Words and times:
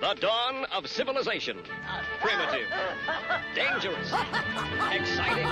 The 0.00 0.14
dawn 0.14 0.64
of 0.66 0.86
civilization. 0.86 1.58
Primitive. 2.20 2.68
Dangerous. 3.52 4.12
Exciting. 4.92 5.44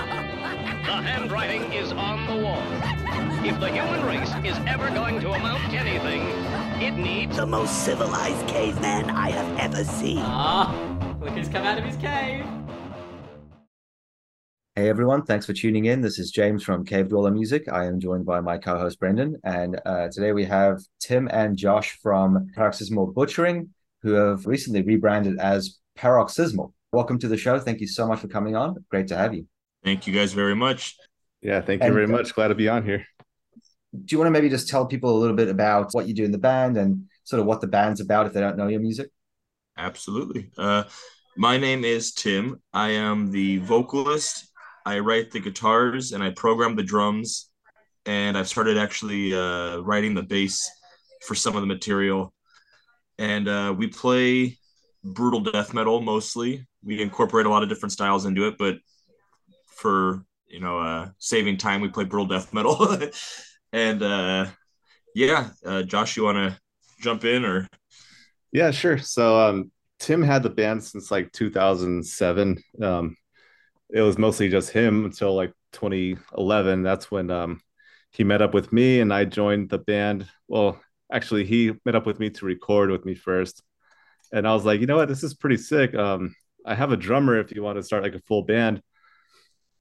The 0.85 1.01
handwriting 1.03 1.73
is 1.73 1.91
on 1.91 2.25
the 2.27 2.41
wall. 2.45 2.63
If 3.45 3.59
the 3.59 3.69
human 3.69 4.05
race 4.05 4.31
is 4.45 4.57
ever 4.65 4.89
going 4.91 5.19
to 5.19 5.33
amount 5.33 5.69
to 5.71 5.77
anything, 5.77 6.21
it 6.81 6.91
needs 6.91 7.35
The 7.35 7.45
most 7.45 7.83
civilized 7.83 8.47
caveman 8.47 9.09
I 9.09 9.31
have 9.31 9.59
ever 9.59 9.83
seen. 9.83 10.19
Ah, 10.19 10.73
look 11.19 11.31
who's 11.31 11.49
come 11.49 11.65
out 11.65 11.77
of 11.77 11.83
his 11.83 11.97
cave. 11.97 12.45
Hey 14.75 14.87
everyone, 14.87 15.23
thanks 15.23 15.45
for 15.45 15.51
tuning 15.53 15.85
in. 15.85 15.99
This 15.99 16.19
is 16.19 16.31
James 16.31 16.63
from 16.63 16.85
Cave 16.85 17.09
Dweller 17.09 17.31
Music. 17.31 17.67
I 17.67 17.85
am 17.85 17.99
joined 17.99 18.25
by 18.25 18.39
my 18.39 18.57
co-host 18.59 18.97
Brendan, 18.97 19.35
and 19.43 19.81
uh, 19.85 20.07
today 20.09 20.31
we 20.31 20.45
have 20.45 20.79
Tim 20.99 21.27
and 21.33 21.57
Josh 21.57 21.97
from 22.01 22.47
Paroxysmal 22.55 23.07
Butchering, 23.07 23.71
who 24.01 24.11
have 24.13 24.45
recently 24.45 24.81
rebranded 24.81 25.39
as 25.39 25.77
Paroxysmal. 25.95 26.73
Welcome 26.91 27.19
to 27.19 27.27
the 27.27 27.37
show. 27.37 27.59
Thank 27.59 27.81
you 27.81 27.87
so 27.87 28.07
much 28.07 28.19
for 28.19 28.27
coming 28.27 28.55
on. 28.55 28.83
Great 28.89 29.07
to 29.07 29.17
have 29.17 29.33
you. 29.33 29.47
Thank 29.83 30.07
you 30.07 30.13
guys 30.13 30.33
very 30.33 30.55
much. 30.55 30.95
Yeah, 31.41 31.61
thank 31.61 31.81
you 31.81 31.85
And- 31.87 31.93
very 31.93 32.07
much. 32.07 32.33
Glad 32.33 32.49
to 32.49 32.55
be 32.55 32.69
on 32.69 32.83
here. 32.83 33.05
Do 33.93 34.13
you 34.13 34.19
want 34.19 34.27
to 34.27 34.31
maybe 34.31 34.49
just 34.49 34.67
tell 34.69 34.85
people 34.85 35.15
a 35.15 35.19
little 35.19 35.35
bit 35.35 35.47
about 35.47 35.89
what 35.93 36.07
you 36.07 36.13
do 36.13 36.23
in 36.23 36.31
the 36.31 36.37
band 36.37 36.77
and 36.77 37.05
sort 37.23 37.39
of 37.39 37.45
what 37.45 37.61
the 37.61 37.67
band's 37.67 38.01
about 38.01 38.27
if 38.27 38.33
they 38.33 38.39
don't 38.41 38.57
know 38.57 38.67
your 38.67 38.81
music? 38.81 39.09
Absolutely. 39.77 40.51
Uh, 40.57 40.83
my 41.35 41.57
name 41.57 41.83
is 41.85 42.13
Tim. 42.13 42.61
I 42.73 42.89
am 42.91 43.31
the 43.31 43.57
vocalist. 43.59 44.51
I 44.85 44.99
write 44.99 45.31
the 45.31 45.39
guitars 45.39 46.11
and 46.11 46.23
I 46.23 46.31
program 46.31 46.75
the 46.75 46.83
drums. 46.83 47.49
And 48.05 48.37
I've 48.37 48.47
started 48.47 48.77
actually 48.77 49.33
uh, 49.33 49.77
writing 49.79 50.13
the 50.13 50.23
bass 50.23 50.69
for 51.25 51.35
some 51.35 51.55
of 51.55 51.61
the 51.61 51.67
material. 51.67 52.33
And 53.17 53.47
uh, 53.47 53.73
we 53.77 53.87
play 53.87 54.57
brutal 55.03 55.39
death 55.39 55.73
metal 55.73 56.01
mostly. 56.01 56.67
We 56.83 57.01
incorporate 57.01 57.45
a 57.45 57.49
lot 57.49 57.63
of 57.63 57.69
different 57.69 57.93
styles 57.93 58.25
into 58.25 58.47
it, 58.47 58.57
but 58.57 58.77
for 59.67 60.23
you 60.47 60.59
know 60.59 60.79
uh, 60.79 61.09
saving 61.17 61.57
time, 61.57 61.81
we 61.81 61.89
play 61.89 62.03
brutal 62.03 62.27
death 62.27 62.53
metal. 62.53 62.97
and 63.73 64.03
uh, 64.03 64.47
yeah, 65.15 65.49
uh, 65.65 65.83
Josh, 65.83 66.17
you 66.17 66.23
want 66.23 66.37
to 66.37 66.59
jump 67.01 67.25
in 67.25 67.45
or? 67.45 67.67
Yeah, 68.51 68.71
sure. 68.71 68.97
So 68.97 69.39
um 69.39 69.71
Tim 69.99 70.21
had 70.21 70.43
the 70.43 70.49
band 70.49 70.83
since 70.83 71.11
like 71.11 71.31
2007. 71.31 72.57
Um 72.81 73.15
it 73.89 74.01
was 74.01 74.17
mostly 74.17 74.49
just 74.49 74.71
him 74.71 75.05
until 75.05 75.35
like 75.35 75.53
2011. 75.73 76.83
That's 76.83 77.11
when 77.11 77.29
um 77.31 77.61
he 78.11 78.23
met 78.23 78.41
up 78.41 78.53
with 78.53 78.71
me 78.73 78.99
and 78.99 79.13
I 79.13 79.25
joined 79.25 79.69
the 79.69 79.77
band. 79.77 80.27
Well, 80.47 80.81
actually 81.11 81.45
he 81.45 81.73
met 81.85 81.95
up 81.95 82.05
with 82.05 82.19
me 82.19 82.29
to 82.31 82.45
record 82.45 82.89
with 82.89 83.05
me 83.05 83.15
first. 83.15 83.63
And 84.31 84.47
I 84.47 84.53
was 84.53 84.65
like, 84.65 84.81
"You 84.81 84.87
know 84.87 84.97
what? 84.97 85.07
This 85.07 85.23
is 85.23 85.33
pretty 85.33 85.57
sick. 85.57 85.95
Um 85.95 86.35
I 86.65 86.75
have 86.75 86.91
a 86.91 86.97
drummer 86.97 87.39
if 87.39 87.51
you 87.53 87.63
want 87.63 87.77
to 87.77 87.83
start 87.83 88.03
like 88.03 88.15
a 88.15 88.19
full 88.21 88.43
band." 88.43 88.81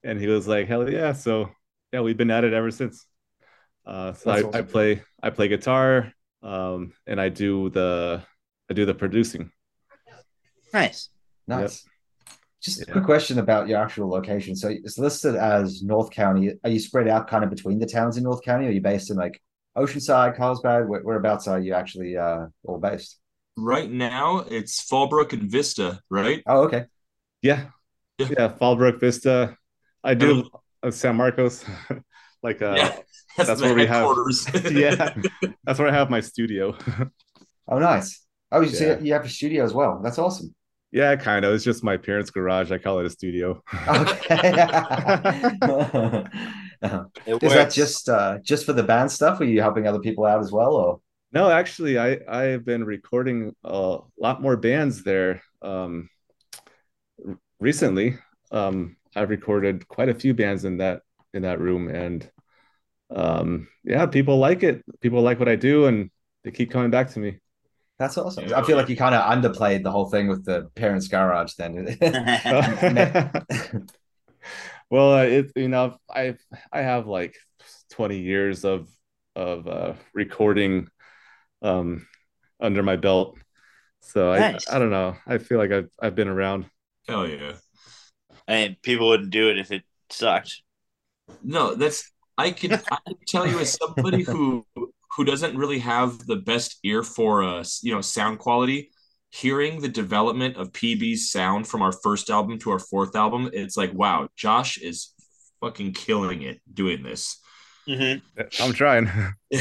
And 0.04 0.20
he 0.20 0.28
was 0.28 0.47
like, 0.47 0.69
"Hell 0.69 0.88
yeah." 0.91 1.12
So, 1.12 1.50
yeah, 1.92 2.00
we've 2.00 2.16
been 2.16 2.30
at 2.30 2.44
it 2.44 2.52
ever 2.52 2.70
since. 2.70 3.06
Uh 3.84 4.12
so 4.12 4.32
That's 4.32 4.56
I, 4.56 4.58
I 4.58 4.62
play 4.62 5.02
I 5.22 5.30
play 5.30 5.48
guitar 5.48 6.12
um 6.42 6.92
and 7.06 7.20
I 7.20 7.28
do 7.28 7.70
the 7.70 8.22
I 8.70 8.74
do 8.74 8.84
the 8.84 8.94
producing. 8.94 9.50
Nice. 10.72 11.08
Nice. 11.47 11.84
Just 12.60 12.82
a 12.82 12.86
quick 12.86 13.04
question 13.04 13.38
about 13.38 13.69
your 13.69 13.78
actual 13.78 14.08
location. 14.08 14.56
So 14.56 14.69
it's 14.69 14.98
listed 14.98 15.36
as 15.36 15.82
North 15.82 16.10
County. 16.10 16.52
Are 16.64 16.70
you 16.70 16.80
spread 16.80 17.06
out 17.06 17.28
kind 17.28 17.44
of 17.44 17.50
between 17.50 17.78
the 17.78 17.86
towns 17.86 18.16
in 18.16 18.24
North 18.24 18.42
County? 18.42 18.66
Or 18.66 18.70
are 18.70 18.72
you 18.72 18.80
based 18.80 19.10
in 19.10 19.16
like 19.16 19.41
Oceanside, 19.77 20.36
Carlsbad? 20.36 20.88
Where, 20.88 21.00
whereabouts 21.02 21.46
are 21.48 21.60
you 21.60 21.74
actually 21.74 22.16
uh, 22.16 22.46
all 22.64 22.78
based? 22.78 23.19
Right 23.56 23.91
now, 23.91 24.38
it's 24.41 24.80
Fallbrook 24.88 25.32
and 25.32 25.50
Vista, 25.50 26.00
right? 26.10 26.42
Oh, 26.46 26.62
okay. 26.64 26.84
Yeah. 27.42 27.66
Yeah. 28.19 28.28
Yeah, 28.38 28.48
Fallbrook 28.48 29.00
Vista. 29.00 29.56
I 30.04 30.14
do 30.14 30.48
uh, 30.82 30.91
San 30.91 31.16
Marcos. 31.16 31.64
like 32.42 32.60
uh 32.62 32.75
yeah, 32.76 32.97
that's, 33.37 33.48
that's 33.48 33.60
where 33.62 33.75
we 33.75 33.87
have- 33.87 34.14
yeah. 34.70 35.14
That's 35.64 35.78
where 35.78 35.88
I 35.88 35.93
have 35.93 36.10
my 36.10 36.20
studio. 36.20 36.76
Oh, 37.69 37.78
nice. 37.78 38.22
Oh, 38.53 38.60
you 38.60 38.69
see, 38.69 38.87
Yeah. 38.87 38.98
you 39.00 39.12
have 39.14 39.25
a 39.25 39.28
studio 39.28 39.64
as 39.64 39.75
well. 39.75 40.00
That's 40.04 40.19
awesome. 40.19 40.54
yeah, 40.93 41.16
kind 41.16 41.44
of. 41.44 41.53
It's 41.54 41.64
just 41.64 41.82
my 41.82 41.97
parents' 41.97 42.31
garage. 42.31 42.70
I 42.70 42.78
call 42.78 43.00
it 43.00 43.06
a 43.06 43.10
studio. 43.10 43.62
Okay. 43.88 44.53
It 47.26 47.42
Is 47.42 47.53
that 47.53 47.64
works. 47.64 47.75
just 47.75 48.09
uh, 48.09 48.38
just 48.42 48.66
for 48.66 48.72
the 48.72 48.82
band 48.82 49.10
stuff? 49.10 49.41
Are 49.41 49.44
you 49.44 49.60
helping 49.60 49.87
other 49.87 50.00
people 50.00 50.25
out 50.25 50.41
as 50.41 50.53
well? 50.53 50.75
Or 50.75 51.00
No, 51.32 51.50
actually, 51.50 51.98
I 51.98 52.19
I 52.28 52.42
have 52.54 52.64
been 52.64 52.84
recording 52.84 53.54
a 53.64 53.98
lot 54.19 54.42
more 54.42 54.56
bands 54.56 55.03
there 55.03 55.42
um 55.62 56.09
recently. 57.60 58.19
Um 58.50 58.97
I've 59.14 59.31
recorded 59.31 59.88
quite 59.88 60.09
a 60.09 60.14
few 60.14 60.34
bands 60.34 60.64
in 60.64 60.78
that 60.78 61.03
in 61.34 61.42
that 61.42 61.60
room 61.60 61.88
and 61.88 62.28
um 63.10 63.69
yeah, 63.84 64.06
people 64.06 64.38
like 64.38 64.62
it. 64.62 64.82
People 65.00 65.20
like 65.22 65.38
what 65.38 65.48
I 65.50 65.56
do 65.56 65.87
and 65.87 66.10
they 66.44 66.50
keep 66.50 66.70
coming 66.70 66.91
back 66.91 67.10
to 67.12 67.20
me. 67.20 67.41
that's 67.98 68.19
awesome. 68.19 68.53
I 68.54 68.62
feel 68.62 68.76
like 68.76 68.88
you 68.88 68.97
kind 68.97 69.14
of 69.14 69.22
underplayed 69.22 69.82
the 69.82 69.91
whole 69.91 70.10
thing 70.10 70.28
with 70.28 70.44
the 70.44 70.69
parents' 70.75 71.08
garage. 71.08 71.54
Then 71.54 71.87
well, 74.91 75.12
uh, 75.14 75.24
it 75.24 75.52
you 75.56 75.69
know, 75.69 75.97
I 76.10 76.36
I 76.72 76.82
have 76.82 77.06
like 77.06 77.36
20 77.91 78.19
years 78.19 78.64
of 78.64 78.88
of 79.34 79.66
uh 79.69 79.94
recording 80.14 80.88
um 81.62 82.06
under 82.60 82.82
my 82.82 82.96
belt. 82.96 83.38
So 84.00 84.32
I 84.32 84.52
Nice. 84.52 84.70
I 84.70 84.78
don't 84.78 84.91
know. 84.91 85.16
I 85.26 85.38
feel 85.38 85.58
like 85.58 85.72
I've 85.72 85.91
I've 86.00 86.14
been 86.14 86.28
around. 86.28 86.66
Hell 87.08 87.26
yeah. 87.28 87.54
I 88.48 88.52
mean, 88.52 88.76
people 88.82 89.08
wouldn't 89.08 89.30
do 89.30 89.50
it 89.50 89.58
if 89.58 89.70
it 89.72 89.82
sucked. 90.10 90.62
No, 91.42 91.75
that's 91.75 92.10
I 92.38 92.50
can 92.50 92.72
I 92.72 92.98
can 93.06 93.16
tell 93.26 93.46
you 93.46 93.58
as 93.58 93.76
somebody 93.76 94.22
who 94.22 94.64
who 94.75 95.25
doesn't 95.25 95.56
really 95.56 95.78
have 95.80 96.19
the 96.26 96.36
best 96.36 96.78
ear 96.84 97.02
for 97.02 97.42
uh 97.42 97.64
you 97.82 97.94
know 97.94 98.00
sound 98.00 98.38
quality. 98.38 98.91
Hearing 99.41 99.80
the 99.80 99.88
development 99.88 100.56
of 100.56 100.72
PB's 100.72 101.30
sound 101.30 101.66
from 101.66 101.82
our 101.82 101.92
first 101.92 102.30
album 102.30 102.58
to 102.60 102.70
our 102.70 102.78
fourth 102.78 103.14
album, 103.14 103.50
it's 103.52 103.76
like 103.76 103.92
wow, 103.92 104.28
Josh 104.36 104.78
is 104.78 105.12
fucking 105.60 105.92
killing 105.92 106.42
it 106.42 106.60
doing 106.72 107.02
this. 107.02 107.38
hmm 107.86 108.14
I'm 108.60 108.72
trying. 108.72 109.10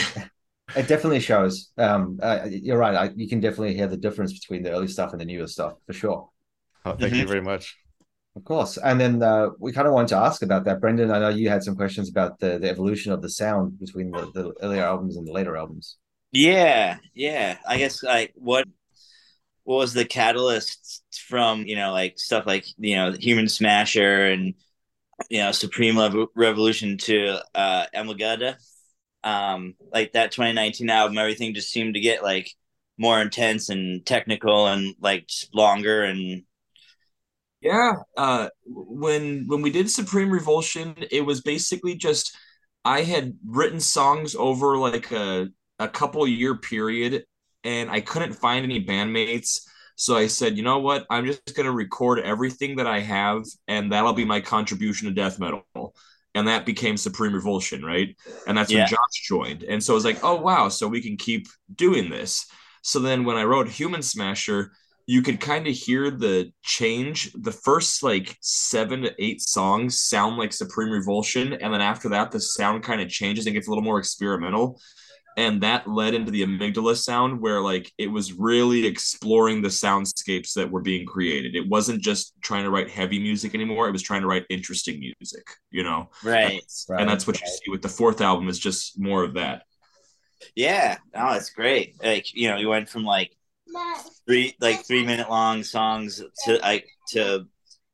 It 0.75 0.88
definitely 0.88 1.19
shows. 1.19 1.72
Um, 1.78 2.19
uh, 2.22 2.47
you're 2.50 2.78
right. 2.78 2.96
I, 2.96 3.12
you 3.16 3.30
can 3.30 3.40
definitely 3.40 3.75
hear 3.75 3.88
the 3.88 3.97
difference 3.97 4.34
between 4.34 4.64
the 4.64 4.72
early 4.72 4.88
stuff 4.88 5.12
and 5.12 5.22
the 5.22 5.25
newer 5.25 5.46
stuff 5.47 5.74
for 5.85 5.94
sure. 5.94 6.30
Oh, 6.84 6.96
thank 6.96 7.14
you 7.14 7.28
very 7.28 7.41
much. 7.41 7.78
Of 8.35 8.44
course. 8.44 8.78
And 8.78 9.00
then 9.00 9.22
uh, 9.22 9.50
we 9.59 9.72
kind 9.72 9.88
of 9.88 9.94
wanted 9.94 10.09
to 10.09 10.18
ask 10.18 10.41
about 10.41 10.66
that. 10.66 10.81
Brendan, 10.81 11.12
I 11.12 11.19
know 11.19 11.30
you 11.30 11.50
had 11.50 11.64
some 11.64 11.75
questions 11.75 12.09
about 12.09 12.40
the, 12.40 12.58
the 12.58 12.69
evolution 12.69 13.14
of 13.14 13.22
the 13.22 13.30
sound 13.30 13.80
between 13.80 14.12
the, 14.12 14.31
the 14.34 14.53
earlier 14.62 14.84
albums 14.84 15.18
and 15.18 15.25
the 15.25 15.31
later 15.31 15.56
albums. 15.56 15.97
Yeah, 16.31 16.97
yeah. 17.14 17.58
I 17.66 17.78
guess 17.78 18.03
like 18.03 18.34
what 18.35 18.68
what 19.66 19.78
was 19.78 19.94
the 19.96 20.06
catalyst 20.06 21.03
from 21.28 21.64
you 21.68 21.78
know 21.78 21.94
like 21.94 22.20
stuff 22.20 22.48
like 22.48 22.66
you 22.80 22.96
know 22.98 23.14
Human 23.14 23.50
Smasher 23.50 24.28
and 24.28 24.56
you 25.30 25.40
know 25.40 25.52
Supreme 25.52 25.98
Revulsion 26.36 26.98
to 27.00 27.40
uh 27.56 27.86
Amygdala. 27.96 28.58
Um, 29.24 29.76
like 29.94 30.14
that 30.14 30.31
2019 30.31 30.90
album, 30.90 31.18
everything 31.18 31.53
just 31.56 31.72
seemed 31.72 31.96
to 31.96 32.00
get 32.02 32.24
like 32.24 32.52
more 32.98 33.22
intense 33.22 33.70
and 33.70 34.06
technical 34.06 34.68
and 34.68 34.96
like 35.02 35.30
longer 35.53 36.03
and 36.03 36.44
Yeah, 37.62 37.94
uh, 38.16 38.50
when 38.66 39.47
when 39.47 39.62
we 39.62 39.72
did 39.72 39.90
Supreme 39.90 40.30
Revulsion, 40.30 40.96
it 41.12 41.22
was 41.22 41.42
basically 41.42 41.96
just 41.96 42.36
I 42.84 43.02
had 43.02 43.38
written 43.46 43.80
songs 43.80 44.36
over 44.36 44.78
like 44.78 45.12
a 45.12 45.47
a 45.80 45.88
couple 45.90 46.28
year 46.28 46.56
period, 46.56 47.26
and 47.66 47.90
I 47.90 48.02
couldn't 48.02 48.34
find 48.34 48.64
any 48.64 48.84
bandmates. 48.84 49.62
So 49.98 50.16
I 50.17 50.28
said, 50.28 50.58
you 50.58 50.64
know 50.64 50.79
what? 50.79 51.06
I'm 51.09 51.26
just 51.26 51.56
gonna 51.56 51.72
record 51.72 52.20
everything 52.20 52.76
that 52.78 52.88
I 52.88 53.00
have, 53.00 53.44
and 53.67 53.91
that'll 53.91 54.14
be 54.14 54.26
my 54.26 54.41
contribution 54.41 55.08
to 55.08 55.14
death 55.14 55.40
metal. 55.40 55.64
And 56.34 56.47
that 56.47 56.66
became 56.66 56.97
Supreme 56.97 57.34
Revulsion, 57.34 57.84
right? 57.84 58.16
And 58.46 58.58
that's 58.58 58.72
Yeah. 58.72 58.79
when 58.79 58.88
Josh 58.88 59.28
joined. 59.28 59.64
And 59.64 59.82
so 59.82 59.94
I 59.94 59.96
was 59.96 60.06
like, 60.06 60.20
oh 60.23 60.35
wow, 60.35 60.70
so 60.70 60.88
we 60.88 61.02
can 61.02 61.17
keep 61.17 61.47
doing 61.73 62.09
this. 62.09 62.46
So 62.82 63.00
then 63.00 63.23
when 63.23 63.38
I 63.38 63.44
wrote 63.44 63.70
Human 63.70 64.02
Smasher, 64.02 64.72
you 65.08 65.22
could 65.22 65.40
kind 65.40 65.67
of 65.67 65.73
hear 65.73 66.12
the 66.12 66.52
change. 66.64 67.32
The 67.34 67.52
first 67.52 68.03
like 68.03 68.38
seven 68.41 69.03
to 69.03 69.14
eight 69.23 69.41
songs 69.41 70.02
sound 70.02 70.38
like 70.38 70.52
Supreme 70.52 70.90
Revulsion, 70.90 71.53
and 71.53 71.73
then 71.73 71.82
after 71.82 72.09
that, 72.09 72.32
the 72.32 72.40
sound 72.40 72.84
kind 72.84 73.02
of 73.02 73.09
changes 73.09 73.46
and 73.46 73.53
gets 73.53 73.67
a 73.67 73.70
little 73.70 73.84
more 73.84 74.00
experimental. 74.00 74.79
And 75.37 75.61
that 75.64 75.87
led 75.87 76.14
into 76.14 76.32
the 76.32 76.43
amygdala 76.43 76.96
sound, 76.96 77.41
where 77.41 77.61
like 77.61 77.91
it 77.97 78.08
was 78.08 78.32
really 78.34 78.85
exploring 78.85 79.61
the 79.61 79.67
soundscapes 79.67 80.53
that 80.53 80.72
were 80.72 80.82
being 80.82 81.05
created. 81.05 81.55
It 81.55 81.67
wasn't 81.67 82.02
just 82.02 82.34
trying 82.41 82.64
to 82.64 82.70
write 82.70 82.90
heavy 82.90 83.20
music 83.20 83.53
anymore; 83.53 83.90
it 83.90 83.91
was 83.91 84.02
trying 84.02 84.22
to 84.22 84.28
write 84.28 84.46
interesting 84.49 84.99
music. 84.99 85.46
You 85.72 85.84
know, 85.84 86.09
right. 86.23 86.61
Right. 86.87 87.02
and 87.02 87.09
that's 87.09 87.28
what 87.28 87.40
you 87.41 87.47
see 87.47 87.70
with 87.70 87.82
the 87.82 87.90
fourth 87.90 88.22
album 88.22 88.47
is 88.47 88.59
just 88.59 88.97
more 88.99 89.23
of 89.23 89.34
that. 89.34 89.64
Yeah, 90.55 90.97
no, 91.14 91.32
it's 91.32 91.49
great. 91.49 92.02
Like 92.03 92.34
you 92.34 92.49
know, 92.49 92.58
you 92.58 92.70
went 92.70 92.90
from 92.90 93.03
like 93.03 93.31
three 94.26 94.55
like 94.59 94.85
three 94.85 95.05
minute 95.05 95.29
long 95.29 95.64
songs 95.64 96.23
to 96.46 96.58
like 96.58 96.88
to 97.09 97.46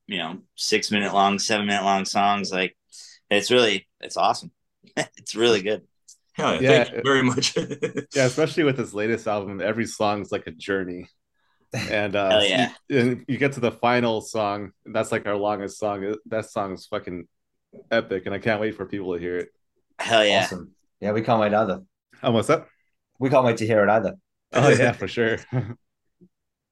you 0.07 0.17
know 0.17 0.39
six 0.55 0.91
minute 0.91 1.13
long, 1.13 1.39
seven 1.39 1.65
minute 1.65 1.83
long 1.83 2.05
songs. 2.05 2.51
Like 2.51 2.75
it's 3.29 3.51
really 3.51 3.87
it's 3.99 4.17
awesome. 4.17 4.51
it's 4.95 5.35
really 5.35 5.61
good. 5.61 5.83
Hell 6.33 6.61
yeah, 6.61 6.71
Yeah. 6.71 6.83
thank 6.83 6.95
you 6.95 7.01
very 7.03 7.23
much. 7.23 7.55
Yeah, 8.15 8.25
especially 8.25 8.63
with 8.63 8.77
his 8.77 8.93
latest 8.93 9.27
album, 9.27 9.61
every 9.61 9.85
song 9.85 10.21
is 10.21 10.31
like 10.31 10.47
a 10.47 10.51
journey. 10.51 11.07
And 11.73 12.15
uh 12.17 12.29
Hell 12.31 12.43
yeah. 12.45 12.73
you, 12.89 12.99
and 12.99 13.25
you 13.29 13.37
get 13.37 13.53
to 13.53 13.61
the 13.61 13.71
final 13.71 14.19
song, 14.21 14.71
and 14.85 14.93
that's 14.93 15.11
like 15.11 15.25
our 15.25 15.37
longest 15.37 15.79
song. 15.79 16.15
That 16.25 16.45
song's 16.49 16.85
fucking 16.87 17.27
epic, 17.89 18.25
and 18.25 18.35
I 18.35 18.39
can't 18.39 18.59
wait 18.59 18.75
for 18.75 18.85
people 18.85 19.13
to 19.13 19.19
hear 19.19 19.37
it. 19.37 19.49
Hell 19.99 20.25
yeah. 20.25 20.43
Awesome. 20.43 20.71
Yeah, 20.99 21.13
we 21.13 21.21
can't 21.21 21.39
wait 21.39 21.53
either. 21.53 21.81
Oh, 22.23 22.31
what's 22.31 22.49
up? 22.49 22.67
We 23.19 23.29
can't 23.29 23.45
wait 23.45 23.57
to 23.57 23.65
hear 23.67 23.83
it 23.83 23.89
either. 23.89 24.15
Oh 24.53 24.69
yeah, 24.69 24.91
for 25.01 25.07
sure. 25.07 25.37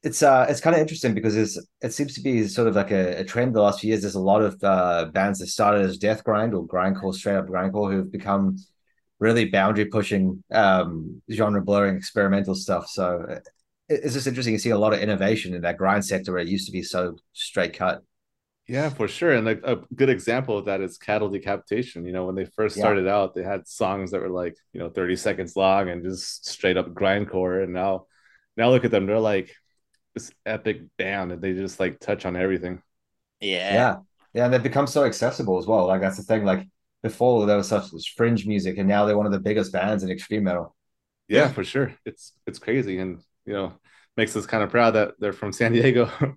It's 0.02 0.24
uh 0.24 0.46
it's 0.50 0.62
kind 0.62 0.76
of 0.76 0.82
interesting 0.82 1.14
because 1.14 1.36
it's 1.36 1.58
it 1.82 1.94
seems 1.94 2.14
to 2.16 2.22
be 2.22 2.48
sort 2.48 2.68
of 2.68 2.76
like 2.76 2.92
a, 2.92 3.20
a 3.20 3.24
trend 3.26 3.54
the 3.54 3.62
last 3.62 3.82
few 3.82 3.90
years. 3.90 4.02
There's 4.02 4.16
a 4.16 4.20
lot 4.20 4.42
of 4.42 4.62
uh 4.64 5.06
bands 5.14 5.40
that 5.40 5.48
started 5.48 5.86
as 5.86 5.98
death 5.98 6.24
grind 6.24 6.54
or 6.54 6.66
grindcore, 6.68 7.14
straight 7.14 7.36
up 7.36 7.48
grindcore, 7.48 7.92
who've 7.92 8.12
become 8.12 8.58
really 9.20 9.46
boundary 9.46 9.86
pushing, 9.86 10.44
um, 10.52 11.22
genre 11.32 11.62
blurring, 11.62 11.98
experimental 11.98 12.56
stuff. 12.56 12.88
So 12.90 13.40
it's 13.90 14.14
just 14.14 14.28
interesting 14.28 14.56
to 14.56 14.60
see 14.60 14.70
a 14.70 14.78
lot 14.78 14.94
of 14.94 15.00
innovation 15.00 15.54
in 15.54 15.62
that 15.62 15.78
grind 15.78 16.06
sector 16.06 16.32
where 16.32 16.42
it 16.42 16.48
used 16.48 16.68
to 16.68 16.72
be 16.72 16.84
so 16.84 17.18
straight 17.34 17.74
cut. 17.74 18.04
Yeah, 18.68 18.90
for 18.90 19.08
sure. 19.08 19.32
And 19.34 19.48
a, 19.50 19.72
a 19.74 19.76
good 19.96 20.10
example 20.10 20.58
of 20.58 20.66
that 20.66 20.80
is 20.82 20.98
cattle 21.00 21.30
decapitation. 21.30 22.06
You 22.06 22.12
know, 22.12 22.26
when 22.26 22.36
they 22.36 22.46
first 22.46 22.76
Yeah. 22.76 22.82
started 22.82 23.08
out, 23.08 23.34
they 23.34 23.42
had 23.44 23.68
songs 23.68 24.12
that 24.12 24.22
were 24.22 24.30
like, 24.30 24.56
you 24.74 24.80
know, 24.80 24.90
30 24.90 25.16
seconds 25.16 25.56
long 25.56 25.90
and 25.90 26.04
just 26.04 26.46
straight 26.46 26.78
up 26.78 26.94
grindcore. 26.94 27.64
And 27.64 27.74
now, 27.74 28.06
now 28.56 28.70
look 28.70 28.86
at 28.86 28.92
them. 28.92 29.08
They're 29.08 29.20
like 29.20 29.56
this 30.16 30.32
epic 30.46 30.82
band 30.98 31.32
and 31.32 31.42
they 31.42 31.54
just 31.54 31.80
like 31.80 32.00
touch 32.00 32.26
on 32.26 32.36
everything. 32.36 32.82
Yeah. 33.40 33.74
Yeah. 33.74 33.98
Yeah, 34.34 34.46
and 34.46 34.54
they've 34.54 34.62
become 34.62 34.86
so 34.88 35.06
accessible 35.06 35.58
as 35.58 35.66
well. 35.66 35.88
Like 35.88 36.02
that's 36.02 36.18
the 36.18 36.24
thing. 36.24 36.46
Like 36.46 36.68
before 37.04 37.46
there 37.46 37.58
was 37.58 37.68
such 37.68 38.14
fringe 38.18 38.46
music, 38.46 38.78
and 38.78 38.88
now 38.88 39.06
they're 39.06 39.18
one 39.18 39.26
of 39.26 39.32
the 39.32 39.40
biggest 39.40 39.72
bands 39.72 40.04
in 40.04 40.10
extreme 40.10 40.44
metal. 40.44 40.76
Yeah, 41.28 41.40
Yeah. 41.42 41.52
for 41.54 41.64
sure. 41.64 41.94
It's 42.06 42.34
it's 42.48 42.60
crazy. 42.60 43.00
And 43.00 43.20
you 43.46 43.54
know, 43.54 43.74
makes 44.18 44.36
us 44.36 44.46
kind 44.46 44.64
of 44.64 44.70
proud 44.70 44.92
that 44.92 45.14
they're 45.20 45.34
from 45.34 45.52
San 45.54 45.72
Diego. 45.74 46.10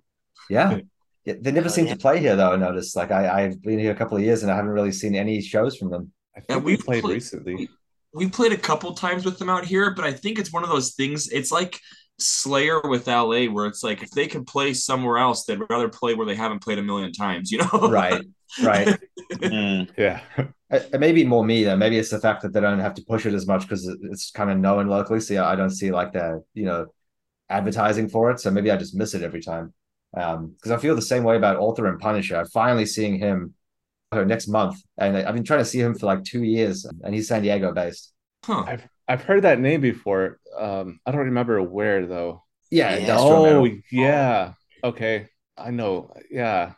Yeah. 0.49 0.79
Yeah, 1.23 1.35
they 1.39 1.51
never 1.53 1.67
Oh, 1.67 1.71
seem 1.71 1.85
yeah. 1.87 1.93
to 1.93 1.99
play 1.99 2.19
here 2.19 2.35
though. 2.35 2.51
I 2.51 2.57
noticed. 2.57 2.97
Like 2.97 3.11
I, 3.11 3.43
I've 3.45 3.61
been 3.61 3.79
here 3.79 3.91
a 3.93 3.95
couple 3.95 4.17
of 4.17 4.23
years 4.23 4.43
and 4.43 4.51
I 4.51 4.55
haven't 4.57 4.71
really 4.71 4.91
seen 4.91 5.15
any 5.15 5.39
shows 5.41 5.77
from 5.77 5.89
them. 5.89 6.11
I 6.35 6.41
think 6.41 6.49
Yeah, 6.59 6.65
we 6.65 6.75
played 6.75 7.01
played- 7.03 7.13
recently. 7.13 7.69
we 8.13 8.27
played 8.27 8.51
a 8.51 8.57
couple 8.57 8.93
times 8.93 9.23
with 9.23 9.39
them 9.39 9.49
out 9.49 9.63
here, 9.63 9.91
but 9.95 10.03
I 10.03 10.11
think 10.11 10.37
it's 10.37 10.51
one 10.51 10.63
of 10.63 10.69
those 10.69 10.95
things. 10.95 11.29
It's 11.31 11.49
like 11.49 11.79
Slayer 12.19 12.81
with 12.81 13.07
LA, 13.07 13.45
where 13.45 13.65
it's 13.65 13.83
like 13.83 14.03
if 14.03 14.11
they 14.11 14.27
could 14.27 14.45
play 14.47 14.73
somewhere 14.73 15.17
else, 15.17 15.45
they'd 15.45 15.59
rather 15.69 15.89
play 15.89 16.13
where 16.15 16.25
they 16.25 16.35
haven't 16.35 16.59
played 16.63 16.77
a 16.79 16.83
million 16.83 17.11
times. 17.11 17.51
You 17.51 17.59
know? 17.59 17.89
Right. 17.89 18.23
Right. 18.61 18.97
Mm. 19.31 19.89
Yeah. 19.97 20.21
it, 20.69 20.89
it 20.93 20.99
may 20.99 21.11
be 21.11 21.25
more 21.25 21.43
me 21.43 21.63
though. 21.63 21.75
Maybe 21.77 21.97
it's 21.97 22.09
the 22.11 22.19
fact 22.19 22.41
that 22.43 22.53
they 22.53 22.59
don't 22.61 22.79
have 22.79 22.93
to 22.95 23.03
push 23.03 23.25
it 23.25 23.33
as 23.33 23.47
much 23.47 23.61
because 23.63 23.87
it's 24.03 24.31
kind 24.31 24.51
of 24.51 24.57
known 24.57 24.87
locally. 24.87 25.21
So 25.21 25.33
yeah, 25.33 25.47
I 25.47 25.55
don't 25.55 25.69
see 25.71 25.91
like 25.91 26.11
the 26.13 26.43
you 26.53 26.65
know 26.65 26.87
advertising 27.49 28.09
for 28.09 28.31
it. 28.31 28.39
So 28.39 28.51
maybe 28.51 28.69
I 28.71 28.77
just 28.77 28.95
miss 28.95 29.13
it 29.13 29.23
every 29.23 29.41
time. 29.41 29.73
Um, 30.15 30.49
because 30.55 30.71
I 30.71 30.77
feel 30.77 30.95
the 30.95 31.01
same 31.01 31.23
way 31.23 31.35
about 31.37 31.57
Author 31.57 31.87
and 31.87 31.99
Punisher. 31.99 32.37
I'm 32.37 32.47
finally 32.47 32.85
seeing 32.85 33.17
him 33.17 33.53
uh, 34.11 34.23
next 34.23 34.47
month, 34.47 34.77
and 34.97 35.17
I- 35.17 35.27
I've 35.27 35.33
been 35.33 35.43
trying 35.43 35.59
to 35.61 35.65
see 35.65 35.79
him 35.79 35.95
for 35.95 36.05
like 36.05 36.23
two 36.23 36.43
years, 36.43 36.85
and 37.03 37.13
he's 37.13 37.27
San 37.27 37.41
Diego 37.41 37.73
based. 37.73 38.13
Huh. 38.45 38.63
I've 38.67 38.87
I've 39.07 39.23
heard 39.23 39.41
that 39.43 39.59
name 39.59 39.81
before. 39.81 40.39
Um, 40.57 40.99
I 41.05 41.11
don't 41.11 41.21
remember 41.25 41.61
where 41.61 42.05
though. 42.05 42.43
Yeah, 42.71 42.95
Yeah. 42.97 43.17
Oh 43.19 43.43
metal. 43.43 43.77
yeah. 43.91 44.53
Okay. 44.83 45.27
I 45.57 45.71
know. 45.71 46.13
Yeah. 46.31 46.73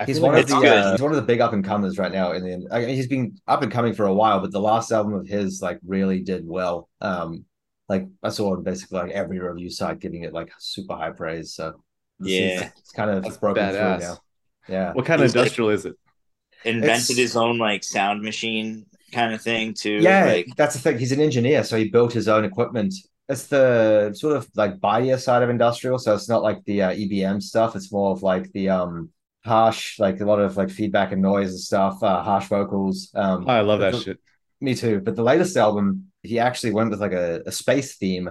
I 0.00 0.04
He's 0.04 0.20
one 0.20 0.32
like 0.34 0.44
of 0.44 0.48
the 0.50 0.56
uh, 0.56 0.90
he's 0.92 1.00
one 1.02 1.10
of 1.10 1.16
the 1.16 1.22
big 1.22 1.40
up 1.40 1.52
and 1.52 1.64
comers 1.64 1.98
right 1.98 2.12
now. 2.12 2.32
In 2.32 2.44
the 2.44 2.68
I 2.74 2.80
mean, 2.80 2.88
he's 2.90 3.08
been 3.08 3.36
up 3.48 3.62
and 3.62 3.72
coming 3.72 3.94
for 3.94 4.06
a 4.06 4.14
while, 4.14 4.40
but 4.40 4.52
the 4.52 4.60
last 4.60 4.92
album 4.92 5.14
of 5.14 5.26
his 5.26 5.60
like 5.60 5.78
really 5.84 6.20
did 6.20 6.46
well. 6.46 6.88
Um, 7.00 7.44
like 7.88 8.06
I 8.22 8.28
saw 8.28 8.52
on 8.54 8.62
basically 8.62 9.00
like 9.00 9.10
every 9.10 9.40
review 9.40 9.70
site 9.70 9.98
giving 9.98 10.22
it 10.22 10.32
like 10.32 10.52
super 10.58 10.94
high 10.94 11.10
praise. 11.10 11.52
So 11.54 11.82
Yeah. 12.20 12.62
it's, 12.68 12.78
it's 12.80 12.92
kind 12.92 13.10
of 13.10 13.24
That's 13.24 13.38
broken 13.38 13.62
badass. 13.64 13.98
through 13.98 14.06
now. 14.08 14.18
Yeah, 14.68 14.92
what 14.92 15.04
kind 15.06 15.20
of 15.20 15.24
He's 15.26 15.34
like- 15.34 15.42
industrial 15.44 15.70
is 15.70 15.86
it? 15.86 15.96
Invented 16.64 17.10
It's- 17.10 17.16
his 17.16 17.36
own 17.36 17.58
like 17.58 17.82
sound 17.82 18.22
machine 18.22 18.86
kind 19.12 19.32
of 19.34 19.40
thing 19.42 19.74
too. 19.74 19.98
yeah, 20.02 20.24
Like 20.26 20.48
that's 20.56 20.74
the 20.74 20.80
thing. 20.80 20.98
He's 20.98 21.12
an 21.12 21.20
engineer, 21.20 21.64
so 21.64 21.76
he 21.76 21.88
built 21.88 22.12
his 22.12 22.28
own 22.28 22.44
equipment. 22.44 22.94
It's 23.28 23.46
the 23.46 24.12
sort 24.14 24.36
of 24.36 24.48
like 24.54 24.80
Badia 24.80 25.18
side 25.18 25.42
of 25.42 25.50
industrial, 25.50 25.98
so 25.98 26.14
it's 26.14 26.28
not 26.28 26.42
like 26.42 26.64
the 26.64 26.82
uh, 26.82 26.90
EBM 26.92 27.42
stuff. 27.42 27.76
It's 27.76 27.92
more 27.92 28.10
of 28.12 28.22
like 28.22 28.50
the 28.52 28.70
um 28.70 29.10
harsh, 29.44 29.98
like 29.98 30.20
a 30.20 30.24
lot 30.24 30.38
of 30.40 30.56
like 30.56 30.70
feedback 30.70 31.12
and 31.12 31.22
noise 31.22 31.50
and 31.50 31.60
stuff, 31.60 32.02
uh, 32.02 32.22
harsh 32.22 32.46
vocals. 32.48 33.10
Um, 33.14 33.44
Oh, 33.46 33.50
I 33.52 33.60
love 33.60 33.80
that 33.80 33.92
the- 33.92 34.00
shit. 34.00 34.18
Me 34.60 34.74
too. 34.74 35.00
But 35.00 35.14
the 35.14 35.22
latest 35.22 35.56
album, 35.56 36.06
he 36.22 36.38
actually 36.40 36.72
went 36.72 36.90
with 36.90 37.00
like 37.00 37.12
a, 37.12 37.42
a 37.46 37.52
space 37.52 37.96
theme, 37.96 38.28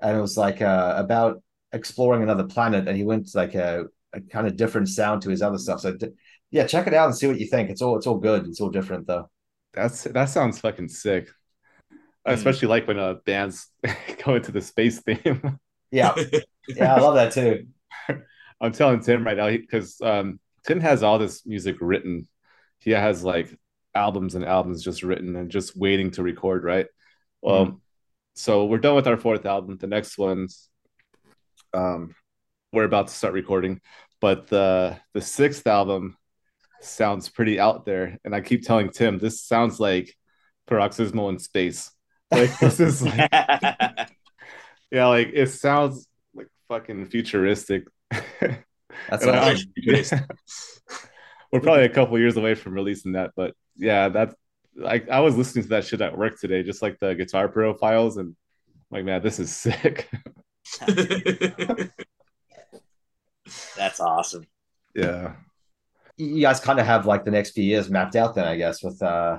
and 0.00 0.16
it 0.18 0.20
was 0.20 0.36
like 0.36 0.60
uh, 0.60 0.94
about 0.98 1.42
exploring 1.72 2.22
another 2.22 2.44
planet, 2.44 2.86
and 2.88 2.96
he 2.96 3.04
went 3.04 3.28
to 3.28 3.38
like 3.38 3.54
a, 3.54 3.86
a 4.12 4.20
kind 4.20 4.46
of 4.46 4.56
different 4.56 4.88
sound 4.90 5.22
to 5.22 5.30
his 5.30 5.40
other 5.40 5.56
stuff. 5.56 5.80
So 5.80 5.96
d- 5.96 6.08
yeah, 6.50 6.66
check 6.66 6.86
it 6.86 6.92
out 6.92 7.06
and 7.06 7.16
see 7.16 7.26
what 7.26 7.40
you 7.40 7.46
think. 7.46 7.70
It's 7.70 7.80
all 7.80 7.96
it's 7.96 8.06
all 8.06 8.18
good. 8.18 8.46
It's 8.46 8.60
all 8.60 8.68
different 8.68 9.06
though. 9.06 9.30
That's 9.74 10.04
that 10.04 10.26
sounds 10.26 10.58
fucking 10.60 10.88
sick. 10.88 11.28
Mm. 12.26 12.34
especially 12.34 12.68
like 12.68 12.86
when 12.86 12.98
uh, 13.00 13.14
bands 13.26 13.66
go 14.24 14.36
into 14.36 14.52
the 14.52 14.60
space 14.60 15.00
theme. 15.00 15.58
Yeah, 15.90 16.14
yeah, 16.68 16.94
I 16.94 17.00
love 17.00 17.16
that 17.16 17.32
too. 17.32 17.66
I'm 18.60 18.72
telling 18.72 19.00
Tim 19.00 19.24
right 19.24 19.36
now 19.36 19.50
because 19.50 20.00
um, 20.00 20.38
Tim 20.64 20.78
has 20.80 21.02
all 21.02 21.18
this 21.18 21.44
music 21.44 21.76
written. 21.80 22.28
He 22.78 22.92
has 22.92 23.24
like 23.24 23.52
albums 23.94 24.34
and 24.36 24.44
albums 24.44 24.84
just 24.84 25.02
written 25.02 25.34
and 25.36 25.50
just 25.50 25.76
waiting 25.76 26.12
to 26.12 26.22
record. 26.22 26.64
Right. 26.64 26.86
Well, 27.40 27.66
Mm-hmm. 27.66 27.76
so 28.34 28.66
we're 28.66 28.78
done 28.78 28.94
with 28.94 29.08
our 29.08 29.16
fourth 29.16 29.44
album. 29.44 29.76
The 29.78 29.88
next 29.88 30.16
one's 30.16 30.68
um, 31.74 32.14
we're 32.72 32.84
about 32.84 33.08
to 33.08 33.14
start 33.14 33.34
recording, 33.34 33.80
but 34.20 34.46
the 34.46 34.96
the 35.12 35.20
sixth 35.20 35.66
album 35.66 36.16
sounds 36.82 37.28
pretty 37.28 37.58
out 37.60 37.84
there. 37.86 38.18
And 38.24 38.34
I 38.34 38.40
keep 38.40 38.64
telling 38.64 38.90
Tim 38.90 39.18
this 39.18 39.42
sounds 39.42 39.80
like 39.80 40.14
Paroxysmal 40.66 41.28
in 41.30 41.38
space. 41.38 41.90
Like 42.32 42.58
this 42.60 42.80
is 42.80 43.02
like 43.02 43.28
yeah, 44.90 45.06
like 45.06 45.32
it 45.34 45.48
sounds 45.48 46.08
like 46.34 46.48
fucking 46.66 47.04
futuristic. 47.04 47.84
That's 48.10 49.26
I- 49.26 49.52
awesome. 49.52 50.20
We're 51.52 51.60
probably 51.60 51.84
a 51.84 51.90
couple 51.90 52.18
years 52.18 52.38
away 52.38 52.54
from 52.54 52.72
releasing 52.72 53.12
that, 53.12 53.32
but 53.36 53.54
yeah, 53.76 54.08
that's 54.08 54.34
like 54.74 55.10
I 55.10 55.20
was 55.20 55.36
listening 55.36 55.64
to 55.64 55.68
that 55.70 55.84
shit 55.84 56.00
at 56.00 56.16
work 56.16 56.40
today, 56.40 56.62
just 56.62 56.80
like 56.80 56.98
the 56.98 57.14
guitar 57.14 57.48
profiles, 57.48 58.16
and 58.16 58.34
like, 58.90 59.04
man, 59.04 59.22
this 59.22 59.38
is 59.38 59.54
sick. 59.54 60.08
that's 63.76 64.00
awesome. 64.00 64.46
yeah, 64.94 65.34
You 66.16 66.40
guys 66.40 66.60
kind 66.60 66.78
of 66.78 66.86
have 66.86 67.06
like 67.06 67.24
the 67.24 67.30
next 67.30 67.52
few 67.52 67.64
years 67.64 67.90
mapped 67.90 68.16
out 68.16 68.34
then, 68.34 68.46
I 68.46 68.56
guess, 68.56 68.82
with 68.82 69.02
uh 69.02 69.38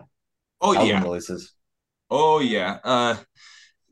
oh 0.62 0.74
album 0.74 0.90
yeah. 0.90 1.04
releases. 1.04 1.54
Oh 2.10 2.40
yeah. 2.40 2.80
Uh 2.84 3.16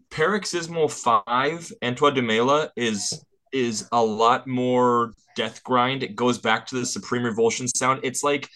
Paroxysmal 0.09 0.89
5 0.89 1.71
Antoine 1.83 2.13
de 2.13 2.21
Mela 2.21 2.71
is 2.75 3.23
is 3.53 3.87
a 3.91 4.03
lot 4.03 4.47
more 4.47 5.13
death 5.35 5.63
grind. 5.63 6.03
It 6.03 6.15
goes 6.15 6.37
back 6.37 6.65
to 6.67 6.75
the 6.75 6.85
Supreme 6.85 7.23
Revulsion 7.23 7.67
sound. 7.67 8.01
It's 8.03 8.23
like 8.23 8.49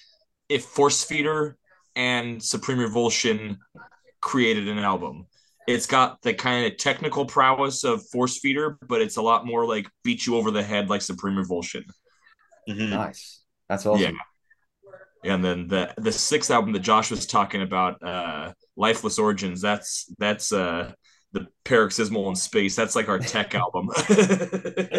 if 0.49 0.65
Force 0.65 1.03
Feeder 1.03 1.57
and 1.95 2.41
Supreme 2.43 2.79
Revulsion 2.79 3.57
created 4.21 4.67
an 4.67 4.79
album. 4.79 5.27
It's 5.67 5.87
got 5.87 6.21
the 6.21 6.33
kind 6.33 6.65
of 6.65 6.77
technical 6.77 7.25
prowess 7.25 7.83
of 7.83 8.07
Force 8.09 8.39
Feeder, 8.39 8.77
but 8.87 9.01
it's 9.01 9.17
a 9.17 9.21
lot 9.21 9.45
more 9.45 9.65
like 9.65 9.87
beat 10.03 10.25
you 10.25 10.35
over 10.35 10.51
the 10.51 10.61
head 10.61 10.89
like 10.89 11.01
Supreme 11.01 11.37
Revulsion. 11.37 11.85
Mhm. 12.69 12.89
Nice. 12.89 13.41
That's 13.69 13.85
awesome. 13.85 14.17
Yeah. 15.23 15.33
And 15.33 15.43
then 15.43 15.67
the 15.67 15.91
the 15.97 16.11
sixth 16.11 16.51
album 16.51 16.73
that 16.73 16.79
Josh 16.79 17.09
was 17.09 17.25
talking 17.25 17.63
about, 17.63 18.03
uh, 18.03 18.53
Lifeless 18.75 19.17
Origins, 19.17 19.61
that's 19.61 20.11
that's 20.19 20.51
uh 20.51 20.91
the 21.31 21.47
paroxysmal 21.63 22.29
in 22.29 22.35
space. 22.35 22.75
That's 22.75 22.95
like 22.95 23.09
our 23.09 23.19
tech 23.19 23.55
album. 23.63 23.89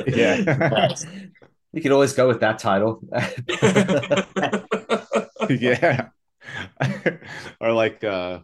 yeah, 0.08 0.88
You 1.72 1.82
could 1.82 1.92
always 1.92 2.14
go 2.14 2.26
with 2.26 2.40
that 2.40 2.58
title. 2.58 3.00
yeah. 5.50 6.08
or 7.60 7.72
like 7.72 8.02
uh, 8.02 8.40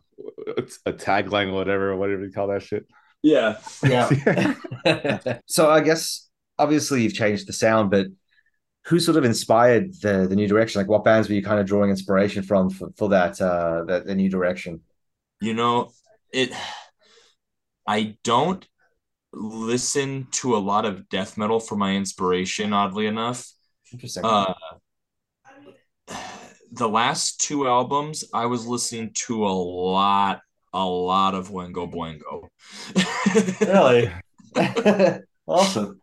a 0.85 0.93
tagline, 0.93 1.49
or 1.49 1.55
whatever, 1.55 1.97
whatever 1.97 2.25
you 2.25 2.33
call 2.33 2.49
that 2.49 2.62
shit. 2.62 2.87
yeah. 3.23 3.59
yeah. 3.83 5.38
so 5.47 5.71
I 5.71 5.81
guess 5.81 6.29
obviously 6.59 7.02
you've 7.02 7.14
changed 7.14 7.49
the 7.49 7.55
sound, 7.55 7.91
but 7.91 8.09
who 8.85 8.99
sort 8.99 9.17
of 9.17 9.25
inspired 9.25 9.95
the 10.01 10.27
the 10.29 10.37
new 10.37 10.49
direction? 10.49 10.81
Like 10.81 10.89
what 10.89 11.05
bands 11.05 11.29
were 11.29 11.35
you 11.35 11.43
kind 11.43 11.61
of 11.61 11.67
drawing 11.67 11.91
inspiration 11.91 12.43
from 12.43 12.71
for, 12.71 12.91
for 12.97 13.09
that 13.11 13.41
uh 13.41 13.85
that 13.85 14.07
the 14.07 14.15
new 14.15 14.29
direction? 14.29 14.81
You 15.41 15.55
know, 15.55 15.93
it 16.33 16.53
I 17.87 18.17
don't 18.23 18.67
listen 19.33 20.29
to 20.31 20.57
a 20.57 20.59
lot 20.59 20.85
of 20.85 21.09
death 21.09 21.39
metal 21.39 21.61
for 21.61 21.77
my 21.77 21.95
inspiration, 21.95 22.73
oddly 22.73 23.07
enough. 23.07 23.51
Interesting. 23.93 24.25
Uh, 24.25 24.55
the 26.73 26.89
last 26.89 27.41
two 27.41 27.67
albums, 27.67 28.25
I 28.33 28.47
was 28.47 28.67
listening 28.67 29.12
to 29.27 29.47
a 29.47 29.53
lot, 29.53 30.41
a 30.73 30.85
lot 30.85 31.35
of 31.35 31.51
Oingo 31.51 31.91
Boingo. 31.93 32.49
really? 33.61 34.12
awesome. 35.47 36.01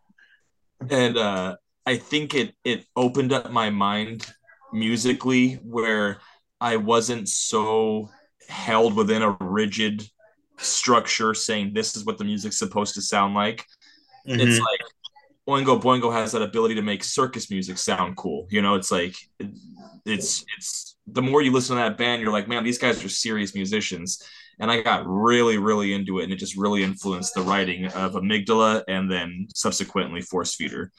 and 0.89 1.17
uh, 1.17 1.55
I 1.89 1.98
think 1.98 2.36
it 2.36 2.53
it 2.63 2.86
opened 2.96 3.34
up 3.34 3.51
my 3.51 3.72
mind 3.72 4.27
musically 4.72 5.55
where 5.55 6.19
I 6.62 6.75
wasn't 6.75 7.27
so 7.27 8.12
held 8.48 8.96
within 8.96 9.24
a 9.24 9.31
rigid 9.39 10.08
structure 10.58 11.34
saying 11.34 11.74
this 11.74 11.96
is 11.96 12.05
what 12.05 12.19
the 12.19 12.25
music's 12.25 12.60
supposed 12.60 12.93
to 12.93 13.01
sound 13.01 13.34
like. 13.34 13.65
Mhm. 14.27 14.39
It's 14.39 14.60
like 14.60 14.81
Oingo 15.48 15.81
Boingo 15.81 16.13
has 16.13 16.31
that 16.34 16.43
ability 16.43 16.75
to 16.75 16.84
make 16.84 17.03
circus 17.03 17.50
music 17.50 17.79
sound 17.79 18.17
cool. 18.17 18.46
You 18.51 18.62
know, 18.62 18.75
it's 18.75 18.91
like 18.91 19.15
it's 20.05 20.46
it's 20.55 20.96
the 21.08 21.24
more 21.24 21.41
you 21.41 21.51
listen 21.51 21.75
to 21.75 21.81
that 21.81 21.98
band, 21.98 22.22
you're 22.22 22.31
like, 22.31 22.48
man, 22.48 22.63
these 22.63 22.77
guys 22.77 23.03
are 23.03 23.10
serious 23.10 23.55
musicians. 23.55 24.22
And 24.60 24.69
I 24.69 24.81
got 24.81 25.08
really, 25.08 25.58
really 25.58 25.93
into 25.93 26.19
it, 26.19 26.25
and 26.25 26.34
it 26.34 26.36
just 26.36 26.58
really 26.58 26.84
influenced 26.84 27.34
the 27.34 27.41
writing 27.41 27.86
of 27.86 28.13
Amygdala 28.13 28.84
and 28.89 29.10
then 29.10 29.48
subsequently 29.55 30.22
Force 30.22 30.53
Feeder. 30.53 30.91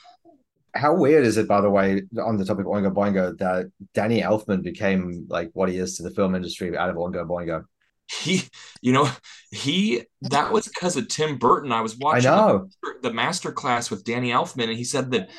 How 0.75 0.95
weird 0.95 1.25
is 1.25 1.37
it, 1.37 1.49
by 1.49 1.61
the 1.61 1.71
way, 1.71 2.03
on 2.23 2.37
the 2.37 2.45
topic 2.45 2.67
of 2.67 2.73
Oingo 2.73 2.93
Boingo, 2.93 3.37
that 3.39 3.71
Danny 3.95 4.23
Elfman 4.23 4.63
became 4.63 5.27
like 5.29 5.51
what 5.53 5.69
he 5.69 5.79
is 5.79 5.97
to 5.97 6.03
the 6.03 6.11
film 6.11 6.35
industry 6.35 6.77
out 6.77 6.91
of 6.91 6.97
Oingo 6.97 7.27
Boingo? 7.27 7.65
He, 8.11 8.43
you 8.83 8.93
know, 8.93 9.09
he 9.51 10.03
that 10.23 10.53
was 10.53 10.67
because 10.67 10.97
of 10.97 11.09
Tim 11.09 11.39
Burton. 11.39 11.73
I 11.73 11.81
was 11.81 11.95
I 11.95 11.97
watching 12.01 12.31
know. 12.31 12.69
the 13.03 13.13
master 13.13 13.53
class 13.53 13.91
with 13.91 14.05
Danny 14.05 14.31
Elfman, 14.31 14.69
and 14.69 14.77
he 14.77 14.85
said 14.85 15.13
that 15.13 15.31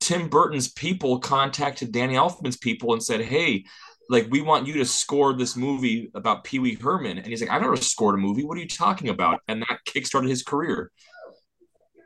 Tim 0.00 0.28
Burton's 0.28 0.68
people 0.68 1.18
contacted 1.18 1.92
Danny 1.92 2.14
Elfman's 2.14 2.56
people 2.56 2.92
and 2.92 3.02
said, 3.02 3.22
"Hey, 3.22 3.64
like 4.08 4.28
we 4.30 4.40
want 4.40 4.66
you 4.66 4.74
to 4.74 4.84
score 4.84 5.32
this 5.32 5.56
movie 5.56 6.10
about 6.14 6.44
Pee 6.44 6.58
Wee 6.58 6.74
Herman." 6.74 7.18
And 7.18 7.26
he's 7.26 7.40
like, 7.40 7.50
"I've 7.50 7.62
never 7.62 7.76
scored 7.76 8.16
a 8.16 8.18
movie. 8.18 8.44
What 8.44 8.56
are 8.56 8.60
you 8.60 8.68
talking 8.68 9.08
about?" 9.08 9.40
And 9.48 9.62
that 9.62 9.80
kickstarted 9.86 10.28
his 10.28 10.42
career. 10.42 10.90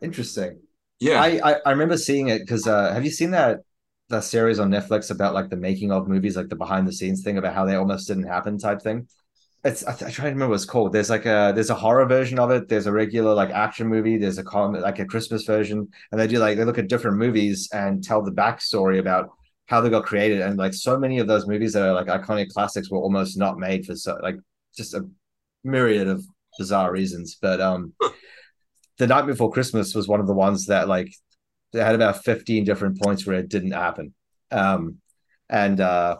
Interesting. 0.03 0.61
Yeah, 1.01 1.21
I, 1.21 1.41
I 1.53 1.57
I 1.67 1.71
remember 1.71 1.97
seeing 1.97 2.29
it 2.29 2.41
because 2.41 2.67
uh, 2.67 2.93
have 2.93 3.05
you 3.05 3.11
seen 3.11 3.31
that 3.33 3.61
that 4.09 4.25
series 4.25 4.59
on 4.59 4.71
Netflix 4.71 5.11
about 5.11 5.35
like 5.35 5.51
the 5.51 5.57
making 5.57 5.93
of 5.93 6.09
movies, 6.09 6.37
like 6.37 6.49
the 6.49 6.57
behind 6.57 6.87
the 6.87 6.93
scenes 6.93 7.23
thing 7.23 7.39
about 7.39 7.55
how 7.55 7.65
they 7.65 7.75
almost 7.75 8.09
didn't 8.09 8.25
happen 8.29 8.59
type 8.59 8.81
thing? 8.81 9.09
It's 9.65 9.85
I, 9.85 9.93
I 9.93 9.95
try 9.95 10.11
to 10.11 10.23
remember 10.23 10.49
what 10.49 10.55
it's 10.57 10.65
called. 10.65 10.93
There's 10.93 11.11
like 11.11 11.27
a 11.27 11.53
there's 11.55 11.71
a 11.71 11.75
horror 11.75 12.07
version 12.07 12.39
of 12.39 12.51
it. 12.51 12.69
There's 12.69 12.87
a 12.87 12.93
regular 12.93 13.35
like 13.35 13.51
action 13.51 13.89
movie. 13.89 14.17
There's 14.17 14.39
a 14.39 14.45
com 14.45 14.75
like 14.75 14.99
a 14.99 15.05
Christmas 15.07 15.45
version, 15.45 15.89
and 16.13 16.21
they 16.21 16.27
do 16.27 16.39
like 16.39 16.57
they 16.57 16.65
look 16.65 16.79
at 16.79 16.89
different 16.89 17.19
movies 17.19 17.69
and 17.73 18.03
tell 18.03 18.23
the 18.23 18.33
backstory 18.33 18.99
about 18.99 19.31
how 19.67 19.81
they 19.81 19.91
got 19.91 20.07
created. 20.07 20.41
And 20.41 20.57
like 20.57 20.73
so 20.73 20.99
many 20.99 21.19
of 21.19 21.27
those 21.27 21.47
movies 21.47 21.73
that 21.73 21.83
are 21.83 21.93
like 21.93 22.07
iconic 22.07 22.51
classics 22.51 22.91
were 22.91 22.99
almost 22.99 23.37
not 23.37 23.59
made 23.59 23.85
for 23.85 23.97
so 23.97 24.19
like 24.23 24.37
just 24.77 24.95
a 24.95 25.07
myriad 25.65 26.09
of 26.09 26.25
bizarre 26.59 26.93
reasons. 26.93 27.37
But 27.41 27.61
um, 27.61 27.93
the 28.99 29.07
night 29.07 29.27
before 29.27 29.51
Christmas 29.51 29.95
was 29.95 30.09
one 30.09 30.21
of 30.21 30.27
the 30.27 30.35
ones 30.35 30.67
that 30.67 30.89
like 30.89 31.13
they 31.73 31.81
had 31.81 31.95
about 31.95 32.25
15 32.25 32.65
different 32.65 33.01
points 33.01 33.27
where 33.27 33.39
it 33.39 33.49
didn't 33.49 33.73
happen. 33.73 34.15
Um, 34.51 34.97
and 35.49 35.81
uh, 35.81 36.17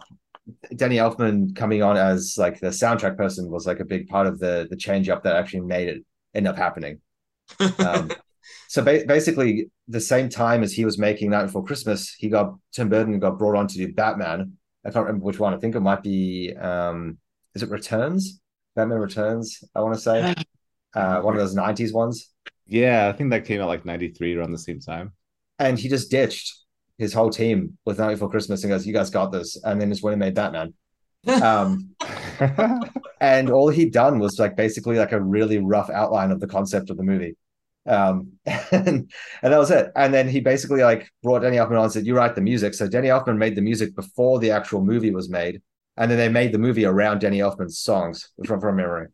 Danny 0.75 0.97
Elfman 0.97 1.55
coming 1.55 1.83
on 1.83 1.97
as 1.97 2.35
like 2.37 2.59
the 2.59 2.67
soundtrack 2.67 3.17
person 3.17 3.49
was 3.49 3.65
like 3.65 3.79
a 3.79 3.85
big 3.85 4.07
part 4.07 4.27
of 4.27 4.39
the 4.39 4.67
the 4.69 4.77
change 4.77 5.09
up 5.09 5.23
that 5.23 5.35
actually 5.35 5.61
made 5.61 5.87
it 5.89 6.05
end 6.33 6.47
up 6.47 6.57
happening. 6.57 7.01
Um, 7.79 8.11
so 8.67 8.81
ba- 8.83 9.03
basically, 9.07 9.69
the 9.87 9.99
same 9.99 10.29
time 10.29 10.63
as 10.63 10.71
he 10.71 10.85
was 10.85 10.97
making 10.97 11.31
Night 11.31 11.45
Before 11.45 11.63
Christmas, 11.63 12.13
he 12.13 12.29
got 12.29 12.55
Tim 12.71 12.89
Burton 12.89 13.19
got 13.19 13.37
brought 13.37 13.57
on 13.57 13.67
to 13.67 13.77
do 13.77 13.93
Batman. 13.93 14.53
I 14.85 14.91
can't 14.91 15.05
remember 15.05 15.25
which 15.25 15.39
one. 15.39 15.53
I 15.53 15.57
think 15.57 15.75
it 15.75 15.81
might 15.81 16.03
be 16.03 16.55
um, 16.55 17.17
is 17.55 17.63
it 17.63 17.69
Returns? 17.69 18.39
Batman 18.75 18.99
Returns. 18.99 19.63
I 19.75 19.81
want 19.81 19.95
to 19.95 20.01
say 20.01 20.35
uh, 20.93 21.21
one 21.21 21.33
of 21.33 21.39
those 21.39 21.55
'90s 21.55 21.93
ones. 21.93 22.31
Yeah, 22.67 23.07
I 23.07 23.13
think 23.13 23.31
that 23.31 23.45
came 23.45 23.61
out 23.61 23.67
like 23.67 23.85
93 23.85 24.35
around 24.35 24.51
the 24.51 24.57
same 24.57 24.79
time. 24.79 25.13
and 25.59 25.79
he 25.79 25.89
just 25.89 26.11
ditched 26.11 26.55
his 26.97 27.13
whole 27.13 27.29
team 27.29 27.77
with 27.85 27.99
Night 27.99 28.13
Before 28.13 28.29
Christmas 28.29 28.63
and 28.63 28.71
goes, 28.71 28.85
"You 28.85 28.93
guys 28.93 29.09
got 29.09 29.31
this," 29.31 29.57
and 29.63 29.79
then 29.79 29.89
just 29.89 30.03
went 30.03 30.13
and 30.13 30.19
made 30.19 30.35
Batman. 30.35 30.73
Um, 31.41 31.95
and 33.21 33.49
all 33.49 33.69
he'd 33.69 33.91
done 33.93 34.19
was 34.19 34.39
like 34.39 34.55
basically 34.55 34.97
like 34.97 35.11
a 35.11 35.21
really 35.21 35.57
rough 35.59 35.89
outline 35.89 36.31
of 36.31 36.39
the 36.39 36.47
concept 36.47 36.89
of 36.89 36.97
the 36.97 37.03
movie, 37.03 37.35
um, 37.85 38.33
and 38.45 39.11
and 39.41 39.53
that 39.53 39.57
was 39.57 39.71
it. 39.71 39.91
And 39.95 40.13
then 40.13 40.27
he 40.27 40.39
basically 40.41 40.83
like 40.83 41.09
brought 41.23 41.39
Danny 41.39 41.57
Elfman 41.57 41.77
on 41.77 41.83
and 41.85 41.91
said, 41.91 42.05
"You 42.05 42.15
write 42.15 42.35
the 42.35 42.41
music." 42.41 42.73
So 42.73 42.87
Danny 42.87 43.07
Elfman 43.09 43.37
made 43.37 43.55
the 43.55 43.61
music 43.61 43.95
before 43.95 44.39
the 44.39 44.51
actual 44.51 44.83
movie 44.83 45.11
was 45.11 45.29
made, 45.29 45.61
and 45.97 46.09
then 46.09 46.17
they 46.17 46.29
made 46.29 46.51
the 46.51 46.59
movie 46.59 46.85
around 46.85 47.19
Danny 47.19 47.39
Elfman's 47.39 47.79
songs 47.79 48.29
from 48.45 48.59
from 48.61 48.75
memory. 48.77 49.07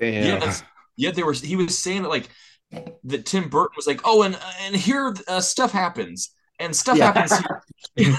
yeah, 0.00 0.20
Damn. 0.22 0.40
that's, 0.40 0.62
yeah. 0.96 1.10
There 1.10 1.26
was 1.26 1.40
he 1.40 1.56
was 1.56 1.78
saying 1.78 2.02
that 2.02 2.08
like 2.08 2.28
that 3.04 3.26
Tim 3.26 3.48
Burton 3.48 3.72
was 3.76 3.86
like, 3.86 4.00
"Oh, 4.04 4.22
and 4.22 4.38
and 4.60 4.74
here 4.76 5.14
uh, 5.28 5.40
stuff 5.40 5.72
happens." 5.72 6.30
And 6.58 6.74
stuff 6.74 6.96
Yeah. 6.96 7.12
happens 7.12 7.32
here. 7.96 8.16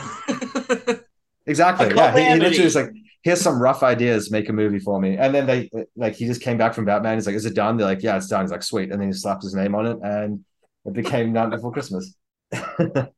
Exactly. 1.47 1.95
Yeah. 1.95 2.13
He, 2.15 2.25
he 2.25 2.35
literally 2.35 2.63
was 2.65 2.75
like, 2.75 2.91
here's 3.23 3.39
some 3.39 3.59
rough 3.61 3.81
ideas, 3.81 4.29
make 4.29 4.49
a 4.49 4.53
movie 4.53 4.79
for 4.79 4.99
me. 4.99 5.15
And 5.17 5.33
then 5.33 5.45
they 5.47 5.69
like 5.95 6.13
he 6.15 6.25
just 6.27 6.41
came 6.41 6.57
back 6.57 6.73
from 6.73 6.83
Batman. 6.83 7.15
He's 7.15 7.25
like, 7.25 7.37
is 7.37 7.45
it 7.45 7.55
done? 7.55 7.77
They're 7.77 7.87
like, 7.87 8.03
yeah, 8.03 8.17
it's 8.17 8.27
done. 8.27 8.41
He's 8.43 8.51
like, 8.51 8.63
sweet. 8.63 8.91
And 8.91 8.99
then 9.01 9.07
he 9.07 9.13
slapped 9.13 9.43
his 9.43 9.55
name 9.55 9.73
on 9.75 9.85
it 9.87 9.97
and 10.03 10.43
it 10.85 10.91
became 10.93 11.31
Night 11.31 11.49
Before 11.51 11.71
Christmas. 11.71 12.13
God 12.51 13.13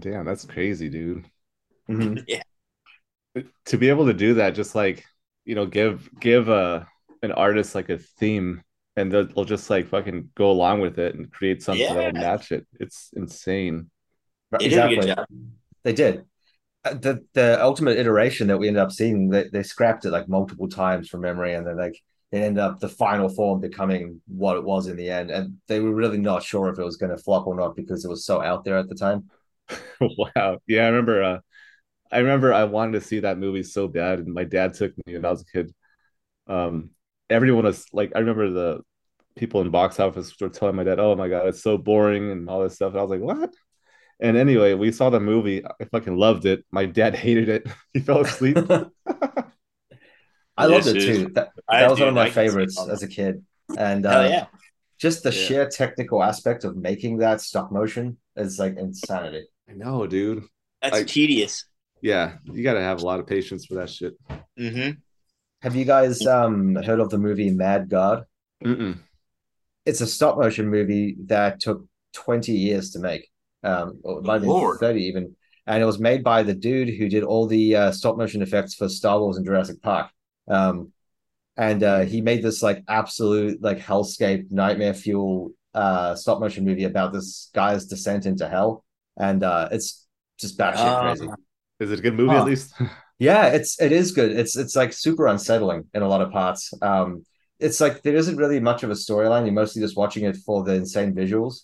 damn, 0.00 0.24
that's 0.24 0.44
crazy, 0.44 0.88
dude. 0.88 1.26
Mhm. 1.88 2.24
To 3.66 3.78
be 3.78 3.88
able 3.90 4.06
to 4.06 4.14
do 4.14 4.34
that, 4.34 4.54
just 4.54 4.74
like 4.74 5.04
you 5.44 5.54
know, 5.54 5.66
give 5.66 6.08
give 6.18 6.48
a 6.48 6.86
an 7.22 7.30
artist 7.32 7.74
like 7.74 7.90
a 7.90 7.98
theme, 7.98 8.62
and 8.96 9.12
they'll, 9.12 9.26
they'll 9.26 9.44
just 9.44 9.70
like 9.70 9.88
fucking 9.88 10.30
go 10.34 10.50
along 10.50 10.80
with 10.80 10.98
it 10.98 11.14
and 11.14 11.32
create 11.32 11.62
something 11.62 11.94
Yeah. 11.94 11.94
that'll 11.94 12.12
match 12.12 12.52
it. 12.52 12.66
It's 12.80 13.10
insane. 13.14 13.90
They 14.58 14.68
did 14.68 14.84
a 14.84 14.88
good 14.88 15.00
Exactly. 15.00 15.14
They 15.84 15.92
did. 15.92 16.24
Uh, 16.84 16.94
The 16.94 17.24
the 17.34 17.62
ultimate 17.62 17.98
iteration 17.98 18.48
that 18.48 18.58
we 18.58 18.68
ended 18.68 18.82
up 18.82 18.92
seeing, 18.92 19.30
they, 19.30 19.48
they 19.48 19.64
scrapped 19.64 20.04
it 20.06 20.10
like 20.12 20.28
multiple 20.28 20.68
times 20.68 21.08
from 21.08 21.22
memory, 21.22 21.54
and 21.54 21.66
then 21.66 21.78
like 21.78 21.96
it 22.32 22.38
ended 22.38 22.62
up 22.62 22.80
the 22.80 22.88
final 22.88 23.28
form 23.28 23.60
becoming 23.60 24.22
what 24.28 24.56
it 24.58 24.64
was 24.64 24.88
in 24.88 24.96
the 24.96 25.10
end. 25.10 25.30
And 25.30 25.58
they 25.68 25.80
were 25.80 25.94
really 25.94 26.18
not 26.18 26.42
sure 26.44 26.68
if 26.70 26.78
it 26.78 26.84
was 26.84 26.96
going 26.98 27.16
to 27.16 27.22
flop 27.22 27.46
or 27.48 27.56
not 27.56 27.76
because 27.76 28.04
it 28.04 28.10
was 28.10 28.26
so 28.26 28.42
out 28.42 28.64
there 28.64 28.78
at 28.78 28.88
the 28.90 28.96
time. 28.96 29.30
wow. 30.00 30.58
Yeah, 30.66 30.84
I 30.84 30.88
remember. 30.88 31.22
Uh, 31.22 31.38
I 32.12 32.18
remember 32.20 32.52
I 32.54 32.64
wanted 32.64 32.94
to 33.00 33.06
see 33.06 33.20
that 33.20 33.38
movie 33.38 33.62
so 33.64 33.88
bad, 33.88 34.20
and 34.20 34.34
my 34.34 34.44
dad 34.44 34.74
took 34.74 34.92
me 35.06 35.14
when 35.14 35.24
I 35.24 35.30
was 35.30 35.42
a 35.42 35.46
kid. 35.46 35.74
Um, 36.48 36.90
everyone 37.30 37.64
was 37.64 37.86
like, 37.92 38.12
I 38.14 38.20
remember 38.20 38.50
the 38.50 38.80
people 39.36 39.60
in 39.60 39.70
box 39.70 39.98
office 39.98 40.32
were 40.40 40.48
telling 40.48 40.76
my 40.76 40.84
dad, 40.84 40.98
"Oh 41.00 41.16
my 41.16 41.28
god, 41.28 41.48
it's 41.48 41.62
so 41.62 41.76
boring" 41.78 42.30
and 42.30 42.48
all 42.48 42.62
this 42.62 42.74
stuff. 42.76 42.92
And 42.92 43.00
I 43.00 43.02
was 43.02 43.10
like, 43.10 43.20
"What?" 43.20 43.52
And 44.20 44.36
anyway, 44.36 44.74
we 44.74 44.92
saw 44.92 45.10
the 45.10 45.20
movie. 45.20 45.64
I 45.64 45.84
fucking 45.86 46.16
loved 46.16 46.46
it. 46.46 46.64
My 46.70 46.86
dad 46.86 47.14
hated 47.24 47.48
it. 47.48 47.66
He 47.92 48.00
fell 48.00 48.20
asleep. 48.20 48.56
I 50.56 50.66
loved 50.66 50.86
it 50.86 51.00
too. 51.00 51.28
That, 51.34 51.50
that 51.68 51.90
was 51.90 51.98
do 51.98 52.04
one 52.04 52.08
of 52.10 52.14
my 52.14 52.24
like 52.24 52.34
to 52.34 52.40
see 52.40 52.46
favorites 52.46 52.80
as 52.88 53.02
a 53.02 53.08
kid. 53.08 53.44
And 53.76 54.06
uh, 54.06 54.26
yeah. 54.30 54.46
just 54.98 55.22
the 55.24 55.32
Yeah. 55.32 55.46
sheer 55.46 55.68
technical 55.68 56.22
aspect 56.22 56.64
of 56.64 56.76
making 56.76 57.18
that 57.18 57.40
stop 57.40 57.72
motion 57.72 58.18
is 58.36 58.58
like 58.58 58.76
insanity. 58.76 59.46
I 59.68 59.72
know, 59.72 60.06
dude. 60.06 60.44
That's 60.80 60.98
I- 60.98 61.02
tedious. 61.04 61.64
Yeah, 62.02 62.34
you 62.44 62.62
got 62.62 62.74
to 62.74 62.82
have 62.82 63.00
a 63.00 63.06
lot 63.06 63.18
of 63.18 63.26
patience 63.26 63.64
for 63.64 63.74
that 63.76 63.88
shit. 63.88 64.12
hmm 64.58 64.90
Have 65.64 65.74
you 65.74 65.86
guys 65.86 66.26
um 66.26 66.74
heard 66.74 67.00
of 67.00 67.08
the 67.08 67.16
movie 67.16 67.50
Mad 67.50 67.88
God? 67.88 68.24
Mm-mm. 68.62 68.98
It's 69.86 70.02
a 70.02 70.06
stop 70.06 70.36
motion 70.36 70.68
movie 70.68 71.16
that 71.26 71.58
took 71.60 71.86
20 72.12 72.52
years 72.52 72.90
to 72.90 72.98
make. 72.98 73.30
Um, 73.62 73.98
or 74.04 74.18
it 74.18 74.24
might 74.24 74.42
have 74.42 74.78
30 74.78 75.00
even. 75.04 75.34
And 75.66 75.82
it 75.82 75.86
was 75.86 75.98
made 75.98 76.22
by 76.22 76.42
the 76.42 76.52
dude 76.54 76.90
who 76.90 77.08
did 77.08 77.24
all 77.24 77.46
the 77.46 77.76
uh, 77.76 77.92
stop 77.92 78.18
motion 78.18 78.42
effects 78.42 78.74
for 78.74 78.90
Star 78.90 79.18
Wars 79.18 79.38
and 79.38 79.46
Jurassic 79.46 79.80
Park. 79.80 80.10
Um, 80.48 80.92
and 81.56 81.82
uh, 81.82 82.00
he 82.00 82.20
made 82.20 82.42
this 82.42 82.62
like 82.62 82.82
absolute 82.88 83.62
like 83.62 83.78
hellscape 83.78 84.50
nightmare 84.50 84.92
fuel 84.92 85.52
uh, 85.72 86.14
stop 86.14 86.40
motion 86.40 86.66
movie 86.66 86.84
about 86.84 87.14
this 87.14 87.50
guy's 87.54 87.86
descent 87.86 88.26
into 88.26 88.46
hell. 88.46 88.84
And 89.16 89.42
uh, 89.42 89.70
it's 89.72 90.06
just 90.38 90.58
batshit 90.58 90.74
Ah. 90.76 91.00
crazy. 91.00 91.28
Is 91.80 91.90
it 91.90 92.00
a 92.00 92.02
good 92.02 92.14
movie 92.14 92.34
Huh. 92.34 92.40
at 92.42 92.46
least? 92.46 92.74
Yeah, 93.18 93.46
it's 93.46 93.80
it 93.80 93.92
is 93.92 94.12
good. 94.12 94.32
It's 94.32 94.56
it's 94.56 94.74
like 94.76 94.92
super 94.92 95.26
unsettling 95.26 95.84
in 95.94 96.02
a 96.02 96.08
lot 96.08 96.20
of 96.20 96.32
parts. 96.32 96.72
Um, 96.82 97.24
it's 97.60 97.80
like 97.80 98.02
there 98.02 98.16
isn't 98.16 98.36
really 98.36 98.60
much 98.60 98.82
of 98.82 98.90
a 98.90 98.94
storyline. 98.94 99.44
You're 99.44 99.54
mostly 99.54 99.80
just 99.82 99.96
watching 99.96 100.24
it 100.24 100.36
for 100.44 100.64
the 100.64 100.74
insane 100.74 101.14
visuals. 101.14 101.62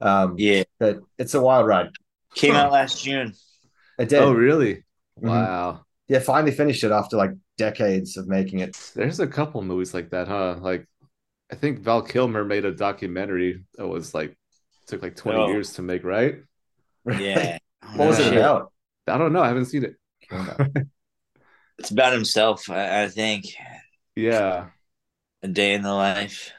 Um, 0.00 0.34
Yeah. 0.38 0.62
but 0.78 1.00
it's 1.18 1.34
a 1.34 1.40
wild 1.40 1.66
ride. 1.66 1.90
Came 2.34 2.54
out 2.54 2.72
last 2.72 3.02
June. 3.04 3.32
It 3.98 4.08
did. 4.08 4.20
oh, 4.22 4.32
really? 4.32 4.84
Mhm. 5.20 5.28
Wow. 5.28 5.84
Yeah, 6.08 6.18
finally 6.20 6.52
finished 6.52 6.84
it 6.84 6.90
after 6.92 7.16
like 7.16 7.30
decades 7.58 8.16
of 8.16 8.28
making 8.28 8.60
it. 8.60 8.76
There's 8.94 9.20
a 9.20 9.26
couple 9.26 9.62
movies 9.62 9.94
like 9.94 10.10
that, 10.10 10.28
huh? 10.28 10.56
Like 10.60 10.86
I 11.50 11.56
think 11.56 11.80
Val 11.80 12.02
Kilmer 12.02 12.44
made 12.44 12.64
a 12.64 12.72
documentary 12.72 13.64
that 13.76 13.86
was 13.86 14.14
like 14.14 14.36
took 14.86 15.02
like 15.02 15.16
20 15.16 15.38
Oh. 15.38 15.48
years 15.48 15.72
to 15.74 15.82
make, 15.82 16.04
right? 16.04 16.36
Yeah. 17.06 17.58
What 17.96 18.08
was 18.08 18.18
it 18.18 18.32
about? 18.32 18.72
I 19.06 19.18
don't 19.18 19.32
know. 19.34 19.42
I 19.42 19.48
haven't 19.48 19.66
seen 19.66 19.84
it. 19.84 19.96
It's 21.78 21.90
about 21.90 22.12
himself, 22.12 22.70
I, 22.70 23.04
I 23.04 23.08
think. 23.08 23.46
Yeah. 24.14 24.68
A 25.42 25.48
day 25.48 25.74
in 25.74 25.82
the 25.82 25.92
life. 25.92 26.52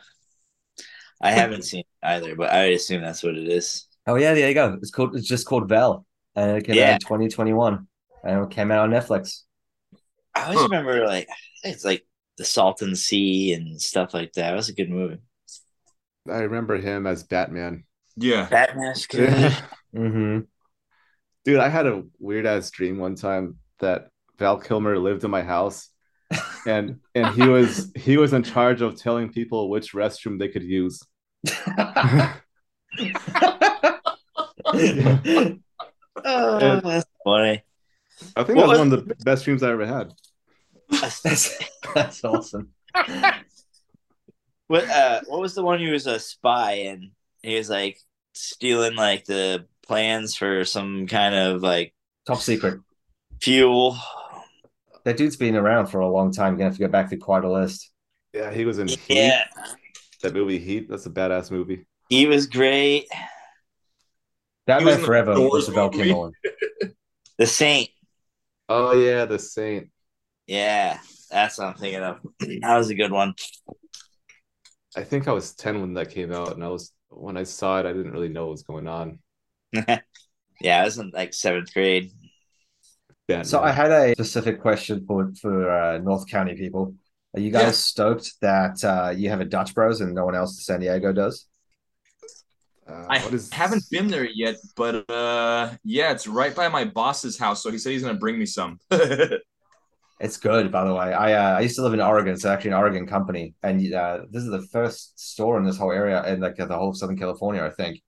I 1.21 1.31
haven't 1.31 1.63
seen 1.63 1.81
it 1.81 2.05
either, 2.05 2.35
but 2.35 2.51
I 2.51 2.65
assume 2.65 3.01
that's 3.01 3.23
what 3.23 3.35
it 3.35 3.47
is. 3.47 3.87
Oh 4.05 4.15
yeah, 4.15 4.33
there 4.33 4.47
you 4.47 4.53
go. 4.53 4.73
It's 4.81 4.91
called. 4.91 5.15
It's 5.15 5.27
just 5.27 5.47
called 5.47 5.69
Val, 5.69 6.05
and 6.35 6.57
it 6.57 6.65
came 6.65 6.83
out 6.83 6.93
in 6.93 6.99
2021, 6.99 7.87
and 8.23 8.43
it 8.43 8.49
came 8.51 8.71
out 8.71 8.81
on 8.81 8.91
Netflix. 8.91 9.43
I 10.35 10.43
always 10.43 10.59
Huh. 10.59 10.65
remember 10.65 11.05
like 11.07 11.27
it's 11.63 11.85
like 11.85 12.05
the 12.37 12.45
Salton 12.45 12.95
Sea 12.95 13.53
and 13.53 13.81
stuff 13.81 14.13
like 14.13 14.33
that. 14.33 14.51
It 14.53 14.55
was 14.55 14.69
a 14.69 14.73
good 14.75 14.89
movie. 14.89 15.19
I 16.29 16.39
remember 16.39 16.75
him 16.77 17.07
as 17.07 17.23
Batman. 17.23 17.85
Yeah. 18.17 18.47
Batman's 18.49 19.07
good. 19.07 19.29
Mm-hmm. 19.95 20.39
Dude, 21.45 21.59
I 21.59 21.69
had 21.69 21.87
a 21.87 22.03
weird 22.19 22.45
ass 22.45 22.69
dream 22.71 22.97
one 22.97 23.15
time 23.15 23.57
that 23.79 24.09
Val 24.37 24.57
Kilmer 24.59 24.97
lived 24.97 25.23
in 25.23 25.31
my 25.31 25.41
house 25.43 25.89
and 26.65 26.99
and 27.13 27.27
he 27.35 27.47
was 27.47 27.91
he 27.95 28.17
was 28.17 28.33
in 28.33 28.43
charge 28.43 28.81
of 28.81 28.99
telling 28.99 29.31
people 29.31 29.69
which 29.69 29.93
restroom 29.93 30.39
they 30.39 30.47
could 30.49 30.63
use. 30.63 31.01
oh, 36.23 36.79
that's 36.83 37.05
funny. 37.23 37.63
I 38.35 38.43
think 38.43 38.57
What 38.57 38.63
that 38.63 38.67
was 38.67 38.69
was- 38.69 38.79
one 38.79 38.93
of 38.93 39.07
the 39.07 39.15
best 39.23 39.45
dreams 39.45 39.63
I 39.63 39.71
ever 39.71 39.85
had. 39.85 40.13
that's 40.89 41.57
that's 41.93 42.23
awesome. 42.23 42.69
What 44.67 44.89
uh 44.89 45.21
what 45.27 45.41
was 45.41 45.53
the 45.55 45.63
one 45.63 45.79
who 45.79 45.91
was 45.91 46.07
a 46.07 46.19
spy 46.19 46.71
and 46.89 47.11
he 47.41 47.55
was 47.55 47.69
like 47.69 47.99
stealing 48.33 48.95
like 48.95 49.25
the 49.25 49.65
plans 49.85 50.35
for 50.35 50.63
some 50.65 51.07
kind 51.07 51.35
of 51.35 51.61
like 51.61 51.93
Top 52.25 52.39
secret. 52.39 52.79
Fuel. 53.41 53.97
That 55.03 55.17
dude's 55.17 55.35
been 55.35 55.55
around 55.55 55.87
for 55.87 55.99
a 55.99 56.09
long 56.09 56.31
time. 56.31 56.53
You're 56.53 56.57
gonna 56.57 56.69
have 56.69 56.77
to 56.77 56.79
go 56.79 56.87
back 56.87 57.09
through 57.09 57.19
quite 57.19 57.43
a 57.43 57.51
list. 57.51 57.91
Yeah, 58.33 58.51
he 58.51 58.65
was 58.65 58.79
in 58.79 58.87
Heat. 58.87 58.99
Yeah. 59.09 59.43
That 60.21 60.33
movie 60.33 60.59
Heat. 60.59 60.89
That's 60.89 61.05
a 61.05 61.09
badass 61.09 61.51
movie. 61.51 61.85
He 62.09 62.25
was 62.25 62.47
great. 62.47 63.07
Batman 64.65 64.99
in 64.99 65.05
Forever 65.05 65.35
Doors 65.35 65.51
was 65.53 65.65
the 65.67 65.71
Val 65.73 65.91
movie. 65.91 66.31
The 67.37 67.45
Saint. 67.45 67.89
Oh 68.69 68.93
yeah, 68.93 69.25
The 69.25 69.37
Saint. 69.37 69.89
Yeah, 70.47 70.99
that's 71.29 71.57
what 71.57 71.67
I'm 71.67 71.73
thinking 71.75 72.01
of. 72.01 72.19
That 72.61 72.77
was 72.77 72.89
a 72.89 72.95
good 72.95 73.11
one. 73.11 73.35
I 74.95 75.03
think 75.03 75.27
I 75.27 75.33
was 75.33 75.53
10 75.53 75.81
when 75.81 75.93
that 75.95 76.11
came 76.11 76.31
out, 76.31 76.53
and 76.53 76.63
I 76.63 76.69
was 76.69 76.93
when 77.09 77.37
I 77.37 77.43
saw 77.43 77.79
it, 77.79 77.85
I 77.85 77.93
didn't 77.93 78.11
really 78.11 78.29
know 78.29 78.45
what 78.45 78.51
was 78.51 78.63
going 78.63 78.87
on. 78.87 79.19
yeah, 79.73 80.81
I 80.81 80.83
was 80.83 80.97
in 80.97 81.11
like 81.13 81.33
seventh 81.33 81.73
grade. 81.73 82.11
Batman. 83.27 83.45
So 83.45 83.61
I 83.61 83.71
had 83.71 83.91
a 83.91 84.13
specific 84.13 84.61
question 84.61 85.05
for 85.07 85.31
for 85.41 85.69
uh, 85.69 85.97
North 85.99 86.27
County 86.27 86.55
people. 86.55 86.93
Are 87.35 87.39
you 87.39 87.51
guys 87.51 87.61
Yeah. 87.63 87.71
stoked 87.71 88.39
that 88.41 88.83
uh, 88.83 89.13
you 89.15 89.29
have 89.29 89.41
a 89.41 89.45
Dutch 89.45 89.73
Bros 89.75 90.01
and 90.01 90.13
no 90.13 90.25
one 90.25 90.35
else 90.35 90.57
in 90.57 90.63
San 90.63 90.79
Diego 90.79 91.11
does? 91.11 91.47
Uh, 92.87 93.05
I 93.09 93.19
what 93.19 93.33
is 93.33 93.51
haven't 93.51 93.83
been 93.89 94.07
there 94.07 94.29
yet, 94.29 94.55
but 94.75 95.09
uh 95.09 95.71
yeah, 95.83 96.11
it's 96.11 96.27
right 96.27 96.55
by 96.55 96.69
my 96.69 96.85
boss's 96.85 97.37
house, 97.37 97.63
so 97.63 97.71
he 97.71 97.79
said 97.79 97.91
he's 97.93 98.03
gonna 98.03 98.17
bring 98.17 98.37
me 98.37 98.45
some. 98.45 98.79
It's 100.17 100.37
good, 100.37 100.71
by 100.71 100.85
the 100.85 100.93
way. 100.93 101.13
I 101.13 101.33
uh, 101.33 101.57
I 101.57 101.59
used 101.59 101.75
to 101.75 101.81
live 101.81 101.93
in 101.93 101.99
Oregon. 101.99 102.33
It's 102.33 102.45
actually 102.45 102.69
an 102.71 102.77
Oregon 102.77 103.05
company, 103.05 103.53
and 103.63 103.93
uh, 103.93 104.21
this 104.31 104.43
is 104.43 104.49
the 104.49 104.61
first 104.71 105.19
store 105.19 105.57
in 105.57 105.65
this 105.65 105.77
whole 105.77 105.91
area 105.91 106.23
in 106.31 106.39
like 106.39 106.55
the 106.55 106.67
whole 106.67 106.91
of 106.91 106.97
Southern 106.97 107.17
California. 107.17 107.61
I 107.61 107.69
think. 107.69 108.01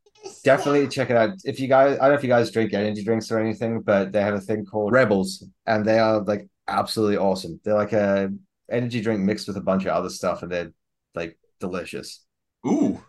Definitely 0.44 0.88
check 0.88 1.10
it 1.10 1.18
out. 1.18 1.32
If 1.44 1.60
you 1.60 1.68
guys, 1.68 1.98
I 1.98 2.04
don't 2.04 2.10
know 2.10 2.18
if 2.18 2.24
you 2.24 2.30
guys 2.30 2.52
drink 2.52 2.74
energy 2.74 3.04
drinks 3.04 3.32
or 3.32 3.40
anything, 3.40 3.82
but 3.82 4.12
they 4.12 4.22
have 4.22 4.34
a 4.34 4.42
thing 4.42 4.66
called 4.66 4.94
Rebels, 4.94 5.46
and 5.66 5.86
they 5.86 6.00
are 6.00 6.22
like 6.22 6.48
absolutely 6.68 7.18
awesome. 7.18 7.60
They're 7.64 7.76
like 7.76 7.94
a 7.94 8.32
energy 8.72 9.02
drink 9.02 9.22
mixed 9.22 9.48
with 9.48 9.58
a 9.58 9.62
bunch 9.62 9.84
of 9.84 9.90
other 9.90 10.10
stuff, 10.10 10.44
and 10.44 10.52
they're 10.52 10.72
like 11.16 11.38
delicious. 11.60 12.26
Ooh. 12.66 13.00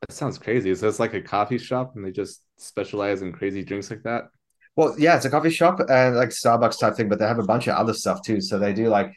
that 0.00 0.14
sounds 0.14 0.38
crazy. 0.38 0.74
So 0.74 0.88
it's 0.88 1.00
like 1.00 1.14
a 1.14 1.22
coffee 1.22 1.58
shop, 1.58 1.96
and 1.96 2.04
they 2.04 2.10
just 2.10 2.42
specialize 2.56 3.22
in 3.22 3.32
crazy 3.32 3.64
drinks 3.64 3.90
like 3.90 4.02
that. 4.02 4.24
Well, 4.76 4.94
yeah, 4.98 5.16
it's 5.16 5.24
a 5.24 5.30
coffee 5.30 5.50
shop 5.50 5.80
and 5.88 6.16
like 6.16 6.28
Starbucks 6.28 6.78
type 6.78 6.94
thing, 6.94 7.08
but 7.08 7.18
they 7.18 7.26
have 7.26 7.40
a 7.40 7.44
bunch 7.44 7.66
of 7.66 7.74
other 7.74 7.94
stuff 7.94 8.22
too. 8.22 8.40
So 8.40 8.58
they 8.58 8.72
do 8.72 8.88
like 8.88 9.12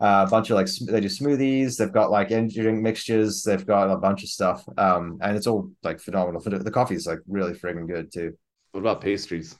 uh, 0.00 0.24
a 0.26 0.30
bunch 0.30 0.50
of 0.50 0.56
like 0.56 0.66
they 0.66 1.00
do 1.00 1.08
smoothies. 1.08 1.76
They've 1.78 1.92
got 1.92 2.10
like 2.10 2.30
energy 2.30 2.60
drink 2.60 2.82
mixtures. 2.82 3.42
They've 3.42 3.64
got 3.66 3.90
a 3.90 3.96
bunch 3.96 4.22
of 4.22 4.28
stuff, 4.28 4.64
um, 4.76 5.18
and 5.22 5.36
it's 5.36 5.46
all 5.46 5.70
like 5.82 6.00
phenomenal. 6.00 6.40
The 6.40 6.58
the 6.58 6.70
coffee 6.70 6.94
is 6.96 7.06
like 7.06 7.20
really 7.28 7.52
friggin' 7.52 7.88
good 7.88 8.12
too. 8.12 8.36
What 8.72 8.80
about 8.80 9.00
pastries? 9.00 9.56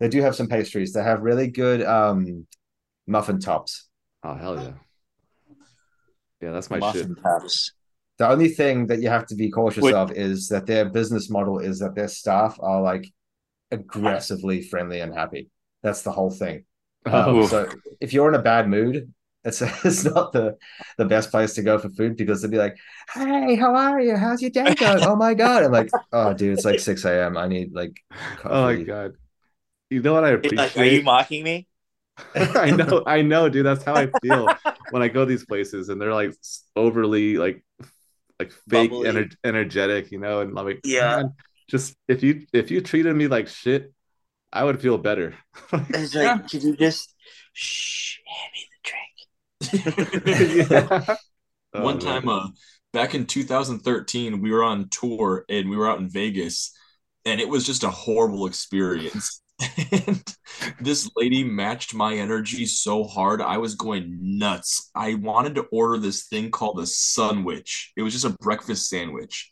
They 0.00 0.08
do 0.08 0.22
have 0.22 0.34
some 0.36 0.48
pastries. 0.48 0.92
They 0.92 1.02
have 1.02 1.22
really 1.22 1.48
good 1.48 1.82
um, 1.82 2.46
muffin 3.06 3.40
tops. 3.40 3.88
Oh 4.22 4.34
hell 4.34 4.60
yeah, 4.60 4.72
yeah, 6.40 6.50
that's 6.52 6.70
my 6.70 6.78
Muffin 6.78 7.14
shit. 7.14 7.22
tops. 7.22 7.72
The 8.18 8.28
only 8.28 8.48
thing 8.48 8.86
that 8.86 9.00
you 9.02 9.08
have 9.08 9.26
to 9.26 9.34
be 9.34 9.50
cautious 9.50 9.82
Wait. 9.82 9.94
of 9.94 10.12
is 10.12 10.48
that 10.48 10.66
their 10.66 10.84
business 10.88 11.30
model 11.30 11.58
is 11.58 11.80
that 11.80 11.94
their 11.94 12.08
staff 12.08 12.56
are 12.60 12.80
like 12.80 13.06
aggressively 13.70 14.62
friendly 14.62 15.00
and 15.00 15.12
happy. 15.12 15.50
That's 15.82 16.02
the 16.02 16.12
whole 16.12 16.30
thing. 16.30 16.64
Um, 17.06 17.36
Oh, 17.36 17.46
so 17.46 17.68
if 18.00 18.14
you're 18.14 18.28
in 18.30 18.34
a 18.34 18.40
bad 18.40 18.66
mood, 18.66 19.12
it's 19.44 19.62
it's 19.84 20.04
not 20.04 20.32
the 20.32 20.56
the 20.98 21.04
best 21.04 21.30
place 21.30 21.54
to 21.54 21.62
go 21.62 21.78
for 21.78 21.88
food 21.90 22.16
because 22.16 22.42
they'll 22.42 22.50
be 22.50 22.58
like, 22.58 22.76
"Hey, 23.12 23.56
how 23.56 23.74
are 23.74 24.00
you? 24.00 24.16
How's 24.16 24.42
your 24.42 24.50
day 24.50 24.74
going? 24.74 25.02
Oh 25.04 25.16
my 25.16 25.34
god!" 25.34 25.64
I'm 25.64 25.72
like, 25.72 25.94
"Oh, 26.12 26.32
dude, 26.34 26.52
it's 26.54 26.64
like 26.64 26.78
six 26.78 27.04
a.m. 27.04 27.36
I 27.36 27.48
need 27.48 27.72
like 27.74 28.00
oh 28.44 28.64
my 28.64 28.82
god. 28.82 29.14
You 29.90 30.02
know 30.02 30.14
what 30.14 30.24
I 30.24 30.30
Like, 30.56 30.76
appreciate? 30.76 30.76
are 30.76 30.84
you 30.84 31.02
mocking 31.02 31.42
me? 31.44 31.66
I 32.34 32.70
know, 32.70 33.02
I 33.06 33.22
know, 33.22 33.48
dude. 33.48 33.66
That's 33.66 33.84
how 33.84 33.96
I 33.96 34.08
feel 34.08 34.56
when 34.88 35.02
I 35.02 35.08
go 35.08 35.24
these 35.24 35.44
places, 35.44 35.88
and 35.88 36.00
they're 36.00 36.14
like 36.14 36.32
overly 36.76 37.36
like 37.36 37.64
like 38.40 38.52
fake 38.70 39.00
Bubbly. 39.00 39.02
ener- 39.02 39.34
energetic, 39.44 40.12
you 40.12 40.18
know. 40.20 40.40
And 40.42 40.58
I'm 40.58 40.66
like, 40.66 40.84
Yeah. 40.84 41.16
"Man, 41.16 41.34
just 41.68 41.96
if 42.08 42.22
you 42.22 42.46
if 42.52 42.70
you 42.70 42.80
treated 42.82 43.14
me 43.16 43.28
like 43.28 43.48
shit, 43.48 43.92
I 44.52 44.64
would 44.64 44.80
feel 44.82 44.98
better. 44.98 45.34
It's 45.92 46.14
like, 46.14 46.36
Yeah. 46.36 46.48
could 46.48 46.62
you 46.62 46.76
just 46.76 47.14
shh, 47.52 48.18
hand 48.26 48.52
me 48.52 48.60
the 48.60 48.66
drink? 48.68 48.73
Yeah. 49.60 51.16
One 51.72 51.98
time, 51.98 52.28
uh, 52.28 52.48
back 52.92 53.14
in 53.14 53.26
2013, 53.26 54.40
we 54.40 54.50
were 54.52 54.62
on 54.62 54.88
tour 54.90 55.44
and 55.48 55.68
we 55.68 55.76
were 55.76 55.88
out 55.88 55.98
in 55.98 56.08
Vegas, 56.08 56.72
and 57.24 57.40
it 57.40 57.48
was 57.48 57.66
just 57.66 57.82
a 57.84 57.90
horrible 57.90 58.46
experience. 58.46 59.42
and 59.90 60.22
this 60.80 61.10
lady 61.16 61.44
matched 61.44 61.94
my 61.94 62.14
energy 62.14 62.66
so 62.66 63.04
hard, 63.04 63.40
I 63.40 63.58
was 63.58 63.74
going 63.74 64.38
nuts. 64.38 64.90
I 64.94 65.14
wanted 65.14 65.56
to 65.56 65.66
order 65.72 65.98
this 65.98 66.26
thing 66.26 66.50
called 66.50 66.78
a 66.80 66.86
sandwich. 66.86 67.92
It 67.96 68.02
was 68.02 68.12
just 68.12 68.24
a 68.24 68.36
breakfast 68.40 68.88
sandwich. 68.88 69.50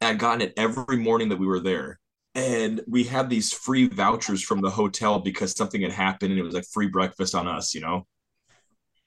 I'd 0.00 0.18
gotten 0.18 0.42
it 0.42 0.54
every 0.56 0.98
morning 0.98 1.30
that 1.30 1.38
we 1.38 1.46
were 1.46 1.60
there. 1.60 1.98
And 2.34 2.80
we 2.88 3.04
had 3.04 3.30
these 3.30 3.52
free 3.52 3.88
vouchers 3.88 4.42
from 4.42 4.60
the 4.60 4.70
hotel 4.70 5.20
because 5.20 5.52
something 5.56 5.82
had 5.82 5.92
happened 5.92 6.32
and 6.32 6.40
it 6.40 6.44
was 6.44 6.54
like 6.54 6.66
free 6.72 6.88
breakfast 6.88 7.34
on 7.34 7.46
us, 7.46 7.74
you 7.74 7.80
know? 7.80 8.06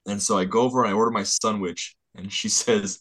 And 0.07 0.21
so 0.21 0.37
I 0.37 0.45
go 0.45 0.61
over 0.61 0.83
and 0.83 0.89
I 0.91 0.95
order 0.95 1.11
my 1.11 1.23
Sunwich, 1.23 1.95
and 2.15 2.31
she 2.31 2.49
says, 2.61 2.99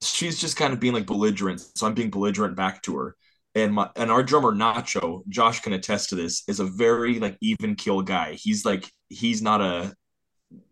she's 0.00 0.40
just 0.40 0.56
kind 0.56 0.72
of 0.72 0.80
being 0.80 0.94
like 0.94 1.06
belligerent. 1.06 1.60
So 1.76 1.86
I'm 1.86 1.94
being 1.94 2.10
belligerent 2.10 2.56
back 2.56 2.82
to 2.82 2.96
her. 2.96 3.16
And 3.54 3.74
my 3.74 3.90
and 3.96 4.10
our 4.10 4.22
drummer 4.22 4.52
Nacho, 4.52 5.22
Josh 5.28 5.60
can 5.60 5.74
attest 5.74 6.08
to 6.10 6.14
this, 6.14 6.42
is 6.48 6.58
a 6.60 6.64
very 6.64 7.18
like 7.20 7.36
even 7.42 7.74
kill 7.74 8.00
guy. 8.02 8.34
He's 8.34 8.64
like 8.64 8.90
he's 9.10 9.42
not 9.42 9.60
a 9.60 9.94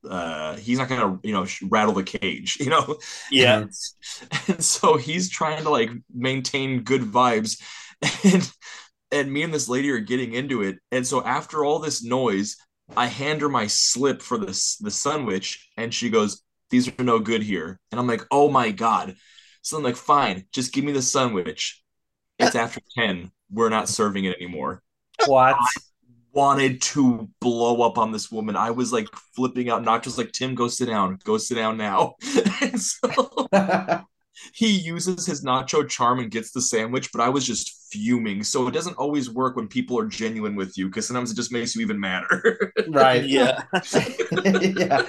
uh 0.09 0.57
he's 0.57 0.79
not 0.79 0.88
gonna 0.88 1.18
you 1.22 1.33
know 1.33 1.46
rattle 1.70 1.94
the 1.94 2.03
cage 2.03 2.57
you 2.61 2.70
know 2.70 2.98
Yeah. 3.31 3.66
and 4.48 4.62
so 4.64 4.96
he's 4.96 5.31
trying 5.31 5.62
to 5.62 5.70
like 5.70 5.90
maintain 6.14 6.83
good 6.83 7.03
vibes 7.03 7.61
and 8.24 8.50
and 9.12 9.33
me 9.33 9.42
and 9.42 9.53
this 9.55 9.68
lady 9.68 9.90
are 9.90 10.00
getting 10.00 10.33
into 10.35 10.62
it 10.62 10.79
and 10.92 11.07
so 11.07 11.24
after 11.24 11.64
all 11.64 11.79
this 11.79 12.03
noise 12.05 12.57
i 12.96 13.07
hand 13.07 13.40
her 13.40 13.48
my 13.48 13.66
slip 13.66 14.22
for 14.22 14.38
this 14.38 14.76
the 14.76 14.90
sunwich 14.90 15.68
and 15.76 15.92
she 15.92 16.11
goes 16.11 16.42
these 16.70 16.88
are 16.88 17.05
no 17.05 17.18
good 17.18 17.42
here 17.42 17.79
and 17.90 18.00
i'm 18.00 18.07
like 18.07 18.22
oh 18.31 18.50
my 18.50 18.70
god 18.70 19.16
so 19.62 19.76
i'm 19.76 19.83
like 19.83 19.96
fine 19.96 20.44
just 20.53 20.72
give 20.72 20.85
me 20.85 20.92
the 20.92 21.03
sunwich 21.03 21.83
it's 22.38 22.55
after 22.55 22.81
10 22.96 23.31
we're 23.50 23.68
not 23.68 23.88
serving 23.88 24.24
it 24.24 24.37
anymore 24.37 24.83
What? 25.26 25.57
wanted 26.33 26.81
to 26.81 27.29
blow 27.40 27.83
up 27.83 27.98
on 27.98 28.12
this 28.12 28.31
woman. 28.31 28.57
I 28.57 28.70
was 28.70 28.92
like 28.92 29.09
flipping 29.35 29.68
out, 29.68 29.83
not 29.85 30.03
just 30.03 30.16
like 30.18 30.33
Tim, 30.33 30.55
go 30.55 30.68
sit 30.68 30.87
down, 30.87 31.18
go 31.24 31.38
sit 31.38 31.57
down 31.57 31.76
now. 31.76 32.14
so 32.76 33.48
he 34.55 34.71
uses 34.71 35.27
his 35.27 35.45
nacho 35.45 35.89
charm 35.89 36.19
and 36.19 36.31
gets 36.31 36.53
the 36.53 36.61
sandwich, 36.63 37.11
but 37.13 37.21
I 37.21 37.29
was 37.29 37.47
just 37.47 37.89
fuming. 37.93 38.43
So 38.43 38.69
it 38.69 38.73
doesn't 38.73 38.97
always 38.97 39.31
work 39.31 39.57
when 39.57 39.69
people 39.69 39.99
are 39.99 40.07
genuine 40.07 40.55
with 40.57 40.77
you 40.79 40.87
because 40.87 41.07
sometimes 41.07 41.31
it 41.31 41.37
just 41.37 41.53
makes 41.53 41.75
you 41.75 41.83
even 41.83 41.99
madder. 41.99 42.73
right. 42.89 43.25
Yeah. 43.25 43.63
yeah. 44.45 45.07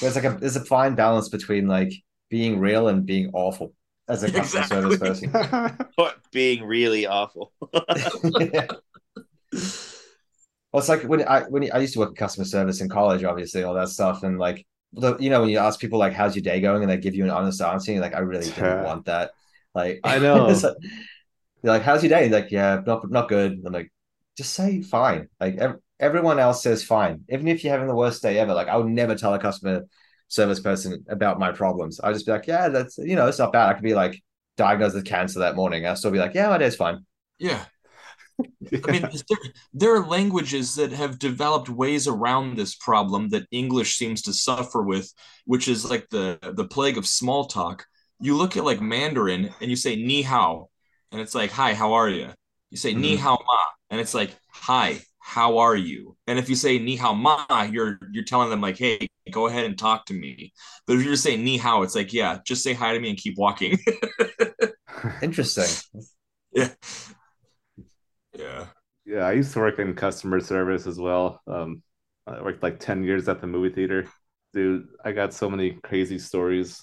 There's 0.00 0.14
like 0.16 0.24
a 0.24 0.36
there's 0.40 0.56
a 0.56 0.64
fine 0.64 0.94
balance 0.94 1.28
between 1.28 1.66
like 1.68 1.92
being 2.30 2.58
real 2.58 2.88
and 2.88 3.04
being 3.04 3.30
awful 3.34 3.74
as 4.08 4.22
a 4.22 4.32
customer 4.32 4.62
Exactly. 4.64 4.96
service 4.96 5.30
person. 5.30 5.78
Or 5.98 6.12
being 6.32 6.64
really 6.64 7.06
awful. 7.06 7.52
Yeah. 8.40 8.66
Well, 10.72 10.80
it's 10.80 10.88
like 10.88 11.02
when 11.02 11.26
I 11.28 11.42
when 11.42 11.70
I 11.70 11.78
used 11.78 11.92
to 11.94 11.98
work 11.98 12.10
in 12.10 12.14
customer 12.14 12.46
service 12.46 12.80
in 12.80 12.88
college, 12.88 13.24
obviously, 13.24 13.62
all 13.62 13.74
that 13.74 13.90
stuff, 13.90 14.22
and 14.22 14.38
like 14.38 14.56
the 14.56 14.64
you 15.20 15.30
know 15.30 15.40
when 15.40 15.50
you 15.50 15.58
ask 15.58 15.80
people 15.80 15.98
like 15.98 16.12
how's 16.12 16.36
your 16.36 16.42
day 16.42 16.60
going 16.60 16.82
and 16.82 16.90
they 16.90 16.96
give 16.98 17.14
you 17.14 17.24
an 17.24 17.30
honest 17.30 17.60
answer, 17.62 17.92
you're 17.92 18.00
like 18.02 18.14
I 18.14 18.20
really 18.20 18.50
didn't 18.50 18.64
Yeah. 18.64 18.84
want 18.84 19.06
that. 19.06 19.32
Like 19.74 20.00
I 20.04 20.18
know. 20.24 20.48
it's 20.48 20.62
like- 20.62 20.76
you're 21.62 21.72
like 21.72 21.82
how's 21.82 22.02
your 22.02 22.10
day? 22.10 22.28
Like 22.28 22.50
yeah, 22.50 22.80
not 22.86 23.10
not 23.10 23.28
good. 23.28 23.62
I'm 23.64 23.72
like 23.72 23.92
just 24.36 24.54
say 24.54 24.82
fine. 24.82 25.28
Like 25.40 25.56
ev- 25.56 25.78
everyone 26.00 26.38
else 26.38 26.62
says 26.62 26.82
fine, 26.84 27.24
even 27.28 27.48
if 27.48 27.62
you're 27.64 27.72
having 27.72 27.88
the 27.88 27.94
worst 27.94 28.22
day 28.22 28.38
ever. 28.38 28.54
Like 28.54 28.68
I 28.68 28.76
would 28.76 28.86
never 28.88 29.14
tell 29.14 29.34
a 29.34 29.38
customer 29.38 29.84
service 30.28 30.60
person 30.60 31.04
about 31.08 31.38
my 31.38 31.52
problems. 31.52 32.00
I'd 32.02 32.14
just 32.14 32.26
be 32.26 32.32
like 32.32 32.46
yeah, 32.46 32.68
that's 32.68 32.98
you 32.98 33.16
know 33.16 33.26
it's 33.28 33.38
not 33.38 33.52
bad. 33.52 33.68
I 33.70 33.74
could 33.74 33.82
be 33.84 33.94
like 33.94 34.20
diagnosed 34.56 34.94
with 34.96 35.04
cancer 35.04 35.40
that 35.40 35.56
morning. 35.56 35.86
I'll 35.86 35.96
still 35.96 36.10
be 36.10 36.18
like 36.18 36.34
yeah, 36.34 36.48
my 36.48 36.58
day's 36.58 36.76
fine. 36.76 37.06
Yeah. 37.38 37.64
I 38.84 38.88
mean, 38.90 39.02
there, 39.28 39.38
there 39.72 39.94
are 39.96 40.06
languages 40.06 40.74
that 40.76 40.92
have 40.92 41.18
developed 41.18 41.68
ways 41.68 42.06
around 42.08 42.56
this 42.56 42.74
problem 42.74 43.28
that 43.30 43.46
English 43.50 43.96
seems 43.96 44.22
to 44.22 44.32
suffer 44.32 44.82
with, 44.82 45.12
which 45.46 45.68
is 45.68 45.88
like 45.88 46.08
the 46.10 46.38
the 46.56 46.64
plague 46.66 46.98
of 46.98 47.06
small 47.06 47.46
talk. 47.46 47.86
You 48.20 48.36
look 48.36 48.56
at 48.56 48.64
like 48.64 48.80
Mandarin 48.80 49.50
and 49.60 49.70
you 49.70 49.76
say 49.76 49.96
ni 49.96 50.22
hao, 50.22 50.68
and 51.10 51.20
it's 51.20 51.34
like, 51.34 51.50
hi, 51.50 51.74
how 51.74 51.94
are 51.94 52.08
you? 52.08 52.30
You 52.70 52.76
say 52.76 52.94
ni 52.94 53.16
Mhm. 53.16 53.20
hao 53.20 53.38
ma, 53.46 53.58
and 53.90 54.00
it's 54.00 54.14
like, 54.14 54.30
hi, 54.50 55.00
how 55.18 55.58
are 55.58 55.76
you? 55.76 56.16
And 56.26 56.38
if 56.38 56.48
you 56.48 56.54
say 56.56 56.78
ni 56.78 56.96
hao 56.96 57.12
ma, 57.14 57.44
you're 57.70 57.98
you're 58.12 58.24
telling 58.24 58.50
them 58.50 58.60
like, 58.60 58.78
hey, 58.78 59.08
go 59.30 59.46
ahead 59.46 59.64
and 59.64 59.78
talk 59.78 60.06
to 60.06 60.14
me. 60.14 60.52
But 60.86 60.96
if 60.96 61.02
you're 61.04 61.12
just 61.14 61.24
saying 61.24 61.44
ni 61.44 61.56
hao, 61.58 61.82
it's 61.82 61.94
like, 61.94 62.12
yeah, 62.12 62.38
just 62.46 62.62
say 62.62 62.72
hi 62.72 62.94
to 62.94 63.00
me 63.00 63.10
and 63.10 63.18
keep 63.18 63.36
walking. 63.38 63.78
Interesting. 65.22 65.66
yeah. 66.54 66.68
Yeah. 69.12 69.26
I 69.26 69.32
used 69.32 69.52
to 69.52 69.60
work 69.60 69.78
in 69.78 69.94
customer 69.94 70.40
service 70.40 70.86
as 70.86 70.98
well. 70.98 71.40
Um, 71.46 71.82
I 72.26 72.40
worked 72.40 72.62
like 72.62 72.80
10 72.80 73.04
years 73.04 73.28
at 73.28 73.40
the 73.40 73.46
movie 73.46 73.74
theater. 73.74 74.06
Dude, 74.54 74.86
I 75.04 75.12
got 75.12 75.34
so 75.34 75.50
many 75.50 75.72
crazy 75.82 76.18
stories 76.18 76.82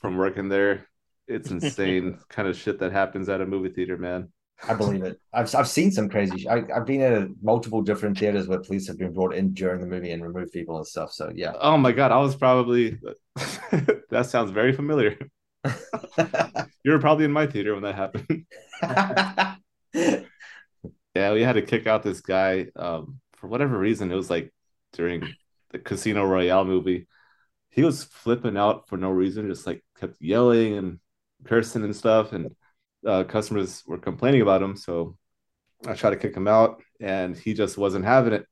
from 0.00 0.16
working 0.16 0.48
there. 0.48 0.86
It's 1.26 1.50
insane 1.50 2.18
kind 2.28 2.48
of 2.48 2.56
shit 2.56 2.78
that 2.78 2.92
happens 2.92 3.28
at 3.28 3.40
a 3.40 3.46
movie 3.46 3.70
theater, 3.70 3.98
man. 3.98 4.32
I 4.66 4.74
believe 4.74 5.04
it. 5.04 5.20
I've 5.32 5.54
I've 5.54 5.68
seen 5.68 5.92
some 5.92 6.08
crazy. 6.08 6.38
Sh- 6.38 6.46
I, 6.46 6.64
I've 6.74 6.86
been 6.86 7.00
at 7.00 7.28
multiple 7.42 7.80
different 7.82 8.18
theaters 8.18 8.48
where 8.48 8.58
police 8.58 8.88
have 8.88 8.98
been 8.98 9.12
brought 9.12 9.34
in 9.34 9.52
during 9.52 9.80
the 9.80 9.86
movie 9.86 10.10
and 10.10 10.22
removed 10.22 10.52
people 10.52 10.78
and 10.78 10.86
stuff. 10.86 11.12
So 11.12 11.30
yeah, 11.34 11.52
Oh 11.60 11.76
my 11.76 11.92
God, 11.92 12.10
I 12.10 12.18
was 12.18 12.34
probably, 12.34 12.98
that 14.10 14.26
sounds 14.26 14.50
very 14.50 14.72
familiar. 14.72 15.16
You 16.84 16.92
were 16.92 17.00
probably 17.00 17.24
in 17.24 17.32
my 17.32 17.46
theater 17.46 17.74
when 17.74 17.82
that 17.82 17.96
happened. 17.96 18.46
Yeah, 21.18 21.32
we 21.32 21.42
had 21.42 21.54
to 21.54 21.62
kick 21.62 21.86
out 21.88 22.04
this 22.04 22.20
guy 22.20 22.66
um, 22.76 23.18
for 23.36 23.48
whatever 23.48 23.76
reason. 23.76 24.12
It 24.12 24.14
was 24.14 24.30
like 24.30 24.52
during 24.92 25.34
the 25.70 25.78
Casino 25.80 26.24
Royale 26.24 26.64
movie. 26.64 27.08
He 27.70 27.82
was 27.82 28.04
flipping 28.04 28.56
out 28.56 28.88
for 28.88 28.96
no 28.96 29.10
reason, 29.10 29.48
just 29.48 29.66
like 29.66 29.82
kept 29.98 30.20
yelling 30.20 30.78
and 30.78 31.00
cursing 31.44 31.82
and 31.82 31.94
stuff. 31.96 32.32
And 32.32 32.54
uh, 33.04 33.24
customers 33.24 33.82
were 33.86 33.98
complaining 33.98 34.42
about 34.42 34.62
him. 34.62 34.76
So 34.76 35.16
I 35.86 35.94
tried 35.94 36.10
to 36.10 36.16
kick 36.16 36.36
him 36.36 36.46
out, 36.46 36.82
and 37.00 37.36
he 37.36 37.52
just 37.52 37.76
wasn't 37.76 38.04
having 38.04 38.32
it. 38.32 38.46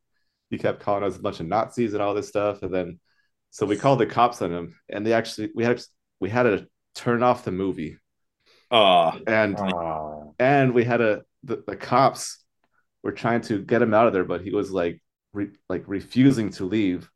He 0.51 0.59
kept 0.59 0.81
calling 0.81 1.05
us 1.05 1.17
a 1.17 1.21
bunch 1.23 1.41
of 1.41 1.47
Nazis 1.47 1.93
and 1.95 2.03
all 2.03 2.15
this 2.15 2.29
stuff. 2.29 2.63
And 2.63 2.75
then, 2.75 3.01
so 3.51 3.65
we 3.65 3.77
called 3.77 4.01
the 4.01 4.07
cops 4.07 4.43
on 4.43 4.53
him, 4.53 4.77
and 4.89 5.07
they 5.07 5.13
actually 5.13 5.51
we 5.55 5.63
had 5.65 5.81
we 6.21 6.31
had 6.31 6.45
to 6.45 6.67
turn 6.97 7.23
off 7.23 7.45
the 7.45 7.53
movie, 7.53 7.97
Oh, 8.71 9.13
and 9.27 9.57
Aw. 9.57 10.33
and 10.41 10.75
we 10.75 10.85
had 10.85 11.01
a 11.01 11.23
the, 11.45 11.63
the 11.67 11.77
cops 11.77 12.45
were 13.07 13.13
trying 13.13 13.41
to 13.43 13.63
get 13.63 13.81
him 13.81 13.95
out 13.95 14.09
of 14.09 14.13
there, 14.13 14.25
but 14.25 14.43
he 14.43 14.51
was 14.51 14.71
like 14.71 15.01
re, 15.33 15.49
like 15.69 15.85
refusing 15.87 16.51
to 16.51 16.65
leave, 16.65 17.09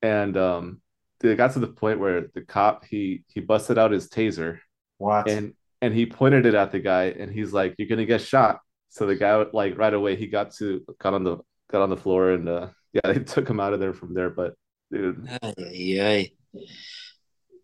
and 0.00 0.36
um, 0.36 0.80
they 1.20 1.34
got 1.34 1.52
to 1.54 1.58
the 1.58 1.66
point 1.66 1.98
where 1.98 2.28
the 2.34 2.40
cop 2.40 2.84
he 2.84 3.24
he 3.26 3.40
busted 3.40 3.76
out 3.78 3.90
his 3.90 4.08
taser 4.08 4.60
what? 4.98 5.28
and 5.28 5.54
and 5.82 5.92
he 5.92 6.06
pointed 6.06 6.46
it 6.46 6.54
at 6.54 6.70
the 6.72 6.78
guy, 6.78 7.04
and 7.06 7.32
he's 7.32 7.52
like, 7.52 7.74
"You're 7.78 7.88
gonna 7.88 8.06
get 8.06 8.20
shot." 8.20 8.60
So 8.90 9.06
the 9.06 9.16
guy 9.16 9.44
like 9.52 9.76
right 9.76 9.92
away 9.92 10.14
he 10.16 10.28
got 10.28 10.54
to 10.54 10.84
got 11.00 11.14
on 11.14 11.24
the 11.24 11.38
got 11.70 11.82
on 11.82 11.90
the 11.90 11.96
floor, 11.96 12.30
and 12.30 12.48
uh, 12.48 12.68
yeah, 12.92 13.12
they 13.12 13.18
took 13.18 13.48
him 13.50 13.60
out 13.60 13.72
of 13.72 13.80
there 13.80 13.92
from 13.94 14.14
there. 14.14 14.30
But 14.30 14.54
dude, 14.92 15.28
Ay, 15.42 15.54
ay, 15.58 16.00
ay. 16.00 16.30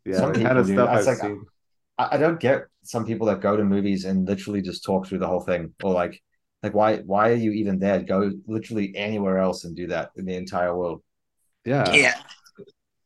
yeah, 0.05 0.17
Some 0.19 0.33
the 0.33 0.43
kind 0.43 0.59
of 0.59 0.67
stuff 0.67 0.89
I've 0.91 1.07
like- 1.07 1.19
seen. 1.19 1.45
I, 1.97 2.09
I 2.13 2.17
don't 2.17 2.41
get 2.41 2.67
some 2.83 3.07
people 3.07 3.29
that 3.29 3.41
go 3.41 3.57
to 3.57 3.63
movies 3.65 4.05
and 4.05 4.27
literally 4.27 4.61
just 4.61 4.83
talk 4.85 5.07
through 5.07 5.21
the 5.21 5.29
whole 5.29 5.41
thing, 5.41 5.73
or 5.83 5.93
like, 5.95 6.21
like 6.65 6.73
why 6.75 6.97
why 6.97 7.31
are 7.31 7.35
you 7.35 7.53
even 7.53 7.79
there? 7.79 8.01
Go 8.01 8.33
literally 8.47 8.97
anywhere 8.97 9.39
else 9.39 9.65
and 9.65 9.77
do 9.77 9.87
that 9.89 10.13
in 10.17 10.25
the 10.25 10.35
entire 10.35 10.75
world. 10.75 11.03
Yeah, 11.67 11.95
yeah. 11.95 12.15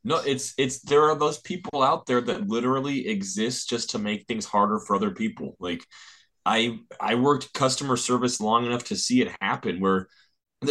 No, 0.04 0.18
it's 0.18 0.54
it's 0.56 0.80
there 0.82 1.02
are 1.02 1.16
those 1.16 1.40
people 1.40 1.82
out 1.82 2.06
there 2.06 2.20
that 2.20 2.46
literally 2.46 3.08
exist 3.08 3.68
just 3.68 3.90
to 3.90 3.98
make 3.98 4.26
things 4.26 4.44
harder 4.46 4.78
for 4.78 4.94
other 4.94 5.10
people. 5.10 5.56
Like 5.58 5.84
I 6.46 6.78
I 7.00 7.16
worked 7.16 7.52
customer 7.52 7.96
service 7.96 8.40
long 8.40 8.64
enough 8.64 8.84
to 8.84 8.96
see 8.96 9.22
it 9.22 9.36
happen 9.40 9.80
where 9.80 10.06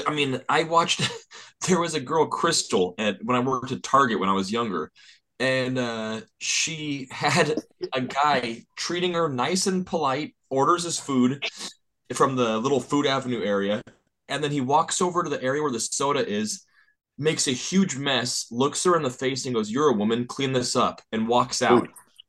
I 0.08 0.14
mean, 0.14 0.40
I 0.48 0.64
watched 0.64 1.02
there 1.68 1.82
was 1.82 1.94
a 1.94 2.00
girl 2.00 2.28
Crystal 2.28 2.96
at 2.98 3.18
when 3.22 3.36
I 3.36 3.42
worked 3.42 3.74
at 3.74 3.84
Target 3.84 4.20
when 4.20 4.30
I 4.30 4.34
was 4.34 4.50
younger 4.50 4.94
and 5.42 5.78
uh 5.78 6.22
she 6.40 7.10
had 7.12 7.54
a 7.94 8.00
guy 8.00 8.64
treating 8.78 9.14
her 9.14 9.28
nice 9.28 9.68
and 9.68 9.86
polite, 9.86 10.36
orders 10.50 10.84
his 10.86 10.98
food 10.98 11.44
from 12.14 12.36
the 12.36 12.58
little 12.58 12.80
food 12.80 13.06
avenue 13.06 13.44
area 13.44 13.82
and 14.30 14.44
then 14.44 14.52
he 14.52 14.62
walks 14.62 15.02
over 15.02 15.24
to 15.24 15.30
the 15.30 15.42
area 15.42 15.62
where 15.62 15.72
the 15.72 15.80
soda 15.80 16.26
is 16.28 16.66
makes 17.18 17.48
a 17.48 17.52
huge 17.52 17.98
mess, 17.98 18.48
looks 18.52 18.84
her 18.84 18.96
in 18.96 19.04
the 19.04 19.10
face, 19.10 19.46
and 19.46 19.56
goes, 19.56 19.72
"You're 19.72 19.90
a 19.90 19.94
woman. 19.94 20.26
Clean 20.28 20.54
this 20.54 20.76
up," 20.76 21.02
and 21.12 21.28
walks 21.28 21.62
out 21.62 21.88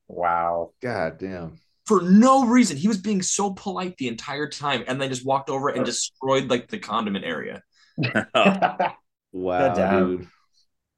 Wow. 0.09 0.73
God 0.81 1.19
damn. 1.19 1.59
for 1.87 2.01
no 2.03 2.47
reason. 2.47 2.77
He 2.77 2.89
was 2.89 2.99
being 2.99 3.21
so 3.21 3.53
polite 3.53 3.97
the 3.99 4.09
entire 4.09 4.49
time, 4.49 4.85
and 4.87 5.01
then 5.01 5.11
just 5.11 5.27
walked 5.27 5.51
over 5.51 5.69
and 5.69 5.85
destroyed 5.85 6.49
like 6.49 6.69
the 6.69 6.79
condiment 6.79 7.25
area. 7.25 7.63
Wow, 9.31 9.75
damn. 9.75 10.17
dude. 10.17 10.29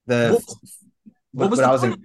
the 0.06 0.32
What, 0.32 0.44
what 1.32 1.50
was 1.50 1.58
when 1.58 1.64
the 1.64 1.68
I 1.68 1.72
was 1.72 1.82
in. 1.82 1.96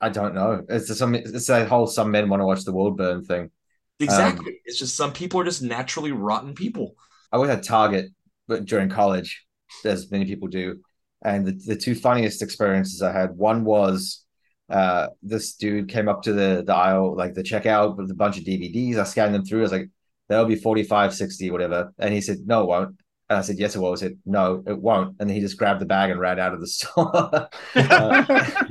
I 0.00 0.08
don't 0.08 0.32
know. 0.32 0.64
It's 0.68 0.96
some 0.96 1.16
it's 1.16 1.48
that 1.48 1.66
whole 1.66 1.88
some 1.88 2.12
men 2.12 2.28
want 2.28 2.40
to 2.40 2.46
watch 2.46 2.64
the 2.64 2.72
world 2.72 2.96
burn 2.96 3.24
thing. 3.24 3.50
Exactly. 4.00 4.60
it's 4.64 4.78
just 4.78 4.96
some 4.96 5.12
people 5.12 5.40
are 5.40 5.44
just 5.44 5.62
naturally 5.62 6.12
rotten 6.12 6.54
people. 6.54 6.94
I 7.32 7.38
was 7.38 7.50
at 7.50 7.64
Target 7.64 8.10
but 8.48 8.64
during 8.64 8.88
college, 8.88 9.46
as 9.84 10.10
many 10.10 10.24
people 10.24 10.48
do. 10.48 10.80
And 11.22 11.46
the, 11.46 11.52
the 11.66 11.76
two 11.76 11.94
funniest 11.94 12.42
experiences 12.42 13.02
I 13.02 13.12
had, 13.12 13.36
one 13.36 13.64
was 13.64 14.24
uh, 14.70 15.08
this 15.22 15.54
dude 15.54 15.88
came 15.88 16.08
up 16.08 16.22
to 16.22 16.32
the, 16.32 16.64
the 16.66 16.74
aisle, 16.74 17.14
like 17.14 17.34
the 17.34 17.42
checkout 17.42 17.96
with 17.96 18.10
a 18.10 18.14
bunch 18.14 18.38
of 18.38 18.44
DVDs. 18.44 18.96
I 18.96 19.04
scanned 19.04 19.34
them 19.34 19.44
through. 19.44 19.60
I 19.60 19.62
was 19.62 19.72
like, 19.72 19.90
that'll 20.28 20.46
be 20.46 20.56
45, 20.56 21.14
60, 21.14 21.50
whatever. 21.50 21.92
And 21.98 22.12
he 22.12 22.20
said, 22.20 22.38
no, 22.46 22.62
it 22.62 22.68
won't. 22.68 22.96
And 23.28 23.38
I 23.38 23.42
said, 23.42 23.58
yes, 23.58 23.76
it 23.76 23.80
will. 23.80 23.90
He 23.92 23.98
said, 23.98 24.18
no, 24.24 24.64
it 24.66 24.78
won't. 24.78 25.16
And 25.20 25.28
then 25.28 25.34
he 25.34 25.42
just 25.42 25.58
grabbed 25.58 25.80
the 25.80 25.86
bag 25.86 26.10
and 26.10 26.18
ran 26.18 26.40
out 26.40 26.54
of 26.54 26.60
the 26.60 26.66
store. 26.66 27.48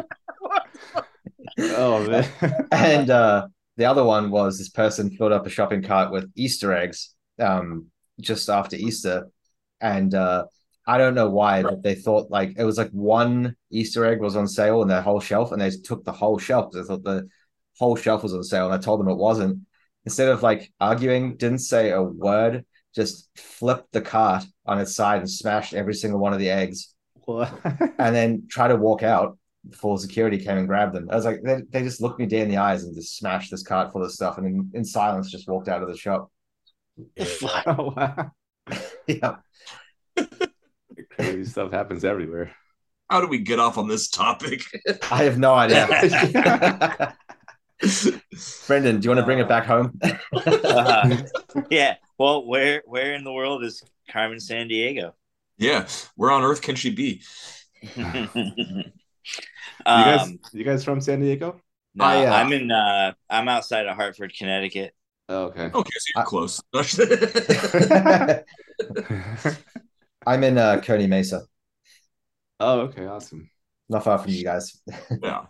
Uh, 1.59 1.73
oh 1.75 2.07
man. 2.07 2.67
and 2.71 3.09
uh, 3.09 3.47
the 3.77 3.85
other 3.85 4.03
one 4.03 4.31
was 4.31 4.57
this 4.57 4.69
person 4.69 5.09
filled 5.11 5.31
up 5.31 5.45
a 5.45 5.49
shopping 5.49 5.83
cart 5.83 6.11
with 6.11 6.31
Easter 6.35 6.73
eggs 6.73 7.13
um, 7.39 7.87
just 8.19 8.49
after 8.49 8.75
Easter, 8.75 9.29
and 9.79 10.13
uh, 10.13 10.45
I 10.85 10.97
don't 10.97 11.15
know 11.15 11.29
why, 11.29 11.61
but 11.63 11.83
they 11.83 11.95
thought 11.95 12.31
like 12.31 12.57
it 12.57 12.63
was 12.63 12.77
like 12.77 12.89
one 12.91 13.55
Easter 13.71 14.05
egg 14.05 14.19
was 14.19 14.35
on 14.35 14.47
sale 14.47 14.81
in 14.81 14.87
their 14.87 15.01
whole 15.01 15.19
shelf, 15.19 15.51
and 15.51 15.61
they 15.61 15.69
took 15.69 16.03
the 16.03 16.11
whole 16.11 16.37
shelf 16.39 16.71
because 16.71 16.87
they 16.87 16.93
thought 16.93 17.03
the 17.03 17.27
whole 17.77 17.95
shelf 17.95 18.23
was 18.23 18.33
on 18.33 18.43
sale, 18.43 18.65
and 18.65 18.73
I 18.73 18.79
told 18.79 18.99
them 18.99 19.09
it 19.09 19.15
wasn't. 19.15 19.59
Instead 20.05 20.29
of 20.29 20.41
like 20.41 20.71
arguing, 20.79 21.35
didn't 21.37 21.59
say 21.59 21.91
a 21.91 22.01
word, 22.01 22.65
just 22.95 23.29
flipped 23.35 23.91
the 23.91 24.01
cart 24.01 24.45
on 24.65 24.79
its 24.79 24.95
side 24.95 25.19
and 25.19 25.29
smashed 25.29 25.73
every 25.73 25.93
single 25.93 26.19
one 26.19 26.33
of 26.33 26.39
the 26.39 26.49
eggs, 26.49 26.95
What? 27.25 27.53
and 27.99 28.15
then 28.15 28.47
tried 28.49 28.69
to 28.69 28.77
walk 28.77 29.03
out 29.03 29.37
before 29.69 29.97
security 29.97 30.37
came 30.37 30.57
and 30.57 30.67
grabbed 30.67 30.93
them. 30.93 31.09
I 31.11 31.15
was 31.15 31.25
like, 31.25 31.41
they, 31.41 31.61
they 31.69 31.83
just 31.83 32.01
looked 32.01 32.19
me 32.19 32.25
dead 32.25 32.43
in 32.43 32.49
the 32.49 32.57
eyes 32.57 32.83
and 32.83 32.95
just 32.95 33.17
smashed 33.17 33.51
this 33.51 33.63
cart 33.63 33.91
full 33.91 34.03
of 34.03 34.11
stuff, 34.11 34.37
and 34.37 34.47
in, 34.47 34.71
in 34.73 34.85
silence 34.85 35.31
just 35.31 35.47
walked 35.47 35.67
out 35.67 35.81
of 35.81 35.89
the 35.89 35.97
shop. 35.97 36.31
oh, 37.67 37.93
wow. 37.95 38.31
yeah, 39.07 39.37
Crazy 41.11 41.45
stuff 41.45 41.71
happens 41.71 42.03
everywhere. 42.03 42.51
How 43.09 43.21
do 43.21 43.27
we 43.27 43.39
get 43.39 43.59
off 43.59 43.77
on 43.77 43.87
this 43.87 44.09
topic? 44.09 44.61
I 45.09 45.23
have 45.23 45.39
no 45.39 45.53
idea. 45.53 45.87
Brendan, 48.67 48.99
do 48.99 49.05
you 49.05 49.09
want 49.11 49.19
to 49.19 49.25
bring 49.25 49.39
it 49.39 49.47
back 49.47 49.65
home? 49.65 49.97
Uh, 50.33 51.17
yeah. 51.69 51.95
Well, 52.17 52.45
where 52.45 52.83
where 52.85 53.13
in 53.13 53.23
the 53.23 53.31
world 53.31 53.63
is 53.63 53.83
Carmen 54.11 54.39
Sandiego? 54.39 55.13
yeah, 55.57 55.87
where 56.15 56.31
on 56.31 56.43
earth 56.43 56.61
can 56.61 56.75
she 56.75 56.91
be? 56.91 57.21
You 59.87 60.03
guys, 60.03 60.21
um, 60.21 60.39
you 60.53 60.63
guys 60.63 60.83
from 60.83 61.01
San 61.01 61.19
Diego? 61.21 61.59
No, 61.95 62.05
I, 62.05 62.25
uh, 62.25 62.33
I'm 62.33 62.51
in. 62.53 62.71
uh 62.71 63.13
I'm 63.29 63.47
outside 63.47 63.87
of 63.87 63.95
Hartford, 63.95 64.33
Connecticut. 64.37 64.93
Oh, 65.29 65.45
okay. 65.45 65.69
Okay, 65.73 65.91
so 65.99 66.05
you're 66.15 66.23
I- 66.23 66.25
close. 66.25 66.61
I'm 70.25 70.43
in 70.43 70.57
uh, 70.57 70.77
Kearny 70.81 71.07
Mesa, 71.07 71.43
oh, 72.59 72.81
okay. 72.81 73.05
Awesome. 73.05 73.49
not 73.89 74.03
far 74.03 74.17
from 74.17 74.31
you 74.31 74.43
guys. 74.43 74.79
yeah. 75.23 75.45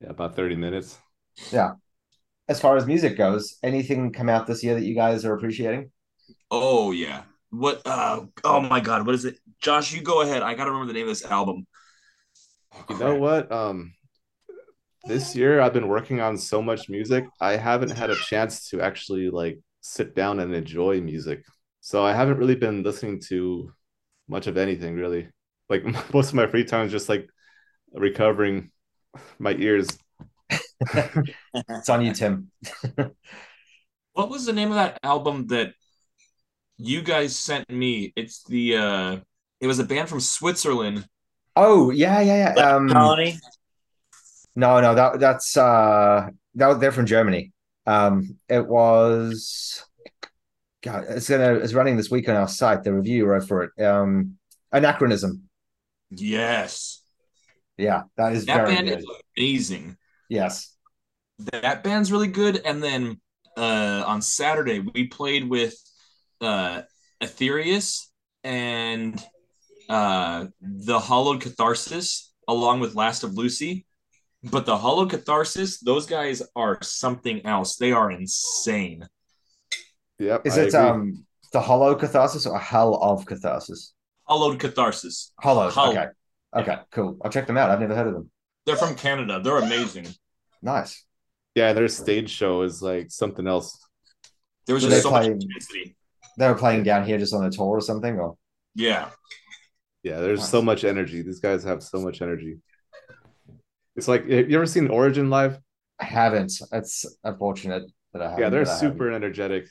Yeah, 0.00 0.10
about 0.10 0.36
30 0.36 0.56
minutes. 0.56 0.98
Yeah. 1.52 1.72
As 2.48 2.60
far 2.60 2.76
as 2.76 2.86
music 2.86 3.16
goes, 3.16 3.56
anything 3.62 4.12
come 4.12 4.28
out 4.28 4.46
this 4.46 4.62
year 4.62 4.74
that 4.74 4.84
you 4.84 4.94
guys 4.94 5.24
are 5.24 5.34
appreciating? 5.34 5.90
Oh 6.50 6.92
yeah. 6.92 7.22
What? 7.50 7.82
Uh, 7.84 8.26
oh 8.44 8.60
my 8.60 8.80
God. 8.80 9.06
What 9.06 9.14
is 9.14 9.24
it? 9.24 9.38
Josh, 9.60 9.92
you 9.92 10.02
go 10.02 10.20
ahead. 10.22 10.42
I 10.42 10.54
gotta 10.54 10.70
remember 10.70 10.92
the 10.92 10.98
name 10.98 11.08
of 11.08 11.16
this 11.16 11.24
album. 11.24 11.66
You 12.90 12.98
know 12.98 13.14
what? 13.16 13.50
Um, 13.50 13.94
this 15.06 15.36
year 15.36 15.60
I've 15.60 15.72
been 15.72 15.88
working 15.88 16.20
on 16.20 16.36
so 16.36 16.62
much 16.62 16.88
music. 16.88 17.24
I 17.40 17.56
haven't 17.56 17.90
had 17.90 18.10
a 18.10 18.16
chance 18.16 18.68
to 18.70 18.80
actually 18.80 19.30
like 19.30 19.58
sit 19.80 20.14
down 20.14 20.40
and 20.40 20.54
enjoy 20.54 21.00
music. 21.00 21.44
So 21.80 22.04
I 22.04 22.14
haven't 22.14 22.38
really 22.38 22.54
been 22.54 22.82
listening 22.82 23.20
to 23.28 23.72
much 24.28 24.46
of 24.46 24.56
anything 24.56 24.94
really. 24.94 25.28
Like 25.68 25.84
most 26.14 26.28
of 26.28 26.34
my 26.34 26.46
free 26.46 26.64
time 26.64 26.86
is 26.86 26.92
just 26.92 27.08
like 27.08 27.28
recovering 27.92 28.70
my 29.38 29.52
ears. 29.52 29.88
It's 31.68 31.88
on 31.88 32.04
you, 32.04 32.12
Tim. 32.12 32.50
What 34.12 34.30
was 34.30 34.46
the 34.46 34.52
name 34.52 34.68
of 34.68 34.76
that 34.76 35.00
album 35.02 35.48
that 35.48 35.74
you 36.76 37.02
guys 37.02 37.36
sent 37.36 37.68
me? 37.68 38.12
It's 38.14 38.44
the 38.44 38.76
uh 38.76 39.16
it 39.60 39.66
was 39.66 39.80
a 39.80 39.84
band 39.84 40.08
from 40.08 40.20
Switzerland. 40.20 41.06
Oh 41.56 41.90
yeah, 41.90 42.20
yeah, 42.20 42.54
yeah. 42.56 42.62
Um, 42.62 42.88
Colony. 42.88 43.38
no, 44.56 44.80
no, 44.80 44.94
that 44.94 45.20
that's 45.20 45.56
uh, 45.56 46.28
that 46.54 46.80
they're 46.80 46.92
from 46.92 47.06
Germany. 47.06 47.52
Um, 47.86 48.38
it 48.48 48.66
was, 48.66 49.84
God, 50.82 51.04
it's 51.08 51.28
gonna 51.28 51.54
it's 51.54 51.74
running 51.74 51.96
this 51.96 52.10
week 52.10 52.28
on 52.28 52.36
our 52.36 52.48
site. 52.48 52.82
The 52.82 52.92
review 52.92 53.26
wrote 53.26 53.46
for 53.46 53.64
it. 53.64 53.82
Um, 53.82 54.38
anachronism. 54.72 55.48
Yes. 56.10 57.02
Yeah, 57.76 58.02
that 58.16 58.32
is 58.32 58.46
That 58.46 58.56
very 58.56 58.74
band 58.74 58.88
good. 58.88 58.98
is 58.98 59.06
amazing. 59.36 59.96
Yes. 60.28 60.74
That 61.52 61.82
band's 61.82 62.12
really 62.12 62.28
good. 62.28 62.60
And 62.64 62.82
then 62.82 63.20
uh 63.56 64.04
on 64.06 64.22
Saturday 64.22 64.80
we 64.80 65.08
played 65.08 65.48
with 65.48 65.74
uh 66.40 66.82
Ethereus 67.20 68.06
and 68.44 69.20
uh 69.88 70.46
the 70.60 70.98
Hollowed 70.98 71.40
Catharsis 71.40 72.32
along 72.48 72.80
with 72.80 72.94
Last 72.94 73.24
of 73.24 73.34
Lucy. 73.34 73.86
But 74.42 74.66
the 74.66 74.76
Hollowed 74.76 75.10
Catharsis, 75.10 75.80
those 75.80 76.06
guys 76.06 76.42
are 76.54 76.78
something 76.82 77.44
else. 77.46 77.76
They 77.76 77.92
are 77.92 78.10
insane. 78.10 79.06
Yep. 80.18 80.46
Is 80.46 80.58
I 80.58 80.62
it 80.62 80.68
agree. 80.74 80.80
um 80.80 81.26
the 81.52 81.60
hollow 81.60 81.94
catharsis 81.94 82.46
or 82.46 82.58
hell 82.58 82.96
of 82.96 83.24
catharsis? 83.26 83.94
Hollowed 84.24 84.58
Catharsis. 84.58 85.32
Hollow. 85.40 85.70
Hollow. 85.70 85.90
Okay. 85.92 86.06
Okay. 86.56 86.76
Cool. 86.90 87.18
I'll 87.22 87.30
check 87.30 87.46
them 87.46 87.56
out. 87.56 87.70
I've 87.70 87.80
never 87.80 87.94
heard 87.94 88.08
of 88.08 88.14
them. 88.14 88.30
They're 88.66 88.76
from 88.76 88.94
Canada. 88.96 89.40
They're 89.42 89.58
amazing. 89.58 90.06
Nice. 90.62 91.04
yeah, 91.54 91.72
their 91.74 91.88
stage 91.88 92.30
show 92.30 92.62
is 92.62 92.80
like 92.82 93.10
something 93.10 93.46
else. 93.46 93.78
There 94.66 94.74
was 94.74 94.82
So 94.82 94.88
just 94.88 95.02
they 95.04 95.08
so 95.08 95.10
much 95.10 95.26
intensity. 95.26 95.94
They 96.38 96.48
were 96.48 96.54
playing 96.54 96.82
down 96.84 97.04
here 97.06 97.18
just 97.18 97.34
on 97.34 97.44
a 97.44 97.50
tour 97.50 97.76
or 97.76 97.80
something, 97.80 98.18
or 98.18 98.36
Yeah. 98.74 99.10
Yeah, 100.04 100.20
there's 100.20 100.40
Nice. 100.40 100.50
so 100.50 100.62
much 100.62 100.84
energy. 100.84 101.22
These 101.22 101.40
guys 101.40 101.64
have 101.64 101.82
so 101.82 102.00
much 102.00 102.22
energy. 102.22 102.58
It's 103.96 104.06
like 104.06 104.28
have 104.28 104.50
you 104.50 104.56
ever 104.56 104.66
seen 104.66 104.88
Origin 104.88 105.30
live? 105.30 105.58
I 106.00 106.04
haven't. 106.04 106.52
It's 106.72 107.06
unfortunate 107.24 107.90
that 108.12 108.22
I 108.22 108.30
haven't. 108.30 108.40
yeah, 108.40 108.48
they're 108.50 108.64
but 108.64 108.70
I 108.70 108.74
haven't. 108.74 108.92
super 108.92 109.12
energetic. 109.12 109.66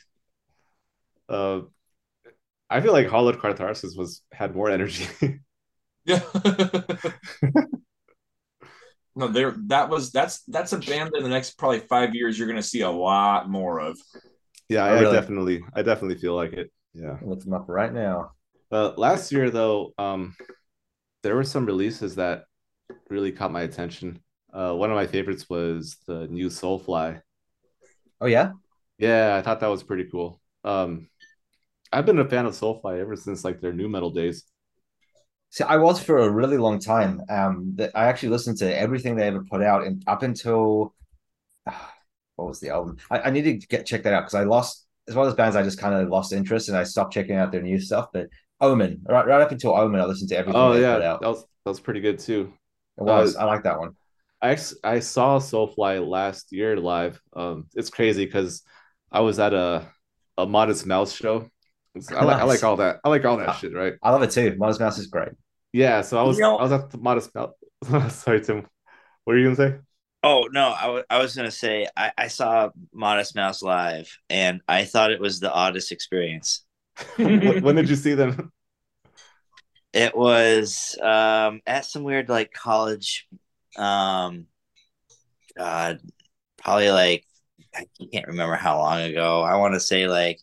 Uh, 1.30 1.62
I 2.70 2.82
feel 2.82 2.94
like 2.94 3.08
Hollowed 3.08 3.40
Catharsis 3.40 3.96
was 3.96 4.22
had 4.32 4.56
more 4.56 4.70
energy. 4.70 5.08
Yeah. 6.06 6.22
no, 9.16 9.28
there 9.28 9.56
that 9.68 9.90
was 9.90 10.12
that's 10.12 10.42
that's 10.48 10.74
a 10.74 10.80
band 10.80 11.12
that 11.14 11.18
in 11.18 11.24
the 11.24 11.30
next 11.30 11.58
probably 11.58 11.80
five 11.82 12.16
years 12.16 12.38
you're 12.38 12.48
gonna 12.48 12.64
see 12.64 12.82
a 12.82 12.90
lot 12.90 13.50
more 13.50 13.80
of. 13.80 13.98
yeah, 14.70 14.86
Oh, 14.86 14.96
I, 14.96 15.00
really? 15.02 15.16
definitely, 15.16 15.64
I 15.76 15.82
definitely 15.84 16.18
feel 16.18 16.36
like 16.36 16.54
it. 16.54 16.72
Yeah. 16.94 17.18
Look 17.22 17.42
them 17.42 17.54
up 17.54 17.66
right 17.68 17.94
now. 17.94 18.32
Uh, 18.74 18.92
last 18.98 19.32
year 19.32 19.52
though, 19.52 19.94
um, 20.00 20.36
there 21.22 21.36
were 21.36 21.44
some 21.44 21.66
releases 21.66 22.16
that 22.16 22.46
really 23.08 23.32
caught 23.32 23.52
my 23.52 23.62
attention. 23.62 24.20
Uh, 24.52 24.74
one 24.74 24.90
of 24.90 24.96
my 24.96 25.06
favorites 25.06 25.48
was 25.48 25.98
the 26.08 26.28
new 26.28 26.48
Soulfly. 26.48 27.22
Oh 28.20 28.26
yeah. 28.26 28.54
Yeah, 28.98 29.36
I 29.36 29.44
thought 29.44 29.60
that 29.60 29.68
was 29.70 29.84
pretty 29.84 30.06
cool. 30.06 30.42
Um, 30.64 31.08
I've 31.92 32.08
been 32.08 32.18
a 32.18 32.28
fan 32.28 32.48
of 32.48 32.54
Soulfly 32.54 33.00
ever 33.00 33.16
since 33.16 33.44
like 33.44 33.62
their 33.62 33.74
nu 33.74 33.88
metal 33.88 34.10
days. 34.10 34.44
See, 35.52 35.64
I 35.64 35.78
was 35.78 36.02
for 36.02 36.18
a 36.18 36.30
really 36.30 36.58
long 36.58 36.80
time. 36.80 37.22
Um, 37.30 37.74
that 37.76 37.92
I 37.94 38.06
actually 38.06 38.30
listened 38.30 38.58
to 38.58 38.76
everything 38.76 39.16
they 39.16 39.28
ever 39.28 39.46
put 39.48 39.62
out, 39.62 39.86
and 39.86 40.04
up 40.08 40.24
until 40.24 40.96
what 42.36 42.48
was 42.48 42.60
the 42.60 42.70
album? 42.70 42.98
I, 43.12 43.20
I 43.20 43.30
need 43.30 43.44
to 43.44 43.54
get 43.54 43.86
check 43.86 44.02
that 44.04 44.14
out 44.14 44.22
because 44.22 44.34
I 44.34 44.46
lost 44.46 44.88
as 45.08 45.14
well 45.14 45.28
as 45.28 45.36
bands. 45.36 45.56
I 45.56 45.62
just 45.62 45.80
kind 45.80 45.94
of 45.94 46.10
lost 46.10 46.34
interest 46.34 46.70
and 46.70 46.78
I 46.78 46.84
stopped 46.84 47.14
checking 47.14 47.36
out 47.36 47.52
their 47.52 47.62
new 47.62 47.80
stuff. 47.80 48.08
But 48.12 48.30
Omen, 48.64 49.02
right, 49.08 49.26
right 49.28 49.42
up 49.42 49.52
until 49.52 49.76
Omen, 49.76 50.00
I 50.00 50.06
listened 50.06 50.30
to 50.30 50.38
everything 50.38 50.60
Oh 50.62 50.74
they 50.74 50.82
yeah, 50.82 50.96
put 50.96 51.22
that 51.22 51.28
was 51.30 51.42
that 51.66 51.70
was 51.72 51.80
pretty 51.80 52.00
good 52.02 52.20
too. 52.20 52.52
It 52.98 53.04
was. 53.04 53.36
I 53.36 53.46
like 53.46 53.64
that 53.64 53.80
one. 53.80 53.96
I 54.42 54.50
ex- 54.52 54.76
I 54.84 55.00
saw 55.00 55.40
Soulfly 55.40 56.06
last 56.08 56.52
year 56.52 56.78
live. 56.78 57.20
Um, 57.36 57.68
it's 57.76 57.90
crazy 57.90 58.26
because 58.26 58.64
I 59.12 59.22
was 59.22 59.40
at 59.40 59.54
a 59.54 59.88
a 60.38 60.46
Modest 60.46 60.86
Mouse 60.86 61.14
show. 61.14 61.50
I 62.12 62.24
like 62.24 62.38
I 62.42 62.44
like 62.44 62.64
all 62.64 62.78
that. 62.78 63.00
I 63.04 63.10
like 63.10 63.24
all 63.26 63.38
that 63.38 63.50
Ah. 63.50 63.54
shit, 63.54 63.74
right? 63.74 63.94
I 64.02 64.12
love 64.12 64.24
it 64.24 64.32
too. 64.32 64.56
Modest 64.58 64.80
Mouse 64.80 64.98
is 64.98 65.08
great. 65.08 65.30
Yeah. 65.74 66.02
So 66.02 66.18
I 66.20 66.24
was 66.24 66.38
You 66.38 66.44
know- 66.44 66.58
I 66.58 66.64
was 66.64 66.72
at 66.72 66.90
the 66.90 66.98
Modest 66.98 67.34
Mouse. 67.36 67.54
Sorry, 68.24 68.42
Tim. 68.42 68.66
What 69.24 69.36
are 69.36 69.40
you 69.40 69.46
gonna 69.46 69.56
say? 69.56 69.78
Oh 70.24 70.48
no, 70.52 70.70
I 70.70 70.88
wa- 70.90 71.04
I 71.10 71.18
was 71.20 71.36
gonna 71.36 71.52
say 71.52 71.88
I, 71.98 72.12
I 72.18 72.28
saw 72.28 72.70
Modest 72.94 73.36
Mouse 73.36 73.62
live 73.62 74.10
and 74.30 74.62
I 74.68 74.86
thought 74.86 75.12
it 75.12 75.20
was 75.20 75.40
the 75.40 75.52
oddest 75.52 75.92
experience. 75.92 76.66
When, 77.18 77.76
did 77.76 77.90
you 77.90 77.96
see 77.96 78.14
them? 78.14 78.52
It 79.94 80.18
was 80.18 80.98
um 81.04 81.62
at 81.68 81.86
some 81.86 82.02
weird 82.02 82.28
like 82.28 82.52
college 82.52 83.28
um 83.78 84.48
God 85.56 86.00
probably 86.58 86.90
like 86.90 87.26
I 87.76 87.86
can't 88.12 88.26
remember 88.26 88.56
how 88.56 88.80
long 88.80 89.02
ago. 89.02 89.42
I 89.42 89.58
want 89.58 89.76
to 89.76 89.80
say 89.80 90.08
like 90.08 90.40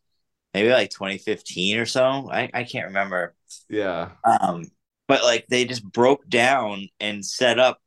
maybe 0.55 0.71
like 0.71 0.91
2015 0.91 1.79
or 1.79 1.87
so. 1.87 2.31
I, 2.31 2.49
I 2.55 2.63
can't 2.63 2.87
remember. 2.87 3.35
Yeah. 3.69 4.11
Um 4.25 4.67
but 5.09 5.25
like 5.25 5.47
they 5.49 5.65
just 5.65 5.83
broke 5.83 6.29
down 6.29 6.89
and 7.01 7.27
set 7.27 7.59
up 7.59 7.81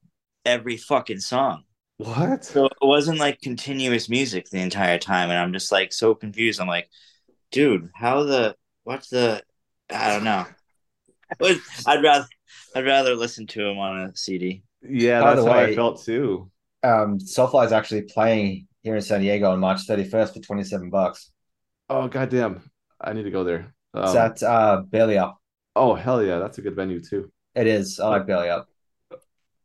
every 0.46 0.76
fucking 0.76 1.22
song. 1.22 1.64
What? 1.98 2.44
So 2.44 2.66
it 2.66 2.74
wasn't 2.82 3.20
like 3.20 3.40
continuous 3.42 4.10
music 4.10 4.50
the 4.50 4.60
entire 4.60 4.98
time, 4.98 5.30
and 5.30 5.40
I'm 5.40 5.54
just 5.54 5.72
like 5.72 5.94
so 5.94 6.16
confused. 6.16 6.60
I'm 6.60 6.68
like, 6.68 6.90
dude, 7.54 7.90
how 7.96 8.24
the 8.24 8.56
what's 8.84 9.10
the 9.10 9.42
I 9.90 10.10
don't 10.10 10.24
know. 10.26 10.46
But 11.40 11.58
I'd 11.88 12.04
rather 12.04 12.28
I'd 12.76 12.86
rather 12.86 13.16
listen 13.16 13.48
to 13.48 13.68
him 13.68 13.78
on 13.80 14.00
a 14.02 14.16
CD. 14.16 14.64
Yeah, 14.82 15.22
By 15.22 15.34
that's 15.36 15.46
the 15.46 15.52
how 15.52 15.60
I 15.60 15.76
felt 15.76 16.04
too. 16.04 16.52
Um, 16.84 17.20
Soulfly 17.20 17.66
is 17.66 17.72
actually 17.72 18.04
playing 18.04 18.68
here 18.82 18.96
in 18.96 19.02
San 19.02 19.22
Diego 19.22 19.50
on 19.52 19.60
March 19.60 19.88
31st 19.88 20.34
for 20.34 20.40
27 20.42 20.90
bucks. 20.90 21.32
Oh 21.90 22.08
goddamn! 22.08 22.70
I 23.00 23.14
need 23.14 23.24
to 23.24 23.32
go 23.32 23.44
there. 23.44 23.74
It's 23.96 24.12
Um, 24.12 24.18
at 24.18 24.44
uh, 24.44 24.82
Belly 24.82 25.18
Up. 25.18 25.38
oh 25.76 25.96
hell 25.96 26.24
yeah, 26.24 26.40
that's 26.40 26.58
a 26.58 26.62
good 26.62 26.76
venue 26.76 27.00
too. 27.00 27.32
It 27.56 27.68
is. 27.68 28.00
I 28.00 28.08
like 28.10 28.28
Belly 28.28 28.50
Up. 28.50 28.68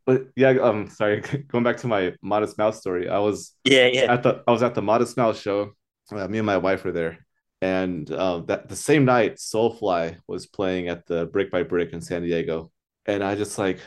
But 0.05 0.27
yeah, 0.35 0.49
um, 0.61 0.89
sorry, 0.89 1.21
going 1.47 1.63
back 1.63 1.77
to 1.77 1.87
my 1.87 2.15
Modest 2.21 2.57
Mouse 2.57 2.79
story. 2.79 3.09
I 3.09 3.19
was 3.19 3.53
Yeah, 3.65 3.87
yeah. 3.87 4.13
at 4.13 4.23
the 4.23 4.43
I 4.47 4.51
was 4.51 4.63
at 4.63 4.75
the 4.75 4.81
Modest 4.81 5.17
Mouse 5.17 5.39
show. 5.39 5.71
Uh, 6.11 6.27
me 6.27 6.39
and 6.39 6.45
my 6.47 6.57
wife 6.57 6.83
were 6.83 6.91
there, 6.91 7.19
and 7.61 8.09
uh, 8.11 8.39
that 8.47 8.69
the 8.69 8.75
same 8.75 9.05
night, 9.05 9.37
Soulfly 9.37 10.17
was 10.27 10.45
playing 10.45 10.87
at 10.87 11.05
the 11.05 11.25
Brick 11.25 11.51
by 11.51 11.63
Brick 11.63 11.93
in 11.93 12.01
San 12.01 12.23
Diego, 12.23 12.71
and 13.05 13.23
I 13.23 13.35
just 13.35 13.57
like 13.57 13.79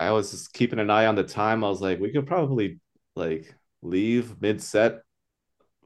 I 0.00 0.12
was 0.12 0.30
just 0.30 0.52
keeping 0.52 0.78
an 0.78 0.90
eye 0.90 1.06
on 1.06 1.16
the 1.16 1.24
time. 1.24 1.64
I 1.64 1.68
was 1.68 1.80
like, 1.80 1.98
we 1.98 2.12
could 2.12 2.26
probably 2.26 2.80
like 3.16 3.54
leave 3.82 4.40
mid 4.40 4.62
set, 4.62 5.00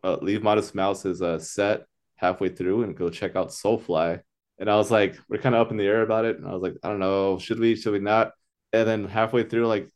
uh, 0.04 0.18
leave 0.20 0.42
Modest 0.42 0.74
Mouse's 0.74 1.22
uh, 1.22 1.38
set 1.38 1.86
halfway 2.16 2.48
through 2.48 2.84
and 2.84 2.96
go 2.96 3.10
check 3.10 3.36
out 3.36 3.48
Soulfly. 3.48 4.20
And 4.58 4.70
I 4.70 4.76
was 4.76 4.90
like, 4.90 5.18
we're 5.28 5.38
kind 5.38 5.54
of 5.54 5.62
up 5.62 5.70
in 5.70 5.76
the 5.76 5.86
air 5.86 6.02
about 6.02 6.24
it. 6.24 6.38
And 6.38 6.46
I 6.46 6.52
was 6.52 6.62
like, 6.62 6.76
I 6.82 6.88
don't 6.88 7.00
know, 7.00 7.38
should 7.38 7.58
we, 7.58 7.74
should 7.74 7.92
we 7.92 7.98
not? 7.98 8.32
And 8.72 8.86
then 8.86 9.08
halfway 9.08 9.42
through, 9.42 9.66
like, 9.66 9.88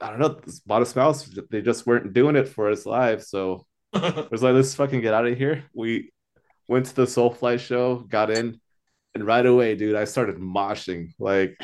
I 0.00 0.10
don't 0.10 0.18
know, 0.18 0.28
this 0.44 0.60
Modest 0.66 0.96
Mouse, 0.96 1.30
they 1.50 1.62
just 1.62 1.86
weren't 1.86 2.12
doing 2.12 2.36
it 2.36 2.48
for 2.48 2.70
us 2.70 2.86
live. 2.86 3.22
So 3.22 3.66
I 3.94 4.26
was 4.30 4.42
like, 4.42 4.54
let's 4.54 4.74
fucking 4.74 5.00
get 5.00 5.14
out 5.14 5.26
of 5.26 5.38
here. 5.38 5.64
We 5.74 6.12
went 6.70 6.86
to 6.86 6.94
the 6.94 7.04
Soulfly 7.04 7.58
show, 7.58 7.96
got 7.96 8.30
in, 8.30 8.60
and 9.14 9.26
right 9.26 9.44
away, 9.44 9.74
dude, 9.74 9.96
I 9.96 10.04
started 10.04 10.36
moshing. 10.36 11.10
Like, 11.18 11.58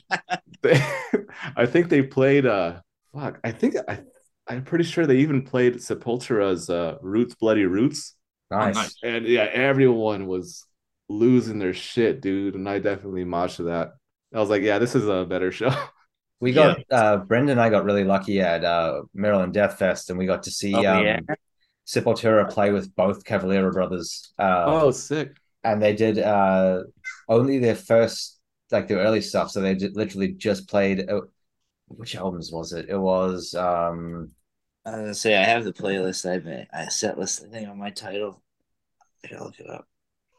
they, 0.62 0.84
I 1.56 1.64
think 1.64 1.88
they 1.88 2.02
played. 2.02 2.44
Uh, 2.44 2.80
fuck, 3.14 3.38
I 3.44 3.52
think 3.52 3.76
I, 3.88 4.00
I'm 4.48 4.64
pretty 4.64 4.84
sure 4.84 5.06
they 5.06 5.18
even 5.18 5.42
played 5.42 5.76
Sepultura's 5.76 6.68
uh, 6.68 6.96
"Roots, 7.00 7.36
Bloody 7.36 7.64
Roots," 7.64 8.16
Nice. 8.50 8.74
nice. 8.74 8.96
and 9.02 9.26
yeah, 9.26 9.44
everyone 9.52 10.26
was 10.26 10.66
losing 11.08 11.58
their 11.58 11.74
shit, 11.74 12.20
dude. 12.20 12.54
And 12.54 12.68
I 12.68 12.80
definitely 12.80 13.24
moshed 13.24 13.56
to 13.56 13.64
that. 13.64 13.92
I 14.34 14.40
was 14.40 14.50
like, 14.50 14.62
yeah, 14.62 14.78
this 14.78 14.94
is 14.94 15.06
a 15.08 15.24
better 15.24 15.52
show. 15.52 15.70
We 16.40 16.52
got 16.52 16.78
uh 16.92 17.16
Brendan 17.16 17.58
and 17.58 17.60
I 17.60 17.68
got 17.68 17.82
really 17.82 18.04
lucky 18.04 18.40
at 18.40 18.62
uh 18.62 19.02
Maryland 19.12 19.52
Death 19.52 19.76
Fest 19.76 20.08
and 20.08 20.16
we 20.16 20.24
got 20.24 20.44
to 20.44 20.52
see 20.52 20.72
Oh, 20.72 20.86
um 20.86 21.04
yeah? 21.04 21.18
Sepultura 21.88 22.50
play 22.50 22.70
with 22.70 22.94
both 22.94 23.24
Cavalera 23.24 23.72
brothers. 23.72 24.32
Uh 24.38 24.64
oh, 24.66 24.90
sick. 24.90 25.32
and 25.64 25.80
they 25.82 25.94
did 25.94 26.18
uh 26.18 26.82
only 27.28 27.58
their 27.58 27.74
first 27.74 28.38
like 28.70 28.88
their 28.88 28.98
early 28.98 29.22
stuff. 29.22 29.50
So 29.50 29.62
they 29.62 29.74
did, 29.74 29.96
literally 29.96 30.32
just 30.32 30.68
played 30.68 31.08
uh, 31.08 31.22
which 31.88 32.14
albums 32.14 32.50
was 32.52 32.72
it? 32.74 32.90
It 32.90 32.98
was 32.98 33.54
um 33.54 34.32
I 34.84 34.90
was 34.90 35.00
gonna 35.00 35.14
say 35.14 35.36
I 35.36 35.44
have 35.44 35.64
the 35.64 35.72
playlist. 35.72 36.30
I 36.30 36.38
made 36.44 36.66
I 36.72 36.88
set 36.88 37.18
list 37.18 37.42
I 37.46 37.50
think 37.50 37.68
on 37.68 37.78
my 37.78 37.90
title. 37.90 38.42
I 39.24 39.28
gotta 39.28 39.44
look 39.44 39.58
it 39.58 39.70
up. 39.70 39.86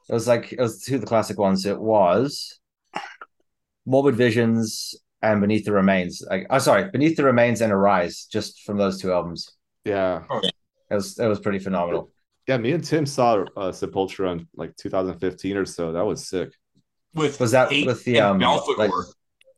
it 0.07 0.13
was 0.13 0.27
like 0.27 0.53
it 0.53 0.59
was 0.59 0.83
two 0.83 0.95
of 0.95 1.01
the 1.01 1.07
classic 1.07 1.39
ones. 1.39 1.65
It 1.65 1.79
was 1.79 2.59
Morbid 3.87 4.15
Visions 4.15 4.93
and 5.23 5.41
Beneath 5.41 5.65
the 5.65 5.73
Remains. 5.73 6.21
Like 6.29 6.45
oh 6.51 6.59
sorry, 6.59 6.89
Beneath 6.91 7.17
the 7.17 7.23
Remains 7.23 7.61
and 7.61 7.73
Arise, 7.73 8.25
just 8.31 8.61
from 8.61 8.77
those 8.77 9.01
two 9.01 9.11
albums. 9.11 9.49
Yeah, 9.85 10.23
It 10.89 10.95
was 10.95 11.17
it 11.19 11.27
was 11.27 11.39
pretty 11.39 11.59
phenomenal. 11.59 12.11
yeah. 12.47 12.57
Me 12.57 12.71
and 12.71 12.83
Tim 12.83 13.05
saw 13.05 13.43
uh, 13.55 13.71
Sepultura 13.71 14.31
in 14.33 14.47
like 14.55 14.75
2015 14.77 15.57
or 15.57 15.65
so. 15.65 15.91
That 15.93 16.05
was 16.05 16.27
sick. 16.27 16.49
With 17.13 17.39
Was 17.39 17.51
that 17.51 17.71
Hate 17.71 17.85
with 17.87 18.03
the, 18.05 18.19
um, 18.19 18.39
Belphegor. 18.39 18.77
like- 18.77 18.91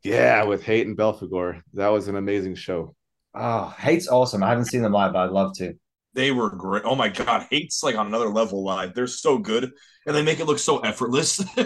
Yeah, 0.04 0.44
with 0.44 0.62
Hate 0.62 0.86
and 0.86 0.96
Belphegor. 0.96 1.60
That 1.74 1.88
was 1.88 2.08
an 2.08 2.16
amazing 2.16 2.54
show. 2.54 2.94
Oh, 3.34 3.74
Hate's 3.78 4.08
awesome. 4.08 4.42
I 4.42 4.48
haven't 4.50 4.66
seen 4.66 4.82
them 4.82 4.92
live, 4.92 5.12
but 5.14 5.20
I'd 5.24 5.30
love 5.30 5.54
to. 5.58 5.74
they 6.14 6.30
were 6.32 6.50
great. 6.50 6.82
Oh 6.84 6.94
my 6.94 7.08
god, 7.08 7.46
Hate's 7.50 7.82
like 7.82 7.96
on 7.96 8.06
another 8.08 8.28
level 8.28 8.62
live. 8.62 8.94
They're 8.94 9.06
so 9.06 9.38
good, 9.38 9.70
and 10.06 10.14
they 10.16 10.22
make 10.22 10.40
it 10.40 10.46
look 10.46 10.58
so 10.58 10.78
effortless. 10.80 11.42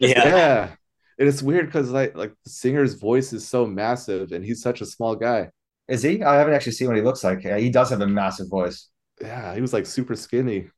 Yeah. 0.00 0.28
Yeah. 0.28 0.70
And 1.18 1.28
it's 1.28 1.42
weird 1.42 1.66
because 1.66 1.90
like 1.90 2.16
like 2.16 2.32
the 2.44 2.50
singer's 2.50 2.94
voice 2.94 3.32
is 3.32 3.46
so 3.48 3.66
massive 3.66 4.30
and 4.30 4.44
he's 4.44 4.62
such 4.62 4.80
a 4.80 4.86
small 4.86 5.16
guy. 5.16 5.50
Is 5.88 6.02
he? 6.04 6.22
I 6.22 6.36
haven't 6.36 6.54
actually 6.54 6.72
seen 6.72 6.86
what 6.86 6.96
he 6.96 7.02
looks 7.02 7.24
like. 7.24 7.40
He 7.40 7.70
does 7.70 7.90
have 7.90 8.00
a 8.00 8.06
massive 8.06 8.48
voice. 8.48 8.88
Yeah, 9.20 9.54
he 9.54 9.60
was 9.60 9.72
like 9.72 9.86
super 9.86 10.14
skinny. 10.16 10.70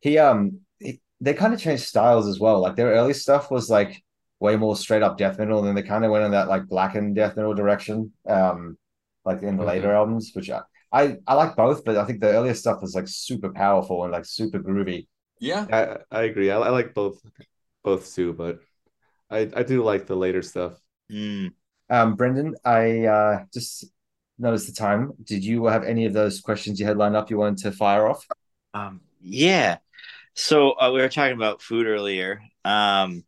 He 0.00 0.18
um 0.18 0.60
he, 0.78 1.00
they 1.20 1.34
kind 1.34 1.54
of 1.54 1.60
changed 1.60 1.84
styles 1.84 2.26
as 2.26 2.38
well. 2.40 2.60
Like 2.60 2.76
their 2.76 2.92
early 2.92 3.14
stuff 3.14 3.50
was 3.50 3.68
like 3.70 4.02
way 4.40 4.56
more 4.56 4.76
straight 4.76 5.02
up 5.02 5.18
death 5.18 5.38
metal, 5.38 5.58
and 5.58 5.66
then 5.68 5.74
they 5.74 5.82
kind 5.82 6.04
of 6.04 6.10
went 6.10 6.24
in 6.24 6.30
that 6.32 6.48
like 6.48 6.68
blackened 6.68 7.16
death 7.16 7.36
metal 7.36 7.54
direction. 7.54 8.12
Um, 8.28 8.78
like 9.24 9.42
in 9.42 9.56
the 9.56 9.64
later 9.64 9.92
albums, 9.92 10.30
which 10.34 10.50
I, 10.50 10.62
I 10.92 11.16
I 11.26 11.34
like 11.34 11.56
both, 11.56 11.84
but 11.84 11.96
I 11.96 12.04
think 12.04 12.20
the 12.20 12.28
earlier 12.28 12.54
stuff 12.54 12.80
was 12.80 12.94
like 12.94 13.08
super 13.08 13.50
powerful 13.52 14.04
and 14.04 14.12
like 14.12 14.24
super 14.24 14.58
groovy. 14.60 15.06
yeah, 15.40 15.66
I, 15.72 15.98
I 16.10 16.22
agree. 16.24 16.50
I, 16.50 16.58
I 16.58 16.70
like 16.70 16.94
both 16.94 17.20
both 17.84 18.14
too, 18.14 18.32
but 18.32 18.60
I, 19.30 19.50
I 19.54 19.62
do 19.62 19.82
like 19.84 20.06
the 20.06 20.16
later 20.16 20.42
stuff. 20.42 20.80
Mm. 21.10 21.52
Um, 21.90 22.14
Brendan, 22.16 22.54
I 22.64 23.04
uh 23.06 23.44
just 23.52 23.86
noticed 24.38 24.66
the 24.66 24.72
time. 24.72 25.12
Did 25.24 25.44
you 25.44 25.66
have 25.66 25.84
any 25.84 26.06
of 26.06 26.12
those 26.12 26.40
questions 26.40 26.78
you 26.78 26.86
had 26.86 26.96
lined 26.96 27.16
up 27.16 27.30
you 27.30 27.38
wanted 27.38 27.58
to 27.64 27.72
fire 27.72 28.06
off? 28.08 28.24
Um, 28.74 29.00
yeah. 29.20 29.78
So 30.34 30.72
uh, 30.72 30.90
we 30.92 31.00
were 31.00 31.08
talking 31.08 31.36
about 31.36 31.62
food 31.62 31.86
earlier. 31.86 32.40
Um, 32.64 33.24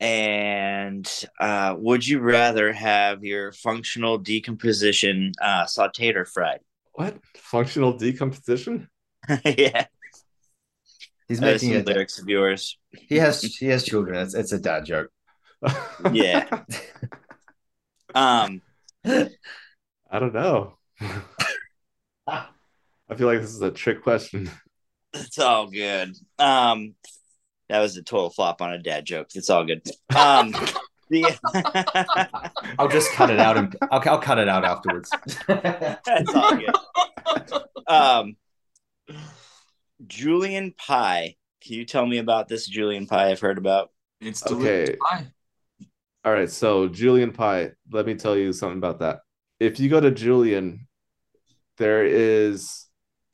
and 0.00 1.08
uh, 1.40 1.74
would 1.78 2.06
you 2.06 2.20
rather 2.20 2.72
have 2.72 3.24
your 3.24 3.52
functional 3.52 4.18
decomposition 4.18 5.32
uh, 5.40 5.64
sauteed 5.64 6.16
or 6.16 6.24
fried? 6.24 6.60
What? 6.92 7.16
Functional 7.36 7.96
decomposition? 7.96 8.88
yeah, 9.44 9.86
He's 11.28 11.40
that 11.40 11.54
is 11.56 11.62
making 11.62 11.78
some 11.78 11.84
lyrics 11.92 12.18
of 12.20 12.28
yours. 12.28 12.78
He 12.92 13.16
has 13.16 13.42
he 13.42 13.66
has 13.66 13.84
children. 13.84 14.20
It's 14.20 14.34
it's 14.34 14.52
a 14.52 14.58
dad 14.58 14.84
joke. 14.84 15.10
Yeah. 16.12 16.64
Um, 18.14 18.62
I 20.16 20.18
don't 20.18 20.32
know. 20.32 20.78
I 22.26 22.46
feel 23.14 23.26
like 23.26 23.42
this 23.42 23.50
is 23.50 23.60
a 23.60 23.70
trick 23.70 24.02
question. 24.02 24.48
it's 25.12 25.38
all 25.38 25.66
good. 25.66 26.16
Um, 26.38 26.94
that 27.68 27.80
was 27.80 27.98
a 27.98 28.02
total 28.02 28.30
flop 28.30 28.62
on 28.62 28.72
a 28.72 28.78
dad 28.78 29.04
joke. 29.04 29.26
It's 29.34 29.50
all 29.50 29.66
good. 29.66 29.82
Um, 30.16 30.54
the 31.10 31.28
I'll 32.78 32.88
just 32.88 33.12
cut 33.12 33.28
it 33.28 33.38
out 33.38 33.58
and 33.58 33.76
I'll, 33.90 34.00
I'll 34.08 34.18
cut 34.18 34.38
it 34.38 34.48
out 34.48 34.64
afterwards. 34.64 35.12
That's 35.46 36.34
all 36.34 36.56
good. 36.56 36.74
Um, 37.86 38.36
Julian 40.06 40.72
pie. 40.78 41.36
Can 41.62 41.74
you 41.74 41.84
tell 41.84 42.06
me 42.06 42.16
about 42.16 42.48
this 42.48 42.66
Julian 42.66 43.06
pie 43.06 43.30
I've 43.32 43.40
heard 43.40 43.58
about? 43.58 43.90
it's 44.22 44.42
Okay. 44.46 44.54
delicious 44.54 44.96
pie. 45.10 45.26
All 46.24 46.32
right, 46.32 46.50
so 46.50 46.88
Julian 46.88 47.32
Pie, 47.32 47.72
let 47.92 48.06
me 48.06 48.14
tell 48.14 48.34
you 48.34 48.52
something 48.54 48.78
about 48.78 48.98
that. 49.00 49.20
If 49.58 49.80
you 49.80 49.88
go 49.88 50.00
to 50.00 50.10
Julian, 50.10 50.86
there 51.78 52.04
is 52.04 52.86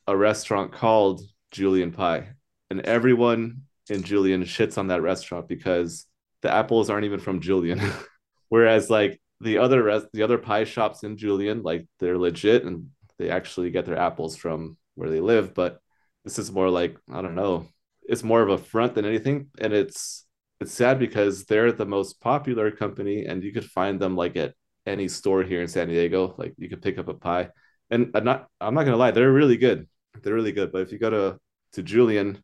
a 0.07 0.15
restaurant 0.15 0.71
called 0.71 1.21
Julian 1.51 1.91
Pie, 1.91 2.29
and 2.69 2.81
everyone 2.81 3.63
in 3.89 4.03
Julian 4.03 4.43
shits 4.43 4.77
on 4.77 4.87
that 4.87 5.01
restaurant 5.01 5.47
because 5.47 6.05
the 6.41 6.51
apples 6.51 6.89
aren't 6.89 7.05
even 7.05 7.19
from 7.19 7.41
Julian. 7.41 7.81
Whereas 8.49 8.89
like 8.89 9.21
the 9.41 9.57
other 9.57 9.83
rest, 9.83 10.07
the 10.13 10.23
other 10.23 10.37
pie 10.37 10.63
shops 10.63 11.03
in 11.03 11.17
Julian, 11.17 11.63
like 11.63 11.87
they're 11.99 12.17
legit 12.17 12.63
and 12.63 12.87
they 13.17 13.29
actually 13.29 13.71
get 13.71 13.85
their 13.85 13.97
apples 13.97 14.35
from 14.35 14.77
where 14.95 15.09
they 15.09 15.19
live. 15.19 15.53
But 15.53 15.79
this 16.23 16.39
is 16.39 16.51
more 16.51 16.69
like 16.69 16.97
I 17.11 17.21
don't 17.21 17.35
know. 17.35 17.67
It's 18.03 18.23
more 18.23 18.41
of 18.41 18.49
a 18.49 18.57
front 18.57 18.95
than 18.95 19.05
anything, 19.05 19.47
and 19.59 19.73
it's 19.73 20.25
it's 20.59 20.73
sad 20.73 20.99
because 20.99 21.45
they're 21.45 21.71
the 21.71 21.85
most 21.85 22.21
popular 22.21 22.71
company 22.71 23.25
and 23.25 23.43
you 23.43 23.51
could 23.51 23.65
find 23.65 23.99
them 23.99 24.15
like 24.15 24.37
at 24.37 24.53
any 24.85 25.07
store 25.07 25.43
here 25.43 25.61
in 25.61 25.67
San 25.67 25.87
Diego. 25.87 26.35
Like 26.37 26.53
you 26.57 26.69
could 26.69 26.81
pick 26.81 26.97
up 26.97 27.07
a 27.07 27.13
pie. 27.13 27.49
And 27.89 28.11
I'm 28.15 28.23
not 28.23 28.47
I'm 28.59 28.73
not 28.73 28.83
gonna 28.83 28.97
lie, 28.97 29.11
they're 29.11 29.31
really 29.31 29.57
good. 29.57 29.87
They're 30.21 30.33
really 30.33 30.51
good. 30.51 30.71
But 30.71 30.81
if 30.81 30.91
you 30.91 30.99
go 30.99 31.09
to 31.09 31.39
to 31.73 31.83
Julian 31.83 32.43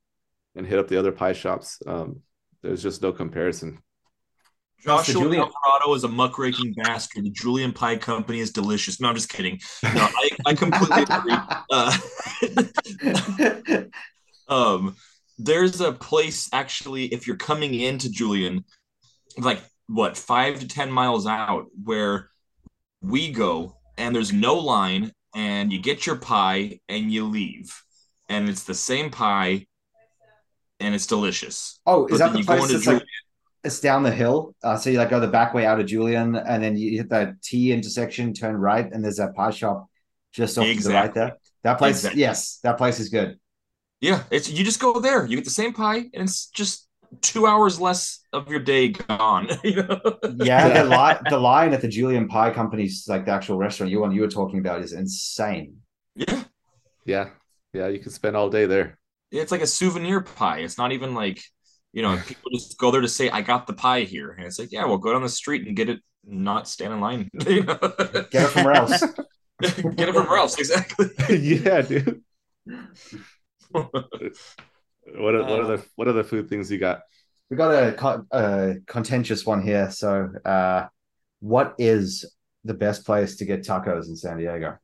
and 0.56 0.66
hit 0.66 0.80
up 0.80 0.88
the 0.88 0.98
other 0.98 1.12
pie 1.12 1.34
shops, 1.34 1.80
um, 1.86 2.22
there's 2.62 2.84
just 2.84 3.02
no 3.02 3.12
comparison. 3.12 3.80
Joshua 4.84 5.14
Julian- 5.14 5.42
Alvarado 5.42 5.94
is 5.94 6.04
a 6.04 6.08
muckraking 6.08 6.74
bastard. 6.74 7.26
The 7.26 7.32
Julian 7.32 7.74
Pie 7.74 7.98
Company 7.98 8.40
is 8.40 8.52
delicious. 8.52 9.02
No, 9.02 9.10
I'm 9.10 9.16
just 9.16 9.30
kidding. 9.30 9.60
No, 9.84 9.90
I, 9.94 10.30
I 10.46 10.54
completely 10.54 11.04
agree. 11.04 11.36
Uh, 11.72 11.96
um, 14.48 14.96
there's 15.38 15.82
a 15.82 15.92
place 15.92 16.50
actually, 16.52 17.06
if 17.06 17.28
you're 17.28 17.38
coming 17.38 17.74
into 17.74 18.10
Julian, 18.10 18.66
like 19.38 19.62
what 19.90 20.16
five 20.16 20.60
to 20.60 20.68
ten 20.68 20.92
miles 20.92 21.26
out, 21.26 21.66
where 21.84 22.30
we 23.02 23.32
go, 23.32 23.76
and 23.98 24.16
there's 24.16 24.32
no 24.32 24.56
line, 24.56 25.12
and 25.36 25.74
you 25.74 25.80
get 25.80 26.06
your 26.06 26.16
pie 26.18 26.80
and 26.88 27.12
you 27.12 27.26
leave, 27.26 27.76
and 28.30 28.48
it's 28.50 28.64
the 28.64 28.74
same 28.76 29.10
pie, 29.10 29.66
and 30.80 30.94
it's 30.96 31.08
delicious. 31.08 31.80
oh, 31.86 32.06
is 32.06 32.12
But 32.12 32.18
that 32.20 32.34
the 32.38 32.44
place 32.44 32.62
that's 32.72 32.86
like 32.86 32.98
Julian- 32.98 33.08
it's 33.64 33.80
down 33.82 34.04
the 34.04 34.12
hill? 34.12 34.56
Uh, 34.64 34.78
so 34.78 34.90
you 34.90 34.98
like 34.98 35.10
go 35.10 35.20
the 35.20 35.28
back 35.28 35.54
way 35.54 35.66
out 35.66 35.80
of 35.80 35.86
Julian, 35.86 36.36
and 36.36 36.64
then 36.64 36.78
you 36.78 36.98
hit 36.98 37.10
that 37.10 37.42
T 37.42 37.72
intersection, 37.72 38.34
turn 38.34 38.56
right, 38.56 38.88
and 38.92 39.04
there's 39.04 39.18
that 39.18 39.36
pie 39.36 39.52
shop 39.52 39.88
just 40.32 40.58
off 40.58 40.66
to 40.66 40.84
the 40.84 40.94
right 40.94 41.14
there. 41.14 41.38
That 41.64 41.78
place, 41.78 41.98
Exactly. 41.98 42.22
yes, 42.22 42.60
that 42.64 42.78
place 42.78 43.00
is 43.00 43.10
good. 43.10 43.38
Yeah, 44.02 44.24
it's 44.32 44.50
you 44.50 44.64
just 44.64 44.80
go 44.80 45.00
there. 45.00 45.26
You 45.26 45.36
get 45.36 45.44
the 45.46 45.52
same 45.52 45.74
pie, 45.74 45.98
and 46.14 46.24
it's 46.24 46.46
just 46.48 46.88
two 47.22 47.46
hours 47.46 47.80
less 47.80 48.20
of 48.34 48.50
your 48.50 48.60
day 48.60 48.90
gone. 48.90 49.50
you 49.64 49.84
know? 49.84 50.00
Yeah, 50.36 50.84
the 50.84 50.90
line 50.90 51.18
the 51.30 51.40
line 51.40 51.74
at 51.74 51.82
the 51.82 51.88
Julian 51.88 52.28
Pie 52.28 52.52
Company's 52.52 53.06
like 53.08 53.26
the 53.26 53.32
actual 53.32 53.58
restaurant 53.58 53.92
you 53.92 54.00
one 54.00 54.12
you 54.12 54.22
were 54.22 54.28
talking 54.28 54.60
about 54.60 54.82
is 54.82 54.94
insane. 54.94 55.78
yeah, 56.16 56.44
Yeah. 57.06 57.30
Yeah, 57.74 57.88
you 57.88 58.00
could 58.00 58.12
spend 58.12 58.36
all 58.36 58.50
day 58.50 58.66
there. 58.66 58.98
it's 59.32 59.52
like 59.52 59.62
a 59.62 59.68
souvenir 59.68 60.22
pie. 60.22 60.60
It's 60.60 60.78
not 60.78 60.92
even 60.92 61.14
like 61.14 61.42
you 61.94 62.02
know 62.02 62.20
people 62.26 62.52
just 62.52 62.78
go 62.78 62.92
there 62.92 63.02
to 63.02 63.08
say 63.08 63.30
I 63.30 63.42
got 63.42 63.68
the 63.68 63.74
pie 63.74 64.02
here, 64.02 64.32
and 64.32 64.46
it's 64.46 64.60
like 64.60 64.72
yeah, 64.72 64.86
well 64.86 64.98
go 64.98 65.14
down 65.14 65.22
the 65.22 65.30
street 65.30 65.68
and 65.68 65.76
get 65.76 65.90
it, 65.90 66.00
not 66.26 66.68
stand 66.68 66.94
in 66.94 67.00
line. 67.00 67.30
you 67.48 67.64
know? 67.64 67.78
Get 68.32 68.34
it 68.34 68.50
from 68.50 68.76
else? 68.76 69.02
get 69.62 70.10
it 70.10 70.16
from 70.16 70.28
else 70.28 70.58
exactly. 70.58 71.10
yeah, 71.30 71.82
dude. 71.82 72.24
What 75.16 75.36
are, 75.36 75.44
what 75.44 75.60
are 75.60 75.78
the 75.78 75.86
what 75.96 76.08
are 76.08 76.14
the 76.14 76.24
food 76.24 76.50
things 76.50 76.72
you 76.72 76.78
got? 76.78 77.02
We 77.50 77.58
got 77.58 77.72
a, 77.72 78.26
a 78.32 78.76
contentious 78.86 79.46
one 79.46 79.62
here. 79.62 79.90
So, 79.92 80.30
uh, 80.46 80.88
what 81.40 81.76
is 81.78 82.32
the 82.64 82.74
best 82.74 83.06
place 83.06 83.38
to 83.38 83.46
get 83.46 83.64
tacos 83.64 84.08
in 84.08 84.16
San 84.16 84.38
Diego? 84.38 84.78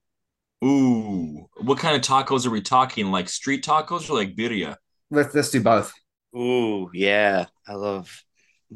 Ooh, 0.64 1.48
what 1.58 1.78
kind 1.78 1.96
of 1.96 2.02
tacos 2.02 2.46
are 2.46 2.50
we 2.50 2.62
talking? 2.62 3.12
Like 3.12 3.30
street 3.30 3.64
tacos 3.64 4.10
or 4.10 4.16
like 4.16 4.36
birria? 4.36 4.78
Let's 5.12 5.36
let's 5.36 5.52
do 5.52 5.62
both. 5.62 5.94
Ooh, 6.36 6.90
yeah. 6.94 7.46
I 7.68 7.74
love 7.74 8.24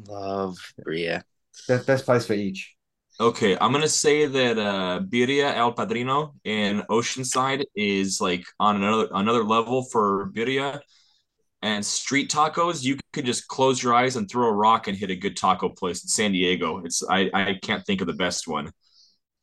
love 0.06 0.56
birria. 0.78 1.22
Best, 1.66 1.86
best 1.86 2.04
place 2.04 2.26
for 2.26 2.34
each. 2.34 2.74
Okay, 3.18 3.56
I'm 3.60 3.72
gonna 3.72 3.88
say 3.88 4.26
that 4.26 4.58
uh 4.58 5.00
Birria 5.00 5.54
El 5.54 5.72
Padrino 5.74 6.34
in 6.44 6.82
Oceanside 6.88 7.64
is 7.74 8.20
like 8.20 8.44
on 8.58 8.76
another 8.76 9.08
another 9.12 9.44
level 9.44 9.82
for 9.82 10.30
birria. 10.32 10.80
And 11.62 11.84
street 11.84 12.30
tacos, 12.30 12.82
you 12.82 12.96
could 13.12 13.26
just 13.26 13.46
close 13.48 13.82
your 13.82 13.92
eyes 13.94 14.16
and 14.16 14.28
throw 14.30 14.48
a 14.48 14.52
rock 14.52 14.88
and 14.88 14.96
hit 14.96 15.10
a 15.10 15.16
good 15.16 15.36
taco 15.36 15.68
place 15.68 16.02
in 16.02 16.08
San 16.08 16.32
Diego. 16.32 16.78
It's 16.84 17.02
I 17.08 17.30
I 17.34 17.58
can't 17.62 17.84
think 17.84 18.00
of 18.00 18.06
the 18.06 18.14
best 18.14 18.48
one. 18.48 18.70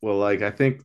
Well, 0.01 0.17
like 0.17 0.41
I 0.41 0.51
think 0.51 0.81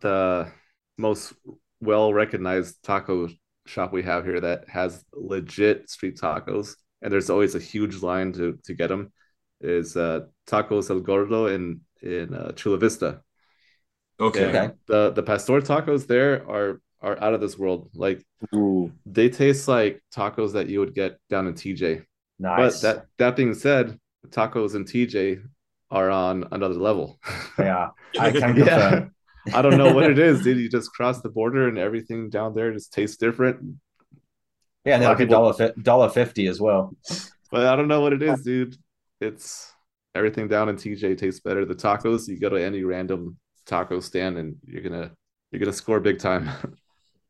the 0.00 0.50
most 0.98 1.34
well 1.80 2.12
recognized 2.12 2.82
taco 2.82 3.28
shop 3.66 3.92
we 3.92 4.02
have 4.02 4.24
here 4.24 4.40
that 4.40 4.68
has 4.68 5.04
legit 5.12 5.90
street 5.90 6.16
tacos, 6.16 6.76
and 7.02 7.12
there's 7.12 7.30
always 7.30 7.54
a 7.54 7.60
huge 7.60 8.02
line 8.02 8.32
to 8.32 8.58
to 8.64 8.74
get 8.74 8.88
them, 8.88 9.12
is 9.60 9.96
uh, 9.96 10.20
Tacos 10.46 10.90
El 10.90 11.00
Gordo 11.00 11.46
in 11.46 11.80
in 12.02 12.34
uh, 12.34 12.52
Chula 12.52 12.78
Vista. 12.78 13.22
Okay. 14.20 14.44
And 14.44 14.56
Okay. 14.56 14.74
The 14.86 15.10
the 15.12 15.22
pastor 15.22 15.60
tacos 15.60 16.06
there 16.06 16.48
are 16.48 16.80
are 17.02 17.20
out 17.22 17.34
of 17.34 17.40
this 17.40 17.58
world. 17.58 17.90
Like 17.94 18.24
Ooh. 18.54 18.92
they 19.04 19.28
taste 19.28 19.68
like 19.68 20.00
tacos 20.14 20.52
that 20.52 20.68
you 20.68 20.80
would 20.80 20.94
get 20.94 21.18
down 21.28 21.46
in 21.46 21.54
TJ. 21.54 22.04
Nice. 22.38 22.80
But 22.80 22.82
that 22.82 23.06
that 23.18 23.36
being 23.36 23.54
said, 23.54 23.98
tacos 24.28 24.74
in 24.74 24.84
TJ 24.84 25.42
are 25.90 26.10
on 26.10 26.46
another 26.52 26.74
level. 26.76 27.18
yeah, 27.58 27.88
I 28.18 28.30
can 28.30 28.56
Yeah. 28.56 28.64
confirm. 28.64 29.14
I 29.52 29.60
don't 29.60 29.76
know 29.76 29.92
what 29.92 30.08
it 30.10 30.18
is, 30.18 30.42
dude. 30.42 30.56
You 30.62 30.68
just 30.68 30.92
cross 30.92 31.20
the 31.20 31.28
border 31.28 31.66
and 31.68 31.76
everything 31.76 32.30
down 32.30 32.54
there 32.54 32.72
just 32.72 32.92
tastes 32.92 33.16
different. 33.16 33.76
Yeah, 34.84 34.94
and 34.94 35.02
they're 35.02 35.10
like 35.10 35.20
a 35.20 35.26
dollar 35.26 35.72
dollar 35.82 36.08
fifty 36.08 36.46
as 36.46 36.60
well. 36.60 36.96
But 37.50 37.66
I 37.66 37.76
don't 37.76 37.88
know 37.88 38.00
what 38.00 38.12
it 38.12 38.22
is, 38.22 38.42
dude. 38.42 38.76
It's 39.20 39.72
everything 40.14 40.48
down 40.48 40.68
in 40.68 40.76
TJ 40.76 41.18
tastes 41.18 41.40
better. 41.40 41.64
The 41.64 41.74
tacos, 41.74 42.28
you 42.28 42.38
go 42.38 42.48
to 42.48 42.56
any 42.62 42.82
random 42.84 43.36
taco 43.66 44.00
stand 44.00 44.38
and 44.38 44.56
you're 44.64 44.82
gonna 44.82 45.12
you're 45.50 45.60
gonna 45.60 45.72
score 45.72 46.00
big 46.00 46.18
time. 46.18 46.48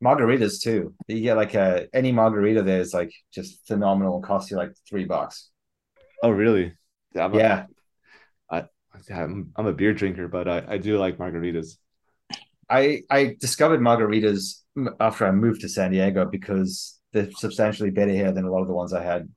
Margaritas 0.03 0.61
too. 0.61 0.95
You 1.09 1.21
get 1.21 1.37
like 1.37 1.55
a 1.55 1.87
any 1.95 2.13
margarita 2.13 2.63
there 2.63 2.81
is 2.81 2.93
like 2.93 3.13
just 3.33 3.67
phenomenal 3.67 4.17
and 4.17 4.25
costs 4.25 4.51
you 4.51 4.57
like 4.57 4.73
three 4.89 5.05
bucks. 5.05 5.51
oh, 6.23 6.31
really? 6.31 6.73
Yeah, 7.15 7.25
I'm 7.27 7.35
a- 7.35 7.39
Yeah, 9.09 9.25
I'm, 9.25 9.53
I'm 9.57 9.67
a 9.67 9.73
beer 9.73 9.95
drinker, 9.95 10.29
but 10.29 10.47
I, 10.49 10.65
I 10.69 10.79
do 10.79 10.99
like 10.99 11.17
margaritas. 11.19 11.77
I 12.69 13.03
I 13.11 13.37
discovered 13.41 13.81
margaritas 13.81 14.61
after 15.01 15.27
I 15.27 15.33
moved 15.33 15.63
to 15.63 15.69
San 15.69 15.91
Diego 15.93 16.25
because 16.25 16.99
they're 17.13 17.31
substantially 17.33 17.91
better 17.91 18.13
here 18.13 18.33
than 18.33 18.45
a 18.45 18.51
lot 18.51 18.61
of 18.63 18.69
the 18.69 18.75
ones 18.75 18.93
I 18.93 19.03
had 19.03 19.29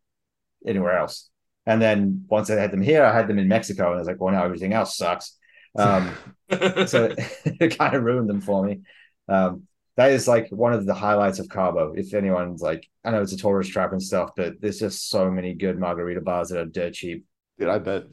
anywhere 0.68 0.98
else. 0.98 1.30
And 1.66 1.82
then 1.82 2.26
once 2.30 2.50
I 2.50 2.56
had 2.60 2.72
them 2.72 2.82
here, 2.82 3.04
I 3.04 3.14
had 3.16 3.28
them 3.28 3.40
in 3.40 3.48
Mexico, 3.48 3.88
and 3.88 3.96
I 3.96 4.00
was 4.00 4.08
like, 4.08 4.22
well, 4.22 4.34
now 4.34 4.46
everything 4.46 4.74
else 4.74 4.98
sucks. 4.98 5.38
Um, 5.78 6.12
so 6.86 7.16
it 7.46 7.78
kind 7.78 7.96
of 7.96 8.04
ruined 8.04 8.30
them 8.30 8.42
for 8.42 8.64
me. 8.66 8.82
Um, 9.28 9.68
that 9.98 10.12
is 10.12 10.28
like 10.28 10.50
one 10.50 10.74
of 10.74 10.86
the 10.86 10.94
highlights 10.94 11.40
of 11.40 11.50
Cabo. 11.50 11.94
If 11.96 12.14
anyone's 12.14 12.62
like, 12.62 12.88
I 13.04 13.12
know 13.12 13.22
it's 13.22 13.32
a 13.32 13.38
tourist 13.38 13.72
trap 13.72 13.92
and 13.94 14.02
stuff, 14.02 14.32
but 14.36 14.56
there's 14.60 14.80
just 14.80 15.10
so 15.10 15.32
many 15.32 15.54
good 15.54 15.80
margarita 15.80 16.22
bars 16.22 16.50
that 16.50 16.60
are 16.60 16.66
dirt 16.66 16.94
cheap. 16.94 17.26
Dude, 17.58 17.70
I 17.70 17.80
bet. 17.80 18.04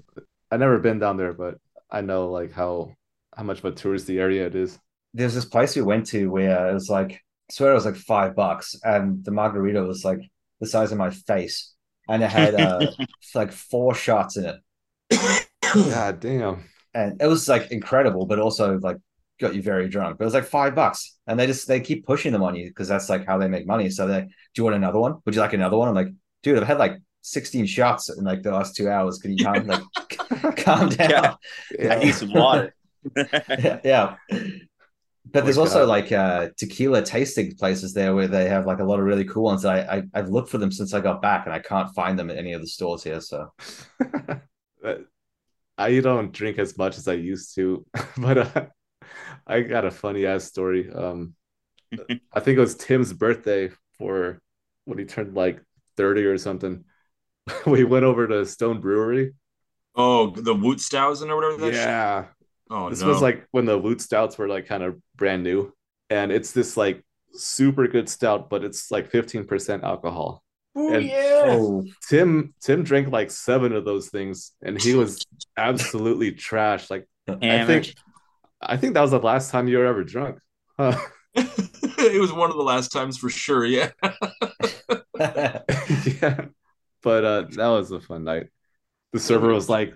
I've 0.50 0.60
never 0.60 0.78
been 0.78 0.98
down 0.98 1.16
there, 1.16 1.32
but 1.32 1.56
I 1.90 2.00
know 2.00 2.30
like 2.30 2.52
how 2.52 2.92
how 3.36 3.42
much 3.42 3.58
of 3.58 3.64
a 3.64 3.72
touristy 3.72 4.20
area 4.20 4.46
it 4.46 4.54
is. 4.54 4.78
There's 5.14 5.34
this 5.34 5.44
place 5.44 5.74
we 5.74 5.82
went 5.82 6.06
to 6.08 6.30
where 6.30 6.68
it 6.68 6.74
was 6.74 6.88
like, 6.88 7.12
I 7.12 7.52
swear 7.52 7.72
it 7.72 7.74
was 7.74 7.86
like 7.86 7.96
five 7.96 8.36
bucks, 8.36 8.76
and 8.84 9.24
the 9.24 9.30
margarita 9.30 9.82
was 9.82 10.04
like 10.04 10.20
the 10.60 10.66
size 10.66 10.92
of 10.92 10.98
my 10.98 11.10
face, 11.10 11.74
and 12.08 12.22
it 12.22 12.30
had 12.30 12.54
uh, 12.54 12.86
like 13.34 13.50
four 13.50 13.94
shots 13.94 14.36
in 14.36 14.44
it, 14.44 15.48
God 15.74 16.20
damn. 16.20 16.64
and 16.94 17.20
it 17.20 17.26
was 17.26 17.48
like 17.48 17.72
incredible, 17.72 18.26
but 18.26 18.38
also 18.38 18.78
like 18.78 18.98
got 19.40 19.54
you 19.54 19.62
very 19.62 19.88
drunk. 19.88 20.18
But 20.18 20.24
it 20.24 20.26
was 20.26 20.34
like 20.34 20.44
five 20.44 20.74
bucks, 20.74 21.16
and 21.26 21.38
they 21.38 21.46
just 21.46 21.66
they 21.68 21.80
keep 21.80 22.06
pushing 22.06 22.32
them 22.32 22.42
on 22.42 22.54
you 22.54 22.68
because 22.68 22.88
that's 22.88 23.08
like 23.08 23.26
how 23.26 23.38
they 23.38 23.48
make 23.48 23.66
money. 23.66 23.90
So 23.90 24.06
they, 24.06 24.20
do 24.22 24.28
you 24.56 24.64
want 24.64 24.76
another 24.76 24.98
one? 24.98 25.16
Would 25.24 25.34
you 25.34 25.40
like 25.40 25.52
another 25.52 25.76
one? 25.76 25.88
I'm 25.88 25.94
like, 25.94 26.12
dude, 26.42 26.58
I've 26.58 26.66
had 26.66 26.78
like 26.78 27.00
16 27.22 27.66
shots 27.66 28.08
in 28.10 28.24
like 28.24 28.42
the 28.42 28.52
last 28.52 28.76
two 28.76 28.88
hours. 28.88 29.18
Can 29.18 29.36
you 29.36 29.44
calm 29.44 29.66
like 29.66 30.56
calm 30.56 30.88
down? 30.88 31.36
I 31.78 31.96
need 31.96 32.14
some 32.14 32.32
water. 32.32 32.74
yeah, 33.16 33.80
yeah. 33.84 34.16
But 35.30 35.44
there's 35.44 35.56
my 35.56 35.62
also 35.62 35.80
God. 35.80 35.88
like 35.88 36.12
uh, 36.12 36.48
tequila 36.56 37.02
tasting 37.02 37.54
places 37.56 37.94
there 37.94 38.14
where 38.14 38.28
they 38.28 38.48
have 38.48 38.66
like 38.66 38.80
a 38.80 38.84
lot 38.84 38.98
of 38.98 39.06
really 39.06 39.24
cool 39.24 39.44
ones. 39.44 39.64
I, 39.64 39.80
I 39.80 40.02
I've 40.14 40.28
looked 40.28 40.50
for 40.50 40.58
them 40.58 40.70
since 40.70 40.92
I 40.94 41.00
got 41.00 41.22
back 41.22 41.46
and 41.46 41.54
I 41.54 41.58
can't 41.58 41.92
find 41.94 42.18
them 42.18 42.30
at 42.30 42.36
any 42.36 42.52
of 42.52 42.60
the 42.60 42.66
stores 42.66 43.02
here. 43.02 43.20
So 43.20 43.50
I 45.78 46.00
don't 46.00 46.32
drink 46.32 46.58
as 46.58 46.76
much 46.76 46.98
as 46.98 47.08
I 47.08 47.14
used 47.14 47.54
to, 47.54 47.86
but 48.18 48.38
uh, 48.38 48.66
I 49.46 49.60
got 49.62 49.84
a 49.84 49.90
funny 49.90 50.26
ass 50.26 50.44
story. 50.44 50.90
Um, 50.92 51.34
I 52.32 52.40
think 52.40 52.56
it 52.56 52.60
was 52.60 52.74
Tim's 52.74 53.12
birthday 53.12 53.70
for 53.98 54.40
when 54.84 54.98
he 54.98 55.04
turned 55.04 55.34
like 55.34 55.60
30 55.96 56.24
or 56.24 56.38
something. 56.38 56.84
we 57.66 57.84
went 57.84 58.04
over 58.04 58.26
to 58.26 58.46
Stone 58.46 58.80
Brewery. 58.80 59.34
oh, 59.94 60.30
the 60.30 60.54
Wootstausen 60.54 61.28
or 61.28 61.36
whatever 61.36 61.56
that 61.58 61.72
shit. 61.74 61.82
Yeah. 61.82 62.24
Oh 62.70 62.88
This 62.88 63.02
no. 63.02 63.08
was 63.08 63.20
like 63.20 63.46
when 63.50 63.66
the 63.66 63.78
Woot 63.78 64.00
Stouts 64.00 64.38
were 64.38 64.48
like 64.48 64.66
kind 64.66 64.82
of 64.82 64.96
brand 65.16 65.42
new. 65.42 65.72
And 66.08 66.32
it's 66.32 66.52
this 66.52 66.76
like 66.76 67.04
super 67.34 67.86
good 67.88 68.08
stout, 68.08 68.48
but 68.48 68.64
it's 68.64 68.90
like 68.90 69.10
15% 69.10 69.82
alcohol. 69.82 70.42
Oh 70.74 70.94
And- 70.94 71.04
yeah. 71.04 71.42
oh 71.46 71.84
Tim 72.08 72.54
Tim 72.62 72.82
drank 72.84 73.08
like 73.08 73.30
seven 73.30 73.72
of 73.74 73.84
those 73.84 74.08
things 74.08 74.52
and 74.62 74.80
he 74.80 74.94
was 74.94 75.22
absolutely 75.58 76.32
trash. 76.32 76.88
Like 76.88 77.06
I 77.28 77.36
Hammered. 77.42 77.84
think 77.84 77.94
I 78.62 78.76
think 78.76 78.94
that 78.94 79.00
was 79.00 79.10
the 79.10 79.18
last 79.18 79.50
time 79.50 79.68
you 79.68 79.78
were 79.78 79.86
ever 79.86 80.04
drunk. 80.04 80.38
Huh. 80.78 80.98
it 81.34 82.20
was 82.20 82.32
one 82.32 82.50
of 82.50 82.56
the 82.56 82.62
last 82.62 82.92
times 82.92 83.18
for 83.18 83.28
sure. 83.30 83.64
Yeah. 83.64 83.90
yeah. 85.18 86.46
But 87.02 87.24
uh 87.24 87.42
that 87.50 87.68
was 87.68 87.90
a 87.90 88.00
fun 88.00 88.24
night. 88.24 88.46
The 89.12 89.20
server 89.20 89.52
was 89.52 89.68
like, 89.68 89.94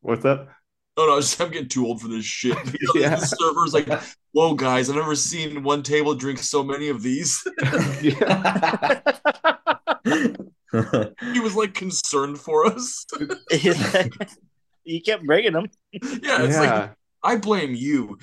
What's 0.00 0.24
up? 0.24 0.48
Oh 0.98 1.06
no, 1.06 1.20
just, 1.20 1.38
I'm 1.40 1.50
getting 1.50 1.68
too 1.68 1.86
old 1.86 2.00
for 2.00 2.08
this 2.08 2.24
shit. 2.24 2.56
Yeah. 2.94 3.16
The 3.16 3.26
server's 3.26 3.74
like, 3.74 3.88
whoa, 4.32 4.54
guys, 4.54 4.88
I've 4.88 4.96
never 4.96 5.14
seen 5.14 5.62
one 5.62 5.82
table 5.82 6.14
drink 6.14 6.38
so 6.38 6.62
many 6.62 6.88
of 6.88 7.02
these. 7.02 7.42
yeah. 8.00 9.00
he 11.32 11.40
was 11.40 11.54
like 11.54 11.74
concerned 11.74 12.38
for 12.38 12.66
us. 12.66 13.04
you 14.84 15.02
kept 15.02 15.26
bringing 15.26 15.52
them. 15.52 15.66
yeah, 15.92 16.42
it's 16.42 16.56
like 16.56 16.70
yeah. 16.70 16.88
I 17.26 17.36
blame 17.36 17.74
you. 17.74 18.18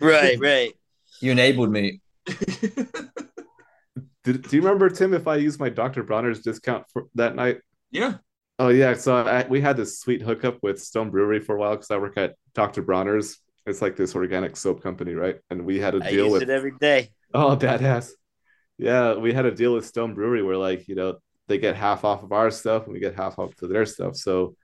Right, 0.00 0.38
right. 0.40 0.72
you 1.20 1.32
enabled 1.32 1.70
me. 1.70 2.00
Did, 4.24 4.42
do 4.42 4.56
you 4.56 4.62
remember 4.62 4.88
Tim 4.88 5.12
if 5.14 5.26
I 5.26 5.36
used 5.36 5.58
my 5.58 5.68
Dr. 5.68 6.04
Bronner's 6.04 6.40
discount 6.40 6.84
for 6.92 7.06
that 7.14 7.34
night? 7.34 7.58
yeah. 7.90 8.14
Oh 8.60 8.68
yeah, 8.70 8.94
so 8.94 9.16
I, 9.16 9.46
we 9.46 9.60
had 9.60 9.76
this 9.76 10.00
sweet 10.00 10.20
hookup 10.20 10.58
with 10.62 10.82
Stone 10.82 11.10
Brewery 11.10 11.38
for 11.38 11.54
a 11.54 11.58
while 11.60 11.72
because 11.72 11.92
I 11.92 11.96
work 11.98 12.16
at 12.16 12.34
Dr. 12.54 12.82
Bronner's. 12.82 13.38
It's 13.66 13.80
like 13.80 13.94
this 13.94 14.16
organic 14.16 14.56
soap 14.56 14.82
company, 14.82 15.14
right? 15.14 15.36
And 15.48 15.64
we 15.64 15.78
had 15.78 15.94
a 15.94 16.04
I 16.04 16.10
deal 16.10 16.30
with 16.30 16.42
it 16.42 16.50
every 16.50 16.72
day. 16.80 17.10
Oh, 17.32 17.56
badass. 17.56 18.10
Yeah, 18.76 19.14
we 19.14 19.32
had 19.32 19.46
a 19.46 19.54
deal 19.54 19.74
with 19.74 19.86
Stone 19.86 20.14
Brewery 20.14 20.42
where 20.42 20.56
like, 20.56 20.88
you 20.88 20.96
know, 20.96 21.18
they 21.46 21.58
get 21.58 21.76
half 21.76 22.04
off 22.04 22.24
of 22.24 22.32
our 22.32 22.50
stuff 22.50 22.84
and 22.84 22.92
we 22.92 23.00
get 23.00 23.14
half 23.14 23.38
off 23.38 23.54
to 23.56 23.68
their 23.68 23.86
stuff. 23.86 24.16
So 24.16 24.56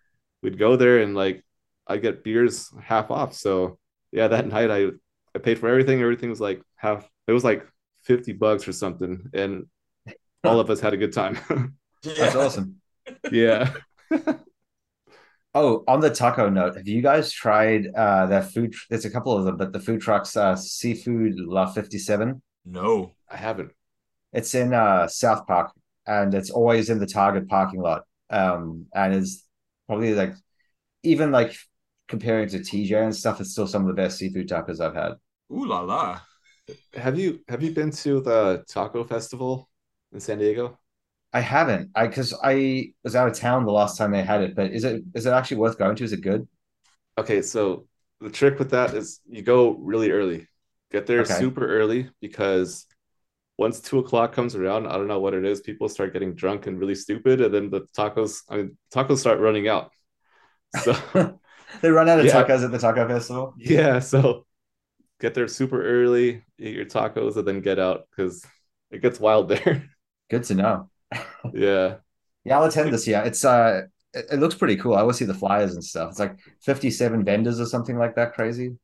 we'd 0.42 0.58
go 0.58 0.76
there 0.76 0.98
and 0.98 1.14
like 1.14 1.44
I 1.86 1.98
get 1.98 2.24
beers 2.24 2.70
half 2.82 3.10
off. 3.10 3.34
So 3.34 3.78
yeah, 4.12 4.28
that 4.28 4.46
night 4.46 4.70
I 4.70 4.90
I 5.34 5.38
paid 5.40 5.58
for 5.58 5.68
everything. 5.68 6.00
Everything 6.00 6.30
was 6.30 6.40
like 6.40 6.62
half 6.76 7.08
it 7.26 7.32
was 7.32 7.44
like 7.44 7.66
50 8.04 8.32
bucks 8.32 8.68
or 8.68 8.72
something. 8.72 9.30
And 9.32 9.66
all 10.44 10.60
of 10.60 10.70
us 10.70 10.80
had 10.80 10.94
a 10.94 10.98
good 10.98 11.12
time. 11.12 11.38
That's 12.02 12.36
awesome. 12.36 12.80
yeah. 13.30 13.72
Oh, 15.56 15.84
on 15.86 16.00
the 16.00 16.10
taco 16.10 16.50
note, 16.50 16.76
have 16.76 16.88
you 16.88 17.00
guys 17.00 17.30
tried 17.30 17.86
uh 17.94 18.26
their 18.26 18.42
food? 18.42 18.74
There's 18.90 19.04
a 19.04 19.10
couple 19.10 19.38
of 19.38 19.44
them, 19.44 19.56
but 19.56 19.72
the 19.72 19.78
food 19.78 20.00
trucks, 20.00 20.36
uh, 20.36 20.56
Seafood 20.56 21.34
La 21.38 21.66
57. 21.66 22.42
No. 22.64 23.12
I 23.30 23.36
haven't. 23.36 23.70
It's 24.32 24.54
in 24.56 24.74
uh 24.74 25.06
South 25.06 25.46
Park, 25.46 25.70
and 26.06 26.34
it's 26.34 26.50
always 26.50 26.90
in 26.90 26.98
the 26.98 27.06
Target 27.06 27.48
parking 27.48 27.80
lot. 27.80 28.02
Um, 28.30 28.86
and 28.92 29.14
is 29.14 29.44
probably 29.86 30.14
like 30.14 30.34
even 31.04 31.30
like 31.30 31.54
comparing 32.08 32.48
to 32.50 32.62
TJ 32.62 33.04
and 33.04 33.14
stuff, 33.16 33.40
it's 33.40 33.52
still 33.52 33.66
some 33.66 33.82
of 33.82 33.88
the 33.88 33.94
best 34.02 34.18
seafood 34.18 34.48
tacos 34.48 34.80
I've 34.80 34.94
had. 34.94 35.14
Ooh 35.50 35.64
la 35.70 35.80
la. 35.80 36.20
Have 36.94 37.18
you 37.18 37.44
have 37.48 37.62
you 37.62 37.72
been 37.72 37.90
to 37.90 38.20
the 38.20 38.64
taco 38.68 39.04
festival 39.04 39.68
in 40.12 40.20
San 40.20 40.38
Diego? 40.38 40.78
I 41.32 41.40
haven't, 41.40 41.90
I 41.94 42.06
because 42.06 42.32
I 42.42 42.92
was 43.02 43.16
out 43.16 43.28
of 43.28 43.34
town 43.34 43.64
the 43.66 43.72
last 43.72 43.98
time 43.98 44.12
they 44.12 44.22
had 44.22 44.40
it, 44.42 44.54
but 44.54 44.70
is 44.72 44.84
it 44.84 45.02
is 45.14 45.26
it 45.26 45.30
actually 45.32 45.56
worth 45.58 45.78
going 45.78 45.96
to? 45.96 46.04
Is 46.04 46.12
it 46.12 46.20
good? 46.20 46.46
Okay, 47.18 47.42
so 47.42 47.86
the 48.20 48.30
trick 48.30 48.58
with 48.58 48.70
that 48.70 48.94
is 48.94 49.20
you 49.28 49.42
go 49.42 49.72
really 49.76 50.10
early. 50.10 50.48
Get 50.90 51.06
there 51.06 51.24
Okay. 51.24 51.24
super 51.24 51.66
early 51.66 52.10
because 52.20 52.86
once 53.58 53.80
two 53.80 53.98
o'clock 54.00 54.32
comes 54.32 54.56
around, 54.56 54.86
I 54.88 54.94
don't 54.94 55.08
know 55.08 55.20
what 55.20 55.34
it 55.34 55.44
is, 55.44 55.60
people 55.62 55.88
start 55.88 56.12
getting 56.12 56.34
drunk 56.34 56.66
and 56.66 56.78
really 56.78 56.94
stupid, 56.96 57.40
and 57.40 57.54
then 57.54 57.70
the 57.70 57.82
tacos, 57.98 58.42
I 58.50 58.58
mean, 58.58 58.78
tacos 58.94 59.18
start 59.18 59.40
running 59.40 59.68
out. 59.68 59.92
So 60.70 60.94
They 61.82 61.90
run 61.90 62.08
out 62.08 62.20
of 62.20 62.26
Yeah. 62.26 62.32
tacos 62.44 62.64
at 62.64 62.70
the 62.70 62.78
taco 62.78 63.06
festival. 63.08 63.54
Yeah, 63.58 63.98
so 64.00 64.46
get 65.20 65.34
there 65.34 65.48
super 65.48 65.82
early, 65.84 66.42
eat 66.58 66.74
your 66.74 66.84
tacos, 66.86 67.36
and 67.36 67.46
then 67.46 67.60
get 67.60 67.78
out 67.78 68.06
because 68.10 68.44
it 68.90 69.00
gets 69.02 69.18
wild 69.20 69.48
there. 69.50 69.88
Good 70.30 70.44
to 70.44 70.54
know. 70.54 70.90
yeah. 71.52 71.96
Yeah, 72.46 72.58
I'll 72.58 72.64
attend 72.66 72.92
this 72.92 73.06
year. 73.06 73.22
It's 73.24 73.42
uh, 73.42 73.84
it, 74.12 74.26
it 74.32 74.38
looks 74.38 74.54
pretty 74.54 74.76
cool. 74.76 74.94
I 74.94 75.00
always 75.00 75.16
see 75.16 75.24
the 75.24 75.32
flyers 75.32 75.72
and 75.72 75.82
stuff. 75.82 76.10
It's 76.10 76.18
like 76.20 76.38
fifty-seven 76.60 77.24
vendors 77.24 77.58
or 77.58 77.64
something 77.64 77.96
like 77.96 78.16
that. 78.16 78.34
Crazy. 78.34 78.76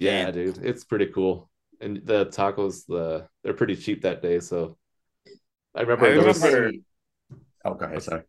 Yeah, 0.00 0.24
Damn. 0.24 0.34
dude. 0.34 0.58
It's 0.64 0.82
pretty 0.82 1.06
cool. 1.06 1.48
And 1.80 2.00
the 2.04 2.26
tacos, 2.26 2.84
the 2.88 3.28
they're 3.44 3.54
pretty 3.54 3.76
cheap 3.76 4.02
that 4.02 4.22
day. 4.22 4.40
So 4.40 4.76
I 5.72 5.82
remember, 5.82 6.06
I 6.06 6.10
there 6.16 6.24
was- 6.26 6.42
remember- 6.42 6.72
Oh, 7.64 7.74
go 7.74 7.84
ahead. 7.86 8.02
Sorry. 8.02 8.22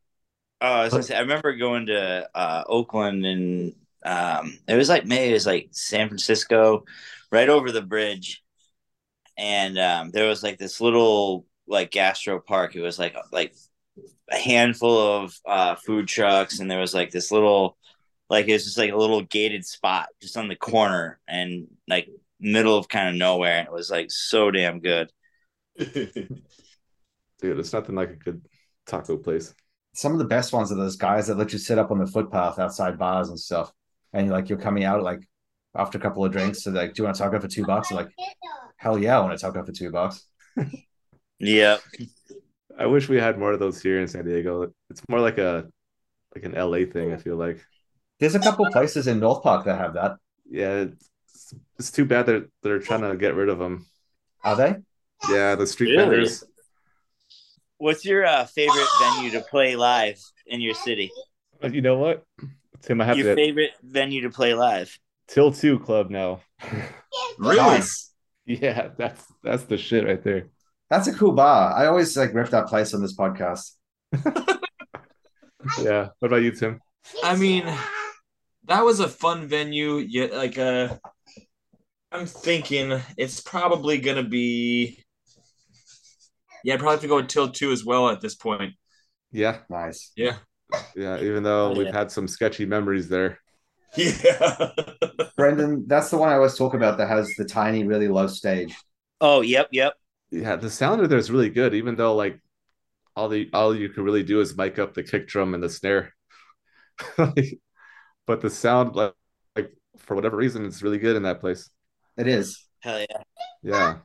Oh, 0.61 0.67
I 0.67 0.83
was 0.83 0.91
gonna 0.93 1.01
say, 1.03 1.15
I 1.15 1.21
remember 1.21 1.55
going 1.55 1.87
to 1.87 2.29
uh, 2.35 2.63
Oakland 2.67 3.25
and 3.25 3.73
um, 4.07 4.57
it 4.67 4.75
was 4.75 4.89
like 4.89 5.05
May, 5.05 5.29
it 5.29 5.33
was 5.33 5.45
like 5.45 5.69
San 5.71 6.07
Francisco, 6.07 6.85
right 7.31 7.49
over 7.49 7.71
the 7.71 7.81
bridge, 7.81 8.43
and 9.37 9.77
um, 9.77 10.11
there 10.11 10.27
was 10.27 10.43
like 10.43 10.57
this 10.57 10.79
little 10.79 11.45
like 11.67 11.91
gastro 11.91 12.39
park. 12.39 12.75
It 12.75 12.81
was 12.81 12.97
like 12.97 13.15
like 13.31 13.53
a 14.31 14.37
handful 14.37 14.97
of 14.97 15.35
uh, 15.45 15.75
food 15.75 16.07
trucks, 16.07 16.59
and 16.59 16.71
there 16.71 16.79
was 16.79 16.93
like 16.93 17.11
this 17.11 17.31
little 17.31 17.77
like 18.29 18.47
it 18.47 18.53
was 18.53 18.63
just 18.63 18.77
like 18.77 18.91
a 18.91 18.97
little 18.97 19.23
gated 19.23 19.65
spot 19.65 20.07
just 20.21 20.37
on 20.37 20.47
the 20.47 20.55
corner 20.55 21.19
and 21.27 21.67
like 21.87 22.07
middle 22.39 22.77
of 22.77 22.87
kind 22.87 23.09
of 23.09 23.15
nowhere. 23.15 23.59
And 23.59 23.67
it 23.67 23.73
was 23.73 23.89
like 23.89 24.11
so 24.11 24.51
damn 24.51 24.79
good. 24.79 25.11
dude, 25.77 26.39
it's 27.41 27.73
nothing 27.73 27.95
like 27.95 28.09
a 28.09 28.15
good 28.15 28.45
taco 28.85 29.17
place. 29.17 29.53
Some 29.93 30.11
of 30.13 30.19
the 30.19 30.25
best 30.25 30.53
ones 30.53 30.71
are 30.71 30.75
those 30.75 30.95
guys 30.95 31.27
that 31.27 31.37
let 31.37 31.53
you 31.53 31.59
sit 31.59 31.79
up 31.79 31.91
on 31.91 31.99
the 31.99 32.07
footpath 32.07 32.59
outside 32.59 32.97
bars 32.97 33.29
and 33.29 33.39
stuff, 33.39 33.71
and 34.13 34.29
like 34.29 34.49
you're 34.49 34.57
coming 34.57 34.83
out 34.83 35.03
like 35.03 35.21
after 35.75 35.97
a 35.97 36.01
couple 36.01 36.25
of 36.25 36.31
drinks, 36.31 36.63
so 36.63 36.71
like, 36.71 36.93
do 36.93 37.01
you 37.01 37.05
want 37.05 37.17
a 37.17 37.19
taco 37.19 37.39
for 37.39 37.47
two 37.47 37.65
bucks? 37.65 37.91
You're 37.91 37.99
like, 38.01 38.11
hell 38.77 38.97
yeah, 38.97 39.17
I 39.17 39.21
want 39.21 39.33
a 39.33 39.37
taco 39.37 39.63
for 39.63 39.71
two 39.71 39.91
bucks. 39.91 40.25
yeah. 41.39 41.77
I 42.79 42.85
wish 42.85 43.09
we 43.09 43.17
had 43.17 43.39
more 43.39 43.51
of 43.53 43.59
those 43.59 43.81
here 43.81 43.99
in 43.99 44.07
San 44.07 44.25
Diego. 44.25 44.71
It's 44.89 45.01
more 45.09 45.19
like 45.19 45.37
a 45.37 45.65
like 46.35 46.43
an 46.43 46.53
LA 46.53 46.85
thing, 46.91 47.13
I 47.13 47.17
feel 47.17 47.35
like. 47.35 47.63
There's 48.19 48.35
a 48.35 48.39
couple 48.39 48.65
places 48.71 49.07
in 49.07 49.19
North 49.19 49.43
Park 49.43 49.65
that 49.65 49.77
have 49.77 49.93
that. 49.93 50.17
Yeah, 50.49 50.85
it's, 50.85 51.53
it's 51.77 51.91
too 51.91 52.05
bad 52.05 52.25
they're 52.25 52.45
they're 52.63 52.79
trying 52.79 53.01
to 53.01 53.15
get 53.15 53.35
rid 53.35 53.49
of 53.49 53.59
them. 53.59 53.85
Are 54.43 54.55
they? 54.55 54.75
Yeah, 55.29 55.55
the 55.55 55.67
street 55.67 55.91
Really? 55.91 56.09
vendors. 56.09 56.43
What's 57.79 58.05
your 58.05 58.25
uh, 58.25 58.45
favorite 58.45 58.87
venue 58.99 59.31
to 59.31 59.41
play 59.41 59.75
live 59.75 60.19
in 60.47 60.61
your 60.61 60.73
city? 60.73 61.11
But 61.61 61.73
You 61.73 61.81
know 61.81 61.97
what? 61.97 62.23
Tim, 62.81 63.01
I 63.01 63.05
have 63.05 63.17
Your 63.17 63.35
to 63.35 63.35
favorite 63.35 63.71
venue 63.83 64.21
to 64.21 64.29
play 64.29 64.53
live? 64.53 64.97
Til 65.27 65.51
Two 65.51 65.79
Club 65.79 66.09
now. 66.09 66.41
Really? 67.39 67.57
Nice. 67.57 68.13
yeah, 68.45 68.89
that's 68.97 69.23
that's 69.43 69.63
the 69.63 69.77
shit 69.77 70.05
right 70.05 70.23
there. 70.23 70.49
That's 70.89 71.07
a 71.07 71.13
cool 71.13 71.31
bar. 71.33 71.73
I 71.73 71.87
always 71.87 72.15
like 72.17 72.33
rip 72.33 72.49
that 72.49 72.67
place 72.67 72.93
on 72.93 73.01
this 73.01 73.15
podcast. 73.15 73.71
Yeah. 75.81 76.09
What 76.19 76.27
about 76.29 76.43
you, 76.43 76.51
Tim? 76.51 76.79
I 77.23 77.35
mean, 77.35 77.65
that 78.65 78.83
was 78.83 78.99
a 78.99 79.07
fun 79.07 79.47
venue. 79.47 79.97
Yet, 79.97 80.33
like, 80.33 80.57
uh, 80.57 80.95
I'm 82.11 82.25
thinking 82.25 82.99
it's 83.17 83.41
probably 83.41 83.97
gonna 83.99 84.23
be. 84.23 85.03
Yeah, 86.63 86.75
I'd 86.75 86.79
probably 86.79 86.93
have 86.95 87.01
to 87.01 87.07
go 87.07 87.15
with 87.17 87.27
Till 87.27 87.49
Two 87.49 87.71
as 87.71 87.85
well 87.85 88.09
at 88.09 88.21
this 88.21 88.35
point. 88.35 88.73
Yeah, 89.31 89.59
Nice. 89.69 90.11
Yeah. 90.15 90.37
Yeah. 90.95 91.19
Even 91.19 91.43
though 91.43 91.71
Oh, 91.71 91.73
we've 91.73 91.93
had 91.93 92.11
some 92.11 92.27
sketchy 92.27 92.65
memories 92.65 93.09
there. 93.09 93.39
Yeah. 93.97 94.71
Brendan, 95.35 95.87
that's 95.87 96.09
the 96.09 96.17
one 96.17 96.29
I 96.29 96.35
always 96.35 96.55
talk 96.57 96.73
about 96.73 96.97
that 96.97 97.07
has 97.09 97.35
the 97.37 97.45
tiny, 97.45 97.83
really 97.83 98.07
low 98.07 98.27
stage. 98.27 98.75
Oh, 99.21 99.41
yep, 99.41 99.69
yep. 99.71 99.93
Yeah, 100.31 100.55
the 100.57 100.69
sound 100.69 101.01
of 101.01 101.09
there 101.09 101.17
is 101.19 101.31
really 101.31 101.49
good, 101.49 101.73
even 101.73 101.95
though 101.95 102.15
like 102.15 102.39
all 103.15 103.29
the 103.29 103.49
all 103.53 103.75
you 103.75 103.89
can 103.89 104.03
really 104.03 104.23
do 104.23 104.41
is 104.41 104.57
mic 104.57 104.77
up 104.79 104.93
the 104.93 105.03
kick 105.03 105.27
drum 105.27 105.53
and 105.53 105.63
the 105.63 105.69
snare. 105.69 106.13
Like, 107.17 107.59
but 108.25 108.41
the 108.41 108.49
sound 108.49 108.95
like, 108.95 109.13
like 109.55 109.71
for 109.97 110.15
whatever 110.15 110.35
reason 110.37 110.65
it's 110.65 110.81
really 110.81 110.97
good 110.99 111.15
in 111.15 111.23
that 111.23 111.39
place. 111.39 111.69
It 112.17 112.27
is. 112.27 112.65
Hell 112.79 112.99
yeah. 112.99 113.23
Yeah. 113.63 113.97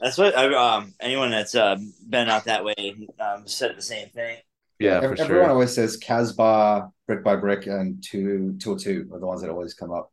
That's 0.00 0.18
what 0.18 0.36
I, 0.36 0.54
um 0.54 0.94
anyone 1.00 1.30
that's 1.30 1.54
uh, 1.54 1.76
been 2.08 2.28
out 2.28 2.44
that 2.44 2.64
way 2.64 2.96
um, 3.20 3.46
said 3.46 3.76
the 3.76 3.82
same 3.82 4.08
thing. 4.08 4.38
Yeah, 4.78 4.96
Ev- 4.96 5.02
for 5.02 5.20
Everyone 5.22 5.26
sure. 5.46 5.50
always 5.50 5.74
says 5.74 5.96
Casbah, 5.96 6.90
Brick 7.06 7.24
by 7.24 7.36
Brick, 7.36 7.66
and 7.66 8.02
Two 8.02 8.56
Two 8.60 8.72
or 8.74 8.78
Two 8.78 9.08
are 9.12 9.18
the 9.18 9.26
ones 9.26 9.40
that 9.42 9.50
always 9.50 9.74
come 9.74 9.92
up. 9.92 10.12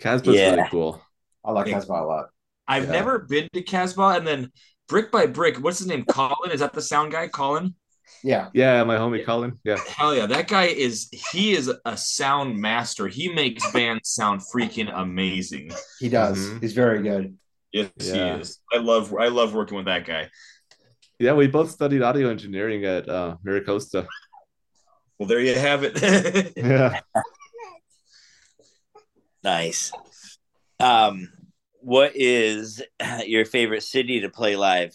Casbah's 0.00 0.36
Yeah. 0.36 0.54
really 0.54 0.68
cool. 0.70 1.02
I 1.44 1.52
like 1.52 1.66
Casbah 1.66 1.92
a 1.92 2.06
lot. 2.06 2.26
I've 2.68 2.84
Yeah. 2.86 2.92
never 2.92 3.18
been 3.20 3.48
to 3.52 3.62
Casbah, 3.62 4.16
and 4.16 4.26
then 4.26 4.52
Brick 4.88 5.10
by 5.12 5.26
Brick. 5.26 5.58
What's 5.58 5.78
his 5.78 5.86
name? 5.86 6.04
Colin? 6.04 6.50
Is 6.52 6.60
that 6.60 6.72
the 6.72 6.82
sound 6.82 7.12
guy? 7.12 7.28
Colin? 7.28 7.74
Yeah, 8.22 8.50
Yeah, 8.54 8.84
my 8.84 8.96
homie 8.96 9.24
Colin. 9.24 9.58
Yeah. 9.64 9.78
Hell 9.86 10.14
yeah, 10.14 10.26
that 10.26 10.46
guy 10.48 10.66
is. 10.66 11.08
He 11.32 11.52
is 11.54 11.70
a 11.84 11.96
sound 11.96 12.56
master. 12.56 13.08
He 13.08 13.28
makes 13.28 13.62
bands 13.72 14.08
sound 14.10 14.40
freaking 14.54 14.90
amazing. 14.94 15.72
he 15.98 16.08
does. 16.08 16.38
Mhm. 16.38 16.62
He's 16.62 16.72
very 16.72 17.02
good. 17.02 17.36
Yes, 17.72 17.90
Yeah. 17.98 18.36
he 18.36 18.40
is. 18.40 18.60
I 18.72 18.78
love. 18.78 19.12
I 19.14 19.28
love 19.28 19.54
working 19.54 19.76
with 19.76 19.86
that 19.86 20.06
guy. 20.06 20.30
Yeah, 21.18 21.32
we 21.32 21.46
both 21.46 21.70
studied 21.70 22.02
audio 22.02 22.28
engineering 22.28 22.84
at 22.84 23.08
uh 23.08 23.36
MiraCosta. 23.44 24.06
Well, 25.18 25.28
there 25.28 25.40
you 25.40 25.54
have 25.54 25.82
it. 25.84 26.52
Yeah. 26.56 27.00
Nice. 29.42 29.92
Um, 30.80 31.28
what 31.80 32.12
is 32.16 32.82
your 33.26 33.44
favorite 33.44 33.82
city 33.82 34.20
to 34.20 34.28
play 34.28 34.56
live? 34.56 34.92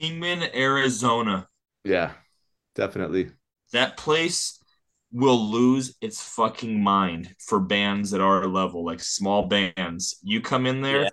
Kingman, 0.00 0.42
Arizona. 0.54 1.48
Yeah. 1.84 2.12
Definitely. 2.74 3.30
That 3.72 3.96
place 3.96 4.58
will 5.12 5.50
lose 5.50 5.94
its 6.00 6.22
fucking 6.22 6.82
mind 6.82 7.34
for 7.38 7.60
bands 7.60 8.14
at 8.14 8.20
our 8.20 8.46
level, 8.46 8.84
like 8.84 9.00
small 9.00 9.46
bands. 9.46 10.18
You 10.22 10.40
come 10.40 10.66
in 10.66 10.80
there, 10.80 11.02
Yeah. 11.02 11.08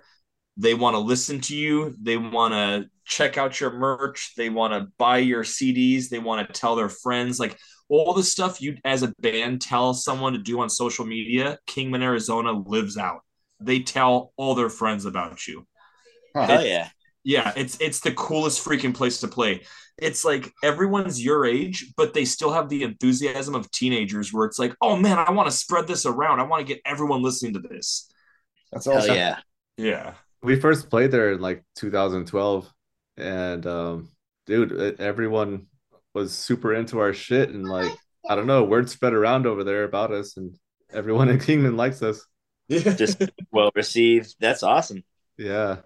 They 0.60 0.74
want 0.74 0.94
to 0.94 1.00
listen 1.00 1.40
to 1.40 1.56
you, 1.56 1.94
they 2.00 2.18
want 2.18 2.52
to 2.52 2.88
check 3.06 3.38
out 3.38 3.60
your 3.60 3.72
merch, 3.72 4.34
they 4.36 4.50
want 4.50 4.74
to 4.74 4.92
buy 4.98 5.18
your 5.18 5.42
CDs, 5.42 6.08
they 6.08 6.18
want 6.18 6.46
to 6.46 6.52
tell 6.52 6.76
their 6.76 6.90
friends, 6.90 7.40
like 7.40 7.58
all 7.88 8.12
the 8.12 8.22
stuff 8.22 8.60
you 8.60 8.76
as 8.84 9.02
a 9.02 9.12
band 9.20 9.62
tell 9.62 9.94
someone 9.94 10.34
to 10.34 10.38
do 10.38 10.60
on 10.60 10.68
social 10.68 11.06
media. 11.06 11.58
Kingman, 11.66 12.02
Arizona 12.02 12.52
lives 12.52 12.96
out. 12.96 13.20
They 13.58 13.80
tell 13.80 14.32
all 14.36 14.54
their 14.54 14.68
friends 14.68 15.06
about 15.06 15.46
you. 15.46 15.66
Huh. 16.36 16.46
Hell 16.46 16.66
yeah. 16.66 16.88
Yeah, 17.24 17.52
it's 17.56 17.78
it's 17.80 18.00
the 18.00 18.12
coolest 18.12 18.64
freaking 18.64 18.94
place 18.94 19.20
to 19.20 19.28
play. 19.28 19.62
It's 19.98 20.24
like 20.24 20.50
everyone's 20.62 21.22
your 21.22 21.44
age, 21.44 21.92
but 21.96 22.14
they 22.14 22.24
still 22.24 22.52
have 22.52 22.68
the 22.68 22.82
enthusiasm 22.82 23.54
of 23.54 23.70
teenagers 23.70 24.32
where 24.32 24.46
it's 24.46 24.58
like, 24.58 24.74
oh 24.80 24.96
man, 24.96 25.18
I 25.18 25.30
want 25.30 25.50
to 25.50 25.56
spread 25.56 25.86
this 25.86 26.06
around. 26.06 26.40
I 26.40 26.44
want 26.44 26.66
to 26.66 26.72
get 26.74 26.82
everyone 26.86 27.22
listening 27.22 27.54
to 27.54 27.60
this. 27.60 28.10
That's 28.72 28.86
Hell 28.86 28.98
awesome. 28.98 29.14
yeah. 29.16 29.38
Yeah. 29.76 30.14
We 30.42 30.56
first 30.58 30.88
played 30.90 31.10
there 31.10 31.32
in 31.32 31.40
like 31.40 31.64
2012 31.76 32.72
and 33.16 33.66
um 33.66 34.08
dude, 34.46 35.00
everyone 35.00 35.66
was 36.14 36.32
super 36.32 36.74
into 36.74 36.98
our 36.98 37.12
shit 37.12 37.50
and 37.50 37.68
like 37.68 37.92
I 38.28 38.34
don't 38.36 38.46
know, 38.46 38.64
word 38.64 38.88
spread 38.90 39.12
around 39.12 39.46
over 39.46 39.64
there 39.64 39.84
about 39.84 40.12
us 40.12 40.36
and 40.36 40.56
everyone 40.92 41.28
in 41.28 41.38
Kingman 41.38 41.76
likes 41.76 42.02
us. 42.02 42.24
Yeah. 42.68 42.94
Just 42.96 43.22
well 43.52 43.70
received. 43.74 44.34
That's 44.40 44.62
awesome. 44.62 45.04
Yeah. 45.36 45.78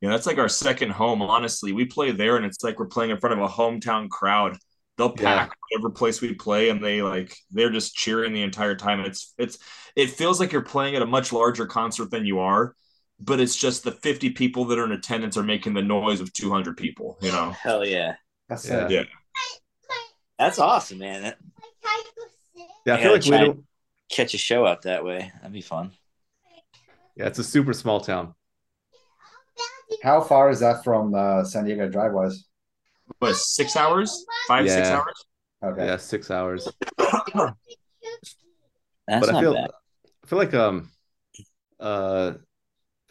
Yeah, 0.00 0.10
that's 0.10 0.26
like 0.26 0.38
our 0.38 0.48
second 0.48 0.90
home, 0.90 1.22
honestly. 1.22 1.72
We 1.72 1.84
play 1.84 2.10
there 2.10 2.36
and 2.36 2.44
it's 2.44 2.62
like 2.64 2.78
we're 2.78 2.86
playing 2.86 3.10
in 3.12 3.18
front 3.20 3.38
of 3.38 3.44
a 3.44 3.52
hometown 3.52 4.08
crowd. 4.08 4.56
They'll 4.98 5.14
Yeah. 5.18 5.46
pack 5.46 5.52
whatever 5.70 5.90
place 5.90 6.20
we 6.20 6.34
play 6.34 6.68
and 6.70 6.82
they 6.84 7.02
like 7.02 7.34
they're 7.50 7.70
just 7.70 7.94
cheering 7.94 8.32
the 8.32 8.42
entire 8.42 8.74
time. 8.74 9.00
It's 9.00 9.32
it's 9.38 9.58
it 9.96 10.10
feels 10.10 10.40
like 10.40 10.52
you're 10.52 10.62
playing 10.62 10.96
at 10.96 11.02
a 11.02 11.06
much 11.06 11.32
larger 11.32 11.66
concert 11.66 12.10
than 12.10 12.26
you 12.26 12.40
are, 12.40 12.74
but 13.20 13.40
it's 13.40 13.56
just 13.56 13.84
the 13.84 13.92
50 13.92 14.30
people 14.30 14.64
that 14.66 14.78
are 14.78 14.84
in 14.84 14.92
attendance 14.92 15.36
are 15.36 15.42
making 15.42 15.74
the 15.74 15.82
noise 15.82 16.20
of 16.20 16.32
200 16.32 16.76
people, 16.76 17.18
you 17.20 17.30
know. 17.30 17.50
Hell 17.62 17.84
yeah. 17.84 18.16
That's 18.48 18.68
Yeah. 18.68 18.88
Yeah. 18.88 19.04
That's 20.38 20.58
awesome, 20.58 20.98
man. 20.98 21.22
That- 21.22 21.38
Yeah, 22.84 22.94
I 22.94 22.98
I 22.98 23.02
feel 23.02 23.12
like 23.12 23.24
we 23.24 23.30
try- 23.30 23.44
don't 23.44 23.64
Catch 24.10 24.34
a 24.34 24.38
show 24.38 24.66
out 24.66 24.82
that 24.82 25.04
way. 25.06 25.32
That'd 25.36 25.54
be 25.54 25.62
fun. 25.62 25.92
Yeah, 27.16 27.28
it's 27.28 27.38
a 27.38 27.44
super 27.44 27.72
small 27.72 27.98
town. 27.98 28.34
How 30.02 30.20
far 30.20 30.50
is 30.50 30.60
that 30.60 30.84
from 30.84 31.14
uh, 31.14 31.44
San 31.44 31.64
Diego 31.64 31.88
drive 31.88 32.12
wise? 32.12 32.44
What, 33.20 33.36
six 33.36 33.74
hours? 33.74 34.26
Five, 34.46 34.68
six 34.68 34.88
hours? 34.88 35.24
Okay. 35.64 35.86
Yeah, 35.86 35.96
six 35.96 36.30
hours. 36.30 36.68
That's 36.98 37.54
but 39.08 39.32
not 39.32 39.34
I 39.34 39.40
feel 39.40 39.54
bad. 39.54 39.70
I 40.22 40.26
feel 40.26 40.38
like 40.38 40.54
um 40.54 40.90
uh 41.80 42.32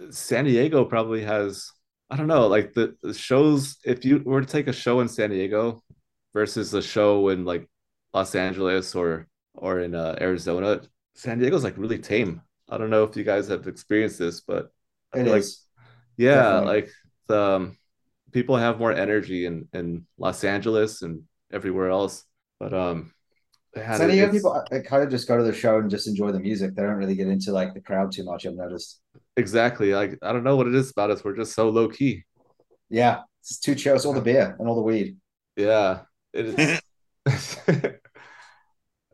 San 0.09 0.45
Diego 0.45 0.85
probably 0.85 1.23
has 1.23 1.69
I 2.09 2.17
don't 2.17 2.27
know 2.27 2.47
like 2.47 2.73
the, 2.73 2.95
the 3.01 3.13
shows 3.13 3.77
if 3.85 4.03
you 4.05 4.21
were 4.25 4.41
to 4.41 4.47
take 4.47 4.67
a 4.67 4.73
show 4.73 4.99
in 5.01 5.07
San 5.07 5.29
Diego 5.29 5.81
versus 6.33 6.73
a 6.73 6.81
show 6.81 7.29
in 7.29 7.45
like 7.45 7.67
Los 8.13 8.35
Angeles 8.35 8.95
or 8.95 9.27
or 9.53 9.79
in 9.79 9.95
uh, 9.95 10.15
Arizona 10.19 10.81
San 11.15 11.39
Diego's 11.39 11.63
like 11.63 11.77
really 11.77 11.99
tame. 11.99 12.41
I 12.69 12.77
don't 12.77 12.89
know 12.89 13.03
if 13.03 13.15
you 13.17 13.23
guys 13.23 13.47
have 13.49 13.67
experienced 13.67 14.17
this, 14.19 14.41
but 14.41 14.71
It 15.13 15.27
like 15.27 15.39
is. 15.39 15.65
yeah, 16.17 16.35
Definitely. 16.35 16.65
like 16.65 16.89
the 17.27 17.39
um, 17.41 17.77
people 18.31 18.57
have 18.57 18.79
more 18.79 18.93
energy 18.93 19.45
in 19.45 19.67
in 19.73 20.05
Los 20.17 20.43
Angeles 20.43 21.01
and 21.01 21.23
everywhere 21.51 21.89
else. 21.89 22.23
But 22.59 22.73
um, 22.73 23.13
yeah, 23.75 23.97
San 23.97 24.09
Diego 24.09 24.31
people 24.31 24.51
uh, 24.53 24.79
kind 24.81 25.03
of 25.03 25.09
just 25.09 25.27
go 25.27 25.37
to 25.37 25.43
the 25.43 25.53
show 25.53 25.77
and 25.79 25.89
just 25.89 26.07
enjoy 26.07 26.31
the 26.31 26.39
music. 26.39 26.75
They 26.75 26.81
don't 26.83 26.95
really 26.95 27.15
get 27.15 27.27
into 27.27 27.51
like 27.51 27.73
the 27.73 27.81
crowd 27.81 28.11
too 28.11 28.23
much. 28.23 28.45
I've 28.45 28.55
noticed. 28.55 29.01
Exactly 29.37 29.93
like 29.93 30.17
I 30.21 30.33
don't 30.33 30.43
know 30.43 30.55
what 30.55 30.67
it 30.67 30.75
is 30.75 30.91
about 30.91 31.11
us. 31.11 31.23
We're 31.23 31.35
just 31.35 31.53
so 31.53 31.69
low 31.69 31.89
key. 31.89 32.23
Yeah, 32.89 33.21
it's 33.41 33.59
two 33.59 33.75
chill. 33.75 33.95
It's 33.95 34.05
all 34.05 34.13
the 34.13 34.21
beer 34.21 34.55
and 34.59 34.67
all 34.67 34.75
the 34.75 34.81
weed. 34.81 35.17
Yeah, 35.55 36.01
it 36.33 36.59
is. 36.59 36.81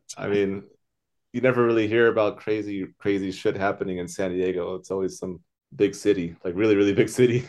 I 0.18 0.28
mean, 0.28 0.64
you 1.34 1.42
never 1.42 1.64
really 1.64 1.88
hear 1.88 2.08
about 2.08 2.38
crazy, 2.38 2.88
crazy 2.98 3.32
shit 3.32 3.56
happening 3.56 3.98
in 3.98 4.08
San 4.08 4.32
Diego. 4.32 4.76
It's 4.76 4.92
always 4.92 5.20
some 5.20 5.42
big 5.76 5.94
city, 5.94 6.36
like 6.44 6.56
really, 6.56 6.76
really 6.76 6.94
big 6.94 7.10
city. 7.10 7.46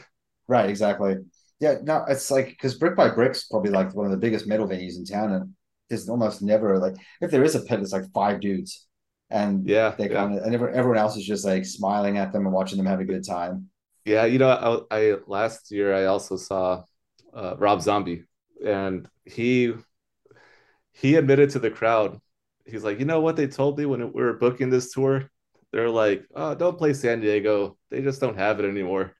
Right, 0.46 0.68
exactly. 0.68 1.16
Yeah, 1.60 1.76
no, 1.82 2.04
it's 2.08 2.30
like 2.30 2.48
because 2.48 2.74
Brick 2.76 2.96
by 2.96 3.10
Brick's 3.10 3.44
probably 3.44 3.70
like 3.70 3.94
one 3.94 4.06
of 4.06 4.12
the 4.12 4.18
biggest 4.18 4.46
metal 4.46 4.68
venues 4.68 4.96
in 4.96 5.04
town, 5.04 5.32
and 5.32 5.54
there's 5.88 6.08
almost 6.08 6.42
never 6.42 6.78
like 6.78 6.94
if 7.20 7.30
there 7.30 7.44
is 7.44 7.54
a 7.54 7.60
pit, 7.60 7.80
it's 7.80 7.92
like 7.92 8.10
five 8.12 8.40
dudes, 8.40 8.87
and 9.30 9.64
Yeah, 9.64 9.96
they 9.96 10.08
yeah. 10.08 10.24
of 10.24 10.32
and 10.32 10.54
everyone, 10.54 10.76
everyone 10.76 10.98
else 10.98 11.16
is 11.16 11.26
just 11.26 11.44
like 11.44 11.64
smiling 11.66 12.18
at 12.18 12.32
them 12.32 12.46
and 12.46 12.54
watching 12.54 12.78
them 12.78 12.86
have 12.86 13.00
a 13.00 13.04
good 13.04 13.24
time. 13.26 13.68
Yeah, 14.04 14.24
you 14.24 14.38
know, 14.38 14.86
I, 14.90 14.96
I 15.12 15.16
last 15.26 15.70
year 15.70 15.94
I 15.94 16.06
also 16.06 16.36
saw 16.36 16.84
uh, 17.34 17.56
Rob 17.58 17.82
Zombie, 17.82 18.24
and 18.64 19.08
he 19.24 19.74
he 20.92 21.16
admitted 21.16 21.50
to 21.50 21.58
the 21.58 21.70
crowd, 21.70 22.20
he's 22.64 22.84
like, 22.84 22.98
you 22.98 23.04
know 23.04 23.20
what 23.20 23.36
they 23.36 23.46
told 23.46 23.78
me 23.78 23.86
when 23.86 24.00
we 24.12 24.22
were 24.22 24.34
booking 24.34 24.70
this 24.70 24.92
tour? 24.92 25.30
They're 25.72 25.90
like, 25.90 26.24
oh, 26.34 26.54
don't 26.54 26.78
play 26.78 26.94
San 26.94 27.20
Diego. 27.20 27.76
They 27.90 28.02
just 28.02 28.20
don't 28.20 28.36
have 28.36 28.58
it 28.60 28.68
anymore. 28.68 29.14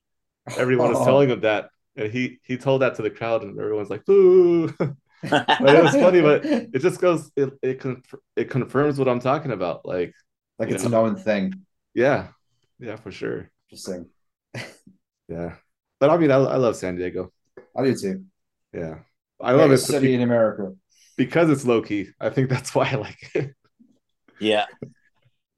Everyone 0.56 0.88
was 0.90 1.02
telling 1.04 1.30
him 1.30 1.40
that, 1.42 1.70
and 1.96 2.12
he 2.12 2.40
he 2.44 2.58
told 2.58 2.82
that 2.82 2.96
to 2.96 3.02
the 3.02 3.10
crowd, 3.10 3.42
and 3.44 3.58
everyone's 3.60 3.90
like, 3.90 4.04
boo. 4.06 4.74
but 5.22 5.74
it 5.74 5.82
was 5.82 5.96
funny, 5.96 6.20
but 6.20 6.46
it 6.72 6.80
just 6.80 7.00
goes, 7.00 7.30
it 7.36 7.52
it, 7.62 7.80
conf- 7.80 8.14
it 8.36 8.50
confirms 8.50 8.98
what 8.98 9.08
I'm 9.08 9.20
talking 9.20 9.52
about. 9.52 9.84
Like, 9.86 10.14
like 10.58 10.68
you 10.68 10.74
it's 10.74 10.84
a 10.84 10.88
known 10.88 11.16
thing. 11.16 11.52
yeah, 11.94 12.28
yeah, 12.78 12.96
for 12.96 13.10
sure. 13.10 13.50
Interesting. 13.70 14.06
Yeah, 15.28 15.56
but 16.00 16.10
I 16.10 16.16
mean, 16.16 16.30
I, 16.30 16.36
I 16.36 16.56
love 16.56 16.76
San 16.76 16.96
Diego. 16.96 17.32
I 17.76 17.84
do 17.84 17.94
too. 17.94 18.24
Yeah, 18.72 19.00
I 19.40 19.52
love 19.52 19.72
it 19.72 19.78
city 19.78 20.08
be- 20.08 20.14
in 20.14 20.22
America. 20.22 20.74
because 21.16 21.50
it's 21.50 21.64
low 21.64 21.82
key. 21.82 22.10
I 22.20 22.30
think 22.30 22.48
that's 22.50 22.74
why 22.74 22.90
I 22.90 22.96
like 22.96 23.30
it. 23.34 23.54
yeah. 24.38 24.66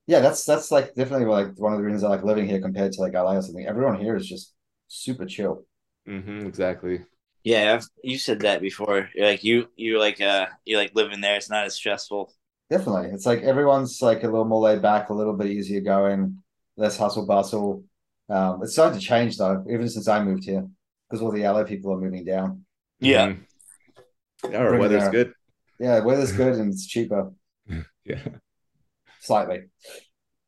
Yeah, 0.06 0.20
that's 0.20 0.44
that's 0.44 0.70
like 0.70 0.94
definitely 0.94 1.26
like 1.26 1.56
one 1.56 1.72
of 1.72 1.78
the 1.78 1.84
reasons 1.84 2.02
I 2.04 2.08
like 2.08 2.24
living 2.24 2.46
here 2.46 2.60
compared 2.60 2.92
to 2.92 3.00
like 3.00 3.14
LA 3.14 3.36
or 3.36 3.42
something. 3.42 3.66
Everyone 3.66 4.00
here 4.00 4.16
is 4.16 4.28
just 4.28 4.54
super 4.88 5.24
chill. 5.26 5.64
hmm 6.06 6.46
exactly. 6.46 7.04
Yeah, 7.42 7.74
I've, 7.74 7.86
you 8.04 8.18
said 8.18 8.40
that 8.40 8.60
before. 8.60 9.08
You're 9.14 9.26
like 9.26 9.44
you 9.44 9.68
you 9.76 9.98
like 9.98 10.20
uh 10.20 10.46
you 10.64 10.76
like 10.76 10.94
living 10.94 11.20
there. 11.20 11.36
It's 11.36 11.50
not 11.50 11.64
as 11.66 11.74
stressful. 11.74 12.32
Definitely. 12.68 13.10
It's 13.12 13.26
like 13.26 13.42
everyone's 13.42 14.00
like 14.02 14.22
a 14.22 14.26
little 14.28 14.44
more 14.44 14.60
laid 14.60 14.82
back, 14.82 15.08
a 15.08 15.14
little 15.14 15.32
bit 15.32 15.48
easier 15.48 15.80
going, 15.80 16.42
less 16.76 16.96
hustle 16.98 17.26
bustle. 17.26 17.84
Um, 18.28 18.62
it's 18.62 18.74
starting 18.74 18.98
to 19.00 19.04
change 19.04 19.38
though, 19.38 19.64
even 19.68 19.88
since 19.88 20.06
I 20.06 20.22
moved 20.22 20.44
here, 20.44 20.66
because 21.08 21.22
all 21.22 21.32
the 21.32 21.42
LA 21.42 21.64
people 21.64 21.92
are 21.92 21.98
moving 22.00 22.24
down. 22.24 22.64
Yeah. 23.00 23.28
Mhm. 23.28 23.38
Yeah, 24.50 24.58
our 24.58 24.68
Bring 24.68 24.80
weather's 24.82 25.02
down. 25.04 25.10
good. 25.12 25.32
Yeah, 25.78 26.00
weather's 26.00 26.32
good 26.32 26.54
and 26.54 26.72
it's 26.72 26.86
cheaper, 26.94 27.32
Yeah. 28.04 28.18
slightly. 29.20 29.64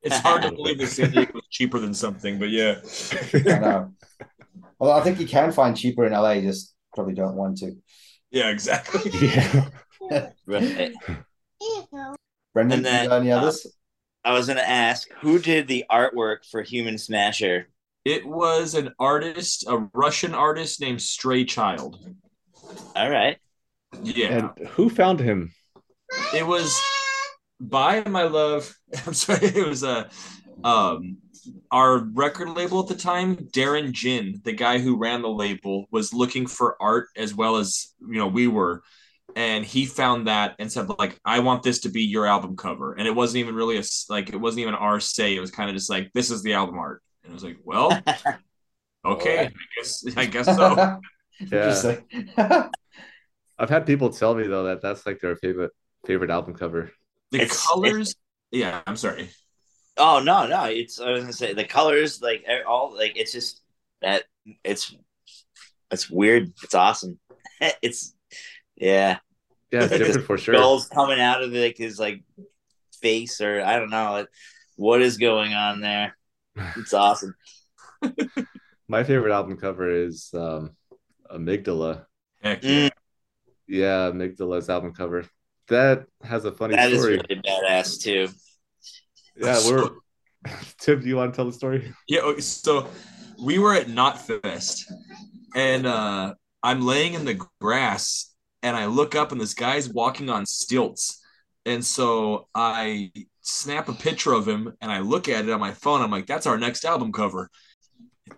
It's 0.02 0.18
hard 0.18 0.42
to 0.42 0.52
believe 0.54 0.78
that 0.78 0.88
San 0.88 1.10
Diego 1.10 1.38
is 1.38 1.44
cheaper 1.50 1.78
than 1.78 1.94
something, 1.94 2.38
but 2.38 2.50
yeah. 2.50 2.80
I 3.34 3.58
know. 3.58 3.94
Although 4.78 4.94
I 4.94 5.02
think 5.02 5.20
you 5.20 5.26
can 5.26 5.52
find 5.52 5.76
cheaper 5.76 6.04
in 6.04 6.12
LA, 6.12 6.40
just 6.40 6.74
probably 6.94 7.14
don't 7.14 7.36
want 7.36 7.58
to. 7.58 7.76
Yeah, 8.30 8.48
exactly. 8.50 9.10
yeah. 9.20 10.30
Right. 10.46 10.92
Brendan, 12.54 12.78
And 12.78 12.86
then, 12.86 13.02
you 13.04 13.08
got 13.08 13.20
any 13.20 13.32
uh, 13.32 13.38
others? 13.38 13.66
I 14.24 14.32
was 14.32 14.46
gonna 14.46 14.60
ask 14.60 15.08
who 15.20 15.38
did 15.38 15.68
the 15.68 15.84
artwork 15.90 16.38
for 16.50 16.62
Human 16.62 16.98
Smasher. 16.98 17.68
It 18.04 18.26
was 18.26 18.74
an 18.74 18.92
artist, 18.98 19.64
a 19.68 19.88
Russian 19.94 20.34
artist 20.34 20.80
named 20.80 21.00
Stray 21.00 21.44
Child. 21.44 21.98
All 22.96 23.10
right. 23.10 23.38
Yeah. 24.02 24.50
And 24.58 24.68
who 24.68 24.88
found 24.88 25.20
him? 25.20 25.52
it 26.34 26.46
was 26.46 26.80
by 27.60 28.02
my 28.08 28.24
love. 28.24 28.74
I'm 29.06 29.14
sorry, 29.14 29.46
it 29.46 29.66
was 29.66 29.82
a 29.82 30.08
um 30.64 31.18
our 31.70 31.98
record 31.98 32.50
label 32.50 32.80
at 32.80 32.88
the 32.88 32.94
time, 32.94 33.36
Darren 33.36 33.92
Jin, 33.92 34.40
the 34.44 34.52
guy 34.52 34.78
who 34.78 34.96
ran 34.96 35.22
the 35.22 35.28
label, 35.28 35.86
was 35.90 36.12
looking 36.12 36.46
for 36.46 36.76
art 36.80 37.08
as 37.16 37.34
well 37.34 37.56
as 37.56 37.92
you 38.00 38.18
know 38.18 38.26
we 38.28 38.46
were, 38.48 38.82
and 39.36 39.64
he 39.64 39.86
found 39.86 40.26
that 40.26 40.54
and 40.58 40.70
said 40.70 40.88
like, 40.98 41.18
"I 41.24 41.40
want 41.40 41.62
this 41.62 41.80
to 41.80 41.88
be 41.90 42.02
your 42.02 42.26
album 42.26 42.56
cover." 42.56 42.94
And 42.94 43.06
it 43.06 43.14
wasn't 43.14 43.40
even 43.40 43.54
really 43.54 43.78
a 43.78 43.82
like 44.08 44.28
it 44.30 44.36
wasn't 44.40 44.60
even 44.62 44.74
our 44.74 45.00
say. 45.00 45.34
It 45.36 45.40
was 45.40 45.50
kind 45.50 45.68
of 45.70 45.76
just 45.76 45.90
like, 45.90 46.10
"This 46.12 46.30
is 46.30 46.42
the 46.42 46.54
album 46.54 46.78
art," 46.78 47.02
and 47.24 47.32
I 47.32 47.34
was 47.34 47.44
like, 47.44 47.58
"Well, 47.64 48.00
okay, 49.04 49.46
I 49.46 49.52
guess 49.76 50.04
I 50.16 50.26
guess 50.26 50.46
so." 50.46 51.00
Interesting. 51.40 52.04
I've 53.58 53.70
had 53.70 53.86
people 53.86 54.10
tell 54.10 54.34
me 54.34 54.46
though 54.46 54.64
that 54.64 54.82
that's 54.82 55.06
like 55.06 55.20
their 55.20 55.36
favorite 55.36 55.72
favorite 56.06 56.30
album 56.30 56.54
cover. 56.54 56.90
The 57.30 57.38
It's- 57.42 57.64
colors, 57.66 58.14
yeah, 58.50 58.80
I'm 58.86 58.96
sorry. 58.96 59.30
Oh 59.96 60.20
no, 60.20 60.46
no. 60.46 60.64
It's 60.64 61.00
I 61.00 61.10
was 61.10 61.22
gonna 61.22 61.32
say 61.32 61.52
the 61.54 61.64
colors, 61.64 62.20
like 62.22 62.44
all 62.66 62.94
like 62.94 63.16
it's 63.16 63.32
just 63.32 63.60
that 64.00 64.24
it's 64.64 64.94
it's 65.90 66.10
weird. 66.10 66.52
It's 66.62 66.74
awesome. 66.74 67.18
it's 67.82 68.14
yeah. 68.76 69.18
Yeah, 69.70 69.84
it's 69.84 69.92
different 69.98 70.26
for 70.26 70.38
sure. 70.38 70.54
Skulls 70.54 70.88
coming 70.88 71.20
out 71.20 71.42
of 71.42 71.52
like 71.52 71.76
his 71.78 71.98
like 71.98 72.22
face 73.00 73.40
or 73.40 73.62
I 73.62 73.78
don't 73.78 73.90
know 73.90 74.12
like, 74.12 74.28
what 74.76 75.02
is 75.02 75.16
going 75.18 75.54
on 75.54 75.80
there. 75.80 76.16
It's 76.76 76.92
awesome. 76.92 77.34
My 78.88 79.04
favorite 79.04 79.32
album 79.32 79.56
cover 79.56 79.88
is 79.90 80.30
um 80.34 80.76
Amygdala. 81.30 82.06
Heck 82.42 82.62
yeah. 82.62 82.88
Mm, 82.88 82.90
Yeah, 83.66 84.10
Amygdala's 84.10 84.68
album 84.68 84.92
cover. 84.94 85.24
That 85.68 86.06
has 86.22 86.44
a 86.44 86.52
funny 86.52 86.74
story. 86.74 86.88
that 86.90 86.92
is 86.92 87.00
story. 87.02 87.20
really 87.28 87.42
badass 87.42 88.02
too. 88.02 88.28
Yeah, 89.42 89.60
we're 89.66 89.90
Tim, 90.78 91.00
do 91.00 91.08
you 91.08 91.16
want 91.16 91.32
to 91.32 91.36
tell 91.36 91.46
the 91.46 91.52
story? 91.52 91.92
Yeah, 92.08 92.20
okay, 92.20 92.40
so 92.40 92.88
we 93.42 93.58
were 93.58 93.74
at 93.74 93.86
Knotfest, 93.86 94.90
and 95.54 95.86
uh, 95.86 96.34
I'm 96.62 96.82
laying 96.82 97.14
in 97.14 97.24
the 97.24 97.40
grass, 97.60 98.34
and 98.62 98.76
I 98.76 98.86
look 98.86 99.14
up, 99.14 99.32
and 99.32 99.40
this 99.40 99.54
guy's 99.54 99.88
walking 99.88 100.30
on 100.30 100.46
stilts, 100.46 101.20
and 101.64 101.84
so 101.84 102.48
I 102.54 103.12
snap 103.42 103.88
a 103.88 103.92
picture 103.92 104.32
of 104.32 104.46
him, 104.46 104.72
and 104.80 104.90
I 104.90 105.00
look 105.00 105.28
at 105.28 105.44
it 105.44 105.50
on 105.50 105.60
my 105.60 105.72
phone. 105.72 106.00
I'm 106.00 106.10
like, 106.10 106.26
"That's 106.26 106.46
our 106.46 106.58
next 106.58 106.84
album 106.84 107.12
cover," 107.12 107.50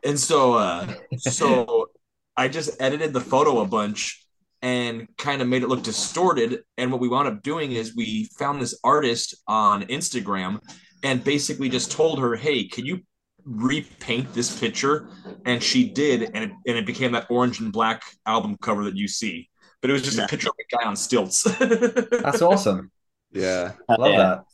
and 0.02 0.18
so, 0.18 0.54
uh, 0.54 0.92
so 1.18 1.90
I 2.36 2.48
just 2.48 2.80
edited 2.80 3.12
the 3.12 3.20
photo 3.20 3.60
a 3.60 3.66
bunch 3.66 4.20
and 4.62 5.06
kind 5.18 5.42
of 5.42 5.48
made 5.48 5.62
it 5.62 5.68
look 5.68 5.82
distorted. 5.82 6.62
And 6.78 6.90
what 6.90 7.00
we 7.00 7.08
wound 7.08 7.28
up 7.28 7.42
doing 7.42 7.72
is 7.72 7.94
we 7.94 8.30
found 8.38 8.62
this 8.62 8.78
artist 8.82 9.34
on 9.46 9.82
Instagram 9.82 10.58
and 11.04 11.22
basically 11.22 11.68
just 11.68 11.92
told 11.92 12.18
her, 12.20 12.34
"Hey, 12.36 12.64
can 12.64 12.84
you 12.86 13.00
repaint 13.44 14.32
this 14.34 14.58
picture?" 14.58 15.08
And 15.46 15.62
she 15.62 15.88
did, 15.90 16.30
and 16.34 16.44
it, 16.46 16.50
and 16.66 16.76
it 16.78 16.86
became 16.86 17.12
that 17.12 17.26
orange 17.30 17.60
and 17.60 17.72
black 17.72 18.02
album 18.26 18.56
cover 18.60 18.84
that 18.84 18.96
you 18.96 19.06
see. 19.08 19.48
But 19.80 19.90
it 19.90 19.92
was 19.92 20.02
just 20.02 20.18
a 20.18 20.26
picture 20.26 20.48
of 20.48 20.54
a 20.58 20.76
guy 20.76 20.84
on 20.88 20.96
stilts. 20.96 21.42
That's 21.60 22.42
awesome. 22.42 22.90
Yeah. 23.32 23.72
I 23.88 23.94
love 23.96 24.12
Yeah. 24.12 24.18
that. 24.18 24.44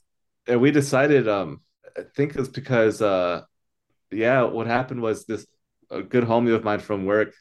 and 0.48 0.60
we 0.60 0.70
decided 0.70 1.28
um 1.28 1.60
i 1.98 2.02
think 2.16 2.34
it's 2.36 2.48
because 2.48 3.02
uh 3.02 3.42
yeah 4.10 4.42
what 4.42 4.66
happened 4.66 5.02
was 5.02 5.26
this 5.26 5.46
a 5.90 6.02
good 6.02 6.24
homie 6.24 6.54
of 6.54 6.64
mine 6.64 6.80
from 6.80 7.04
work 7.04 7.34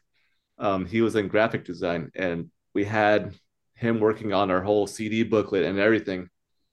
um 0.58 0.86
he 0.86 1.02
was 1.02 1.16
in 1.16 1.28
graphic 1.28 1.64
design 1.66 2.12
and 2.16 2.50
we 2.74 2.84
had 2.84 3.34
him 3.76 4.00
working 4.00 4.34
on 4.34 4.52
our 4.52 4.62
whole 4.62 4.86
cd 4.88 5.24
booklet 5.24 5.64
and 5.66 5.80
everything 5.80 6.30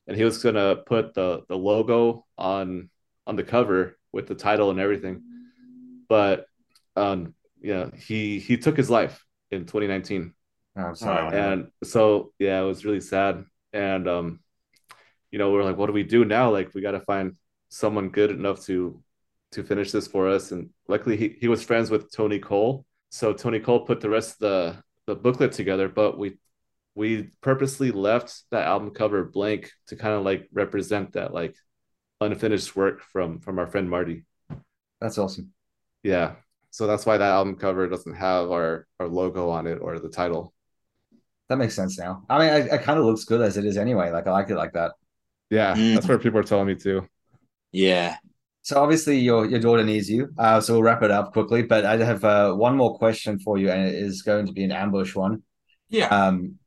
and 0.06 0.16
he 0.16 0.24
was 0.24 0.42
gonna 0.42 0.76
put 0.76 1.14
the 1.14 1.42
the 1.48 1.56
logo 1.56 2.24
on 2.38 2.90
on 3.26 3.36
the 3.36 3.44
cover 3.44 3.98
with 4.12 4.26
the 4.26 4.34
title 4.34 4.70
and 4.70 4.80
everything 4.80 5.22
but 6.08 6.46
um 6.96 7.34
yeah 7.60 7.90
he 7.96 8.38
he 8.38 8.56
took 8.56 8.76
his 8.76 8.90
life 8.90 9.24
in 9.50 9.66
2019 9.66 10.32
Oh, 10.76 10.82
I'm 10.82 10.94
sorry. 10.94 11.36
And 11.36 11.68
so 11.84 12.32
yeah, 12.38 12.60
it 12.60 12.64
was 12.64 12.84
really 12.84 13.00
sad. 13.00 13.44
And 13.72 14.08
um, 14.08 14.40
you 15.30 15.38
know, 15.38 15.50
we're 15.50 15.64
like, 15.64 15.76
what 15.76 15.86
do 15.86 15.92
we 15.92 16.02
do 16.02 16.24
now? 16.24 16.50
Like, 16.50 16.74
we 16.74 16.82
got 16.82 16.92
to 16.92 17.00
find 17.00 17.36
someone 17.68 18.10
good 18.10 18.30
enough 18.30 18.64
to 18.66 19.02
to 19.52 19.62
finish 19.62 19.90
this 19.90 20.06
for 20.06 20.28
us. 20.28 20.52
And 20.52 20.70
luckily, 20.88 21.16
he 21.16 21.36
he 21.40 21.48
was 21.48 21.62
friends 21.62 21.90
with 21.90 22.12
Tony 22.12 22.38
Cole, 22.38 22.84
so 23.10 23.32
Tony 23.32 23.60
Cole 23.60 23.86
put 23.86 24.00
the 24.00 24.10
rest 24.10 24.32
of 24.32 24.38
the 24.38 24.82
the 25.06 25.14
booklet 25.16 25.52
together. 25.52 25.88
But 25.88 26.18
we 26.18 26.36
we 26.96 27.30
purposely 27.42 27.92
left 27.92 28.42
that 28.50 28.66
album 28.66 28.90
cover 28.90 29.22
blank 29.24 29.70
to 29.88 29.96
kind 29.96 30.14
of 30.14 30.24
like 30.24 30.48
represent 30.52 31.12
that 31.12 31.32
like 31.32 31.54
unfinished 32.20 32.74
work 32.74 33.02
from 33.12 33.38
from 33.38 33.58
our 33.60 33.66
friend 33.68 33.88
Marty. 33.88 34.24
That's 35.00 35.18
awesome. 35.18 35.52
Yeah. 36.02 36.36
So 36.70 36.86
that's 36.86 37.06
why 37.06 37.18
that 37.18 37.30
album 37.30 37.56
cover 37.56 37.86
doesn't 37.88 38.14
have 38.14 38.50
our 38.50 38.86
our 38.98 39.08
logo 39.08 39.50
on 39.50 39.66
it 39.66 39.76
or 39.76 39.98
the 40.00 40.08
title. 40.08 40.54
That 41.48 41.58
makes 41.58 41.74
sense 41.76 41.98
now. 41.98 42.24
I 42.28 42.38
mean, 42.38 42.48
it, 42.48 42.72
it 42.72 42.82
kind 42.82 42.98
of 42.98 43.04
looks 43.04 43.24
good 43.24 43.40
as 43.40 43.56
it 43.56 43.64
is 43.64 43.76
anyway. 43.76 44.10
Like 44.10 44.26
I 44.26 44.32
like 44.32 44.50
it 44.50 44.56
like 44.56 44.72
that. 44.72 44.92
Yeah, 45.50 45.74
Mm. 45.76 45.94
that's 45.94 46.08
what 46.08 46.22
people 46.22 46.40
are 46.40 46.42
telling 46.42 46.66
me 46.66 46.74
too. 46.74 47.06
Yeah. 47.72 48.16
So 48.62 48.82
obviously 48.82 49.18
your 49.20 49.44
your 49.46 49.60
daughter 49.60 49.84
needs 49.84 50.10
you. 50.10 50.30
Uh, 50.38 50.60
so 50.60 50.72
we'll 50.72 50.82
wrap 50.82 51.02
it 51.02 51.10
up 51.10 51.32
quickly. 51.32 51.62
But 51.62 51.84
I 51.84 51.96
have 51.98 52.24
uh, 52.24 52.52
one 52.54 52.76
more 52.76 52.98
question 52.98 53.38
for 53.38 53.58
you, 53.58 53.70
and 53.70 53.86
it 53.86 53.94
is 53.94 54.22
going 54.22 54.46
to 54.46 54.52
be 54.52 54.64
an 54.64 54.72
ambush 54.72 55.14
one. 55.14 55.42
Yeah. 55.88 56.08
Um, 56.08 56.58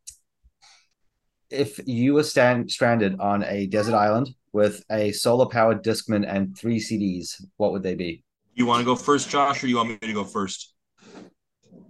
if 1.51 1.79
you 1.85 2.13
were 2.13 2.23
stand 2.23 2.71
stranded 2.71 3.19
on 3.19 3.43
a 3.43 3.67
desert 3.67 3.95
island 3.95 4.29
with 4.51 4.83
a 4.91 5.11
solar 5.11 5.45
powered 5.45 5.83
Discman 5.83 6.25
and 6.27 6.57
three 6.57 6.79
CDs, 6.79 7.43
what 7.57 7.71
would 7.71 7.83
they 7.83 7.95
be? 7.95 8.23
You 8.53 8.65
want 8.65 8.79
to 8.81 8.85
go 8.85 8.95
first, 8.95 9.29
Josh, 9.29 9.63
or 9.63 9.67
you 9.67 9.77
want 9.77 9.89
me 9.89 9.97
to 10.01 10.13
go 10.13 10.23
first? 10.23 10.73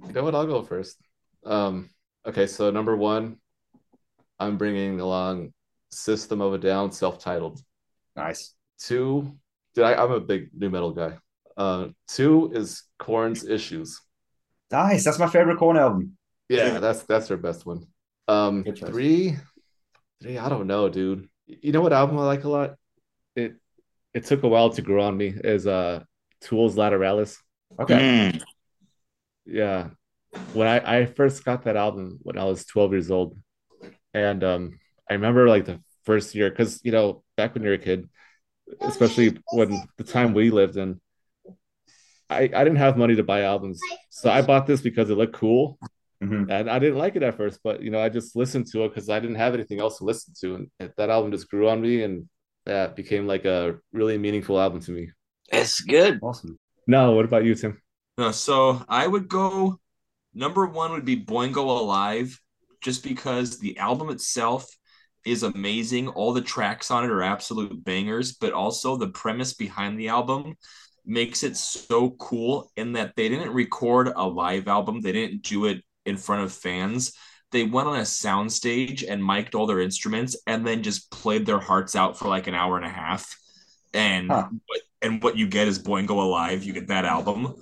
You 0.05 0.13
know 0.13 0.23
what? 0.23 0.35
I'll 0.35 0.45
go 0.45 0.61
first. 0.61 0.97
Um, 1.45 1.89
okay, 2.25 2.47
so 2.47 2.69
number 2.69 2.95
one, 2.95 3.37
I'm 4.39 4.57
bringing 4.57 4.99
along 4.99 5.53
System 5.91 6.41
of 6.41 6.53
a 6.53 6.57
Down, 6.57 6.91
self-titled. 6.91 7.61
Nice. 8.15 8.53
Two, 8.79 9.37
did 9.75 9.83
I? 9.83 9.95
I'm 9.95 10.11
a 10.11 10.19
big 10.19 10.49
nu 10.53 10.69
metal 10.69 10.91
guy. 10.91 11.17
Uh, 11.57 11.87
two 12.07 12.51
is 12.53 12.83
Korn's 12.99 13.45
Issues. 13.45 13.99
Nice. 14.71 15.03
That's 15.03 15.19
my 15.19 15.27
favorite 15.27 15.57
Corn 15.57 15.77
album. 15.77 16.17
Yeah, 16.47 16.79
that's 16.79 17.03
that's 17.03 17.27
their 17.27 17.37
best 17.37 17.65
one. 17.65 17.85
Um, 18.27 18.63
Good 18.63 18.77
choice. 18.77 18.89
three, 18.89 19.29
three. 19.29 19.39
I 20.23 20.49
don't 20.49 20.67
know, 20.67 20.89
dude. 20.89 21.29
You 21.47 21.71
know 21.71 21.81
what 21.81 21.93
album 21.93 22.17
I 22.19 22.25
like 22.25 22.43
a 22.43 22.49
lot? 22.49 22.75
It 23.35 23.55
it 24.13 24.25
took 24.25 24.43
a 24.43 24.47
while 24.47 24.69
to 24.71 24.81
grow 24.81 25.03
on 25.03 25.15
me. 25.15 25.33
Is 25.35 25.65
uh, 25.65 26.03
Tool's 26.41 26.75
Lateralis. 26.75 27.37
Okay. 27.79 27.95
Mm. 27.95 28.43
Yeah. 29.45 29.89
When 30.53 30.67
I, 30.67 30.99
I 30.99 31.05
first 31.05 31.43
got 31.43 31.63
that 31.63 31.75
album 31.75 32.19
when 32.21 32.37
I 32.37 32.43
was 32.45 32.65
12 32.65 32.91
years 32.91 33.11
old. 33.11 33.37
And 34.13 34.43
um 34.43 34.79
I 35.09 35.13
remember 35.13 35.47
like 35.47 35.65
the 35.65 35.81
first 36.03 36.35
year, 36.35 36.49
because 36.49 36.81
you 36.83 36.91
know, 36.91 37.23
back 37.37 37.53
when 37.53 37.63
you're 37.63 37.73
a 37.73 37.79
kid, 37.79 38.09
especially 38.81 39.37
when 39.53 39.87
the 39.97 40.03
time 40.03 40.33
we 40.33 40.49
lived 40.51 40.77
in, 40.77 40.99
I, 42.29 42.41
I 42.41 42.63
didn't 42.63 42.75
have 42.75 42.97
money 42.97 43.15
to 43.15 43.23
buy 43.23 43.41
albums. 43.41 43.81
So 44.11 44.29
I 44.29 44.41
bought 44.41 44.67
this 44.67 44.81
because 44.81 45.09
it 45.09 45.17
looked 45.17 45.33
cool. 45.33 45.79
Mhm. 46.21 46.51
And 46.51 46.69
I 46.69 46.79
didn't 46.79 46.97
like 46.97 47.15
it 47.15 47.23
at 47.23 47.37
first, 47.37 47.61
but 47.63 47.81
you 47.81 47.91
know, 47.91 48.01
I 48.01 48.09
just 48.09 48.35
listened 48.35 48.67
to 48.71 48.83
it 48.83 48.89
because 48.89 49.09
I 49.09 49.19
didn't 49.19 49.37
have 49.37 49.53
anything 49.53 49.79
else 49.79 49.99
to 49.99 50.03
listen 50.03 50.33
to. 50.41 50.55
And 50.55 50.91
that 50.97 51.09
album 51.09 51.31
just 51.31 51.49
grew 51.49 51.69
on 51.69 51.81
me 51.81 52.03
and 52.03 52.27
that 52.65 52.95
became 52.95 53.25
like 53.25 53.45
a 53.45 53.77
really 53.93 54.17
meaningful 54.17 54.59
album 54.59 54.81
to 54.81 54.91
me. 54.91 55.09
It's 55.51 55.79
good. 55.79 56.19
Awesome. 56.21 56.57
No, 56.87 57.13
what 57.13 57.25
about 57.25 57.45
you, 57.45 57.55
Tim? 57.55 57.81
Uh, 58.17 58.31
so 58.31 58.83
I 58.89 59.07
would 59.07 59.29
go 59.29 59.79
number 60.33 60.65
one 60.65 60.91
would 60.91 61.05
be 61.05 61.23
Boingo 61.23 61.57
Alive, 61.57 62.39
just 62.81 63.03
because 63.03 63.59
the 63.59 63.77
album 63.77 64.09
itself 64.09 64.67
is 65.25 65.43
amazing. 65.43 66.07
All 66.09 66.33
the 66.33 66.41
tracks 66.41 66.91
on 66.91 67.03
it 67.03 67.11
are 67.11 67.23
absolute 67.23 67.83
bangers, 67.83 68.33
but 68.33 68.53
also 68.53 68.95
the 68.95 69.09
premise 69.09 69.53
behind 69.53 69.99
the 69.99 70.09
album 70.09 70.55
makes 71.05 71.43
it 71.43 71.57
so 71.57 72.11
cool 72.11 72.71
in 72.75 72.93
that 72.93 73.15
they 73.15 73.29
didn't 73.29 73.53
record 73.53 74.11
a 74.15 74.27
live 74.27 74.67
album, 74.67 75.01
they 75.01 75.11
didn't 75.11 75.41
do 75.41 75.65
it 75.65 75.83
in 76.09 76.17
front 76.17 76.43
of 76.43 76.51
fans. 76.51 77.13
They 77.51 77.63
went 77.63 77.87
on 77.87 77.97
a 77.97 78.01
soundstage 78.03 79.03
and 79.09 79.23
mic'd 79.23 79.55
all 79.55 79.65
their 79.65 79.79
instruments 79.79 80.35
and 80.45 80.65
then 80.67 80.83
just 80.83 81.09
played 81.11 81.45
their 81.45 81.59
hearts 81.59 81.95
out 81.95 82.17
for 82.19 82.27
like 82.27 82.47
an 82.47 82.53
hour 82.53 82.77
and 82.77 82.85
a 82.85 82.89
half. 82.89 83.35
And 83.93 84.29
Huh. 84.29 84.49
what 84.67 84.81
and 85.01 85.23
what 85.23 85.37
you 85.37 85.47
get 85.47 85.67
is 85.67 85.79
Boingo 85.79 86.11
Alive. 86.11 86.63
You 86.63 86.73
get 86.73 86.87
that 86.87 87.05
album 87.05 87.55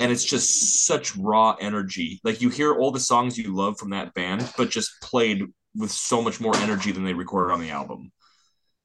and 0.00 0.10
it's 0.10 0.24
just 0.24 0.86
such 0.86 1.14
raw 1.16 1.54
energy. 1.60 2.20
Like 2.24 2.40
you 2.40 2.48
hear 2.48 2.74
all 2.74 2.90
the 2.90 3.00
songs 3.00 3.38
you 3.38 3.54
love 3.54 3.78
from 3.78 3.90
that 3.90 4.14
band, 4.14 4.50
but 4.56 4.70
just 4.70 4.90
played 5.02 5.44
with 5.76 5.90
so 5.90 6.20
much 6.22 6.40
more 6.40 6.56
energy 6.56 6.90
than 6.92 7.04
they 7.04 7.14
recorded 7.14 7.52
on 7.52 7.60
the 7.60 7.70
album. 7.70 8.10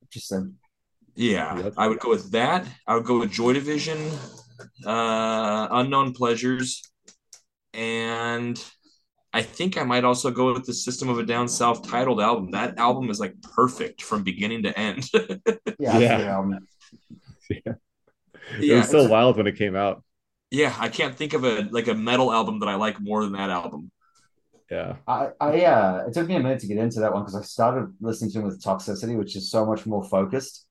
Interesting. 0.02 0.56
Yeah, 1.16 1.58
Yep. 1.58 1.74
I 1.78 1.88
would 1.88 2.00
go 2.00 2.10
with 2.10 2.32
that. 2.32 2.66
I 2.88 2.96
would 2.96 3.06
go 3.06 3.20
with 3.20 3.32
Joy 3.32 3.54
Division, 3.54 4.00
uh, 4.86 5.68
Unknown 5.72 6.14
Pleasures, 6.14 6.82
and 7.74 8.64
I 9.34 9.42
think 9.42 9.78
I 9.78 9.84
might 9.84 10.04
also 10.04 10.30
go 10.32 10.54
with 10.54 10.66
the 10.66 10.74
System 10.74 11.10
of 11.10 11.18
a 11.18 11.24
Down 11.26 11.48
self-titled 11.48 12.22
album. 12.22 12.52
That 12.52 12.78
album 12.78 13.10
is 13.10 13.20
like 13.20 13.36
perfect 13.42 14.02
from 14.04 14.24
beginning 14.24 14.64
to 14.64 14.78
end. 14.78 15.10
Yeah. 15.80 15.98
Yeah. 16.00 16.18
the 16.20 16.28
album. 16.28 16.68
It 17.50 18.74
was 18.74 18.90
so 18.90 19.08
wild 19.08 19.38
when 19.38 19.48
it 19.48 19.58
came 19.58 19.76
out. 19.76 20.04
yeah, 20.52 20.74
I 20.80 20.90
can't 20.90 21.16
think 21.16 21.34
of 21.34 21.44
a 21.44 21.68
like 21.72 21.88
a 21.88 21.94
metal 21.96 22.32
album 22.32 22.60
that 22.60 22.70
I 22.70 22.76
like 22.76 23.00
more 23.02 23.24
than 23.24 23.34
that 23.34 23.50
album. 23.50 23.92
Yeah. 24.70 24.96
I, 25.08 25.30
I 25.42 25.56
yeah, 25.56 26.06
it 26.08 26.14
took 26.14 26.28
me 26.28 26.36
a 26.36 26.40
minute 26.40 26.60
to 26.62 26.68
get 26.68 26.78
into 26.78 27.00
that 27.02 27.14
one 27.14 27.24
because 27.24 27.36
I 27.36 27.42
started 27.42 27.94
listening 28.02 28.32
to 28.32 28.40
him 28.40 28.46
with 28.46 28.62
Toxicity, 28.64 29.18
which 29.18 29.36
is 29.36 29.50
so 29.52 29.66
much 29.66 29.86
more 29.86 30.04
focused. 30.04 30.66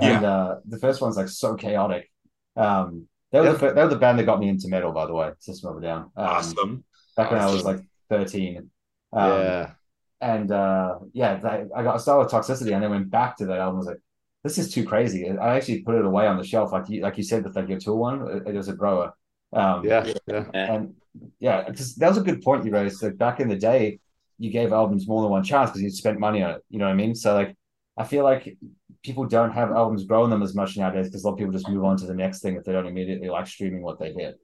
And 0.00 0.24
uh, 0.24 0.56
the 0.66 0.78
first 0.78 1.00
one's 1.00 1.16
like 1.16 1.28
so 1.28 1.54
chaotic. 1.54 2.10
Um, 2.56 3.06
they 3.30 3.40
were, 3.40 3.46
Yeah. 3.46 3.52
the, 3.52 3.72
they 3.74 3.82
were 3.82 3.88
the 3.88 3.96
band 3.96 4.18
that 4.18 4.24
got 4.26 4.40
me 4.40 4.48
into 4.48 4.68
metal, 4.68 4.92
by 4.92 5.06
the 5.06 5.14
way, 5.14 5.30
System 5.38 5.70
of 5.70 5.78
a 5.78 5.80
Down. 5.80 6.00
Um, 6.16 6.26
awesome. 6.26 6.84
Back 7.16 7.30
when 7.30 7.40
I 7.40 7.50
was 7.50 7.64
like 7.64 7.80
13. 8.08 8.70
Um, 9.12 9.30
yeah. 9.30 9.70
And 10.20 10.50
uh, 10.50 10.98
yeah, 11.12 11.36
they, 11.36 11.66
I 11.74 11.82
got 11.82 11.94
I 11.94 11.98
started 11.98 12.24
with 12.24 12.32
Toxicity 12.32 12.74
and 12.74 12.82
then 12.82 12.90
went 12.90 13.10
back 13.10 13.36
to 13.38 13.46
that 13.46 13.58
album. 13.58 13.76
I 13.76 13.78
was 13.78 13.86
like, 13.86 14.00
this 14.44 14.58
is 14.58 14.72
too 14.72 14.84
crazy. 14.84 15.28
I 15.30 15.56
actually 15.56 15.82
put 15.82 15.94
it 15.94 16.04
away 16.04 16.26
on 16.26 16.36
the 16.36 16.44
shelf, 16.44 16.72
like 16.72 16.88
you, 16.88 17.02
like 17.02 17.16
you 17.18 17.24
said, 17.24 17.44
with 17.44 17.56
like 17.56 17.68
your 17.68 17.78
tool 17.78 17.98
one. 17.98 18.28
It, 18.28 18.48
it 18.48 18.54
was 18.54 18.68
a 18.68 18.74
grower. 18.74 19.12
Um, 19.52 19.84
Yeah. 19.84 20.12
Yeah. 20.26 20.44
and 20.52 20.94
yeah, 21.40 21.64
because 21.68 21.94
that 21.96 22.08
was 22.08 22.18
a 22.18 22.22
good 22.22 22.42
point 22.42 22.64
you 22.64 22.72
raised. 22.72 23.02
Like 23.02 23.16
back 23.16 23.40
in 23.40 23.48
the 23.48 23.56
day, 23.56 24.00
you 24.38 24.50
gave 24.50 24.72
albums 24.72 25.08
more 25.08 25.22
than 25.22 25.30
one 25.30 25.42
chance 25.44 25.70
because 25.70 25.82
you 25.82 25.90
spent 25.90 26.18
money 26.20 26.42
on 26.42 26.52
it. 26.52 26.64
You 26.70 26.78
know 26.78 26.86
what 26.86 26.92
I 26.92 26.96
mean? 26.96 27.14
So 27.14 27.34
like, 27.34 27.56
I 27.96 28.04
feel 28.04 28.24
like 28.24 28.56
people 29.02 29.24
don't 29.26 29.52
have 29.52 29.70
albums 29.70 30.04
growing 30.04 30.30
them 30.30 30.42
as 30.42 30.54
much 30.54 30.76
nowadays 30.76 31.08
because 31.08 31.24
a 31.24 31.26
lot 31.26 31.32
of 31.32 31.38
people 31.38 31.52
just 31.52 31.68
move 31.68 31.84
on 31.84 31.96
to 31.98 32.06
the 32.06 32.14
next 32.14 32.40
thing 32.40 32.56
if 32.56 32.64
they 32.64 32.72
don't 32.72 32.86
immediately 32.86 33.28
like 33.28 33.46
streaming 33.46 33.82
what 33.82 33.98
they 33.98 34.12
hear. 34.12 34.34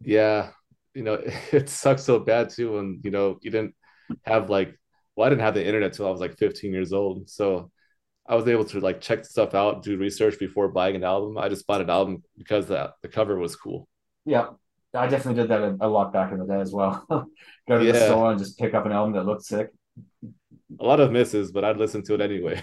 Yeah. 0.00 0.50
You 0.94 1.02
know, 1.02 1.14
it 1.52 1.68
sucks 1.68 2.04
so 2.04 2.18
bad 2.18 2.50
too 2.50 2.74
when, 2.76 3.00
you 3.02 3.10
know, 3.10 3.38
you 3.42 3.50
didn't 3.50 3.74
have 4.24 4.50
like, 4.50 4.78
well, 5.16 5.26
I 5.26 5.30
didn't 5.30 5.42
have 5.42 5.54
the 5.54 5.64
internet 5.66 5.92
till 5.92 6.06
I 6.06 6.10
was 6.10 6.20
like 6.20 6.38
15 6.38 6.72
years 6.72 6.92
old. 6.92 7.28
So 7.30 7.70
I 8.26 8.34
was 8.36 8.48
able 8.48 8.64
to 8.66 8.80
like 8.80 9.00
check 9.00 9.24
stuff 9.24 9.54
out, 9.54 9.82
do 9.82 9.96
research 9.98 10.38
before 10.38 10.68
buying 10.68 10.96
an 10.96 11.04
album. 11.04 11.36
I 11.38 11.48
just 11.48 11.66
bought 11.66 11.80
an 11.82 11.90
album 11.90 12.22
because 12.38 12.66
the, 12.66 12.92
the 13.02 13.08
cover 13.08 13.38
was 13.38 13.54
cool. 13.56 13.88
Yeah, 14.24 14.50
I 14.94 15.06
definitely 15.06 15.42
did 15.42 15.50
that 15.50 15.60
a, 15.62 15.76
a 15.80 15.88
lot 15.88 16.12
back 16.12 16.32
in 16.32 16.38
the 16.38 16.46
day 16.46 16.60
as 16.60 16.72
well. 16.72 17.04
Go 17.68 17.78
to 17.78 17.84
the 17.84 18.06
store 18.06 18.30
and 18.30 18.38
just 18.38 18.58
pick 18.58 18.74
up 18.74 18.86
an 18.86 18.92
album 18.92 19.12
that 19.14 19.24
looked 19.26 19.44
sick. 19.44 19.70
A 20.80 20.84
lot 20.84 21.00
of 21.00 21.12
misses, 21.12 21.52
but 21.52 21.64
I'd 21.64 21.76
listen 21.76 22.02
to 22.04 22.14
it 22.14 22.20
anyway. 22.20 22.62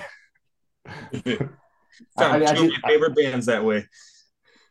Found 2.18 2.44
I- 2.44 2.52
I 2.52 2.56
two 2.56 2.64
of 2.66 2.70
do- 2.70 2.76
my 2.84 2.90
favorite 2.90 3.16
bands 3.16 3.46
that 3.46 3.64
way. 3.64 3.86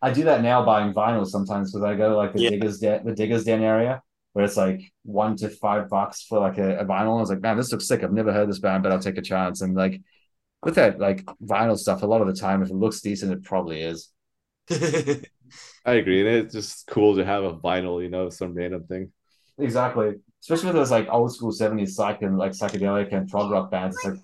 I 0.02 0.12
do 0.12 0.24
that 0.24 0.42
now 0.42 0.64
buying 0.64 0.94
vinyl 0.94 1.26
sometimes 1.26 1.72
because 1.72 1.84
I 1.84 1.94
go 1.94 2.10
to 2.10 2.16
like 2.16 2.32
the 2.32 2.40
Yeah. 2.40 2.50
diggers 2.50 2.78
den, 2.78 3.04
the 3.04 3.14
diggers 3.14 3.44
den 3.44 3.62
area 3.62 4.02
where 4.32 4.44
it's 4.44 4.56
like 4.56 4.80
one 5.02 5.36
to 5.36 5.48
five 5.48 5.88
bucks 5.88 6.22
for 6.22 6.38
like 6.38 6.58
a, 6.58 6.78
a 6.78 6.84
vinyl. 6.84 7.18
I 7.18 7.20
was 7.20 7.30
like, 7.30 7.40
man, 7.40 7.56
this 7.56 7.72
looks 7.72 7.86
sick. 7.86 8.02
I've 8.02 8.12
never 8.12 8.32
heard 8.32 8.48
this 8.48 8.60
band, 8.60 8.82
but 8.82 8.92
I'll 8.92 8.98
take 9.00 9.18
a 9.18 9.22
chance. 9.22 9.60
And 9.60 9.74
like 9.74 10.00
with 10.62 10.76
that 10.76 10.98
like 10.98 11.24
vinyl 11.42 11.78
stuff, 11.78 12.02
a 12.02 12.06
lot 12.06 12.20
of 12.22 12.28
the 12.28 12.34
time, 12.34 12.62
if 12.62 12.70
it 12.70 12.74
looks 12.74 13.00
decent, 13.00 13.32
it 13.32 13.44
probably 13.44 13.82
is. 13.82 14.10
I 14.70 15.94
agree. 15.94 16.20
And 16.20 16.28
it's 16.28 16.54
just 16.54 16.86
cool 16.86 17.16
to 17.16 17.24
have 17.24 17.44
a 17.44 17.54
vinyl, 17.54 18.02
you 18.02 18.10
know, 18.10 18.28
some 18.30 18.54
random 18.54 18.84
thing. 18.84 19.12
Exactly. 19.58 20.14
Especially 20.42 20.66
with 20.66 20.76
those 20.76 20.90
like 20.90 21.08
old 21.10 21.34
school 21.34 21.52
70s 21.52 21.94
psych 21.94 22.22
and 22.22 22.38
like 22.38 22.52
psychedelic 22.52 23.12
and 23.12 23.28
prog 23.28 23.50
rock 23.50 23.70
bands. 23.70 23.96
It's 23.96 24.04
like 24.06 24.18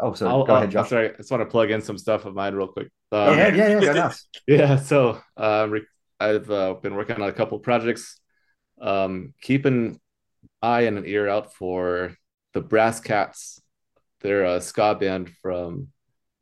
Oh, 0.00 0.14
sorry. 0.14 0.30
I'll, 0.30 0.44
Go 0.44 0.52
I'll- 0.54 0.58
ahead, 0.58 0.70
Josh. 0.70 0.88
Sorry, 0.88 1.10
I 1.12 1.16
just 1.16 1.30
want 1.30 1.42
to 1.42 1.46
plug 1.46 1.70
in 1.70 1.82
some 1.82 1.98
stuff 1.98 2.24
of 2.24 2.34
mine 2.34 2.54
real 2.54 2.66
quick. 2.68 2.88
Go 3.12 3.22
Um, 3.22 3.32
ahead. 3.34 3.54
Yeah, 3.56 3.68
yeah, 3.68 3.80
go 3.80 3.92
nuts. 3.92 4.28
Yeah, 4.46 4.76
so 4.76 5.20
uh, 5.36 5.68
I've 6.18 6.50
uh, 6.50 6.74
been 6.74 6.94
working 6.94 7.16
on 7.16 7.28
a 7.28 7.32
couple 7.32 7.58
projects. 7.58 8.18
Um, 8.80 9.34
keep 9.42 9.64
an 9.66 10.00
eye 10.62 10.82
and 10.82 10.96
an 10.98 11.04
ear 11.06 11.28
out 11.28 11.52
for 11.52 12.16
the 12.54 12.60
Brass 12.62 12.98
Cats. 13.00 13.60
They're 14.22 14.44
a 14.44 14.60
ska 14.60 14.94
band 14.94 15.30
from 15.42 15.88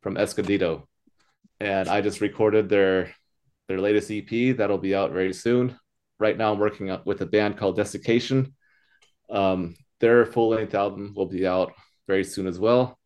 from 0.02 0.16
Escondido, 0.16 0.88
and 1.58 1.88
I 1.88 2.00
just 2.00 2.20
recorded 2.20 2.68
their 2.68 3.14
their 3.68 3.80
latest 3.80 4.10
EP 4.10 4.56
that'll 4.56 4.78
be 4.78 4.94
out 4.94 5.12
very 5.12 5.32
soon. 5.32 5.78
Right 6.18 6.36
now, 6.36 6.52
I'm 6.52 6.58
working 6.58 6.94
with 7.04 7.20
a 7.22 7.26
band 7.26 7.56
called 7.56 7.76
Desiccation. 7.76 8.54
Um, 9.30 9.76
their 10.00 10.26
full 10.26 10.50
length 10.50 10.74
album 10.74 11.12
will 11.14 11.26
be 11.26 11.46
out 11.46 11.72
very 12.06 12.24
soon 12.24 12.46
as 12.46 12.58
well. 12.58 12.98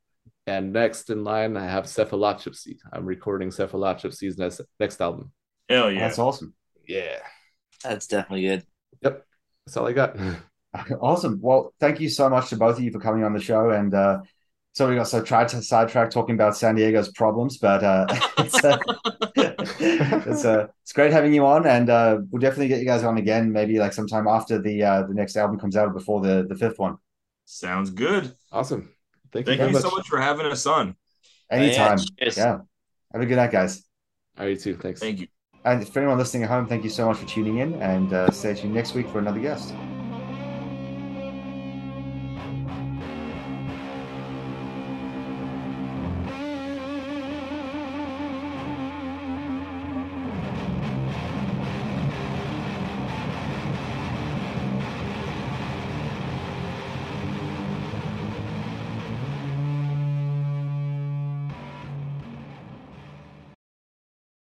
And 0.47 0.73
next 0.73 1.11
in 1.11 1.25
line, 1.25 1.57
I 1.57 1.67
have 1.67 1.85
Cephalotripsy. 1.85 2.77
I'm 2.93 3.07
recording 3.07 3.51
Cephalotripsy's 3.51 4.37
next, 4.39 4.61
next 4.79 5.01
album. 5.01 5.33
Hell 5.69 5.91
yeah. 5.91 6.01
That's 6.01 6.19
awesome. 6.19 6.55
Yeah. 6.87 7.19
That's 7.83 8.07
definitely 8.07 8.43
good. 8.43 8.65
Yep. 9.03 9.25
That's 9.67 9.77
all 9.77 9.87
I 9.87 9.93
got. 9.93 10.17
Awesome. 11.01 11.39
Well, 11.41 11.73
thank 11.79 12.01
you 12.01 12.09
so 12.09 12.29
much 12.29 12.49
to 12.49 12.57
both 12.57 12.79
of 12.79 12.83
you 12.83 12.91
for 12.91 12.99
coming 12.99 13.23
on 13.23 13.33
the 13.33 13.41
show. 13.41 13.71
And 13.71 13.95
uh, 13.95 14.23
so 14.75 14.89
we 14.89 14.99
also 14.99 15.23
tried 15.23 15.47
to 15.49 15.63
sidetrack 15.63 16.11
talking 16.11 16.35
about 16.35 16.57
San 16.57 16.75
Diego's 16.75 17.13
problems, 17.13 17.59
but 17.59 17.85
uh, 17.85 18.07
it's, 18.39 18.65
uh, 18.65 18.77
it's, 19.37 20.45
uh, 20.45 20.67
it's 20.83 20.93
great 20.93 21.13
having 21.13 21.33
you 21.33 21.47
on. 21.47 21.65
And 21.65 21.89
uh, 21.89 22.19
we'll 22.31 22.41
definitely 22.41 22.67
get 22.67 22.81
you 22.81 22.85
guys 22.85 23.05
on 23.05 23.17
again, 23.17 23.53
maybe 23.53 23.79
like 23.79 23.93
sometime 23.93 24.27
after 24.27 24.61
the 24.61 24.83
uh, 24.83 25.03
the 25.05 25.15
next 25.15 25.37
album 25.37 25.61
comes 25.61 25.77
out, 25.77 25.95
before 25.95 26.21
the 26.21 26.45
the 26.49 26.57
fifth 26.57 26.81
one. 26.81 26.97
Sounds 27.45 27.91
good. 27.91 28.35
Awesome. 28.51 28.91
Thank, 29.33 29.47
Thank 29.47 29.61
you 29.61 29.67
you 29.67 29.73
very 29.73 29.83
so 29.83 29.91
much. 29.91 29.99
much 29.99 30.09
for 30.09 30.21
having 30.21 30.47
us 30.47 30.67
on. 30.67 30.97
Anytime. 31.51 31.99
cheers. 32.19 32.37
yeah. 32.37 32.59
Have 33.13 33.23
a 33.23 33.27
good 33.27 33.37
night, 33.37 33.53
guys. 33.53 33.85
All 34.37 34.45
right, 34.45 34.51
you 34.51 34.57
too. 34.57 34.77
Thanks. 34.77 34.99
Thank 34.99 35.21
you. 35.21 35.29
And 35.65 35.89
for 35.89 36.01
anyone 36.01 36.19
listening 36.19 36.43
at 36.43 36.51
home, 36.51 36.67
thank 36.67 36.83
you 36.83 36.91
so 36.91 37.07
much 37.07 37.19
for 37.19 37.27
tuning 37.27 37.59
in 37.59 37.75
and 37.75 38.13
uh, 38.13 38.31
stay 38.31 38.55
tuned 38.55 38.75
next 38.75 38.95
week 38.95 39.09
for 39.09 39.21
another 39.21 39.41
guest. 39.41 39.73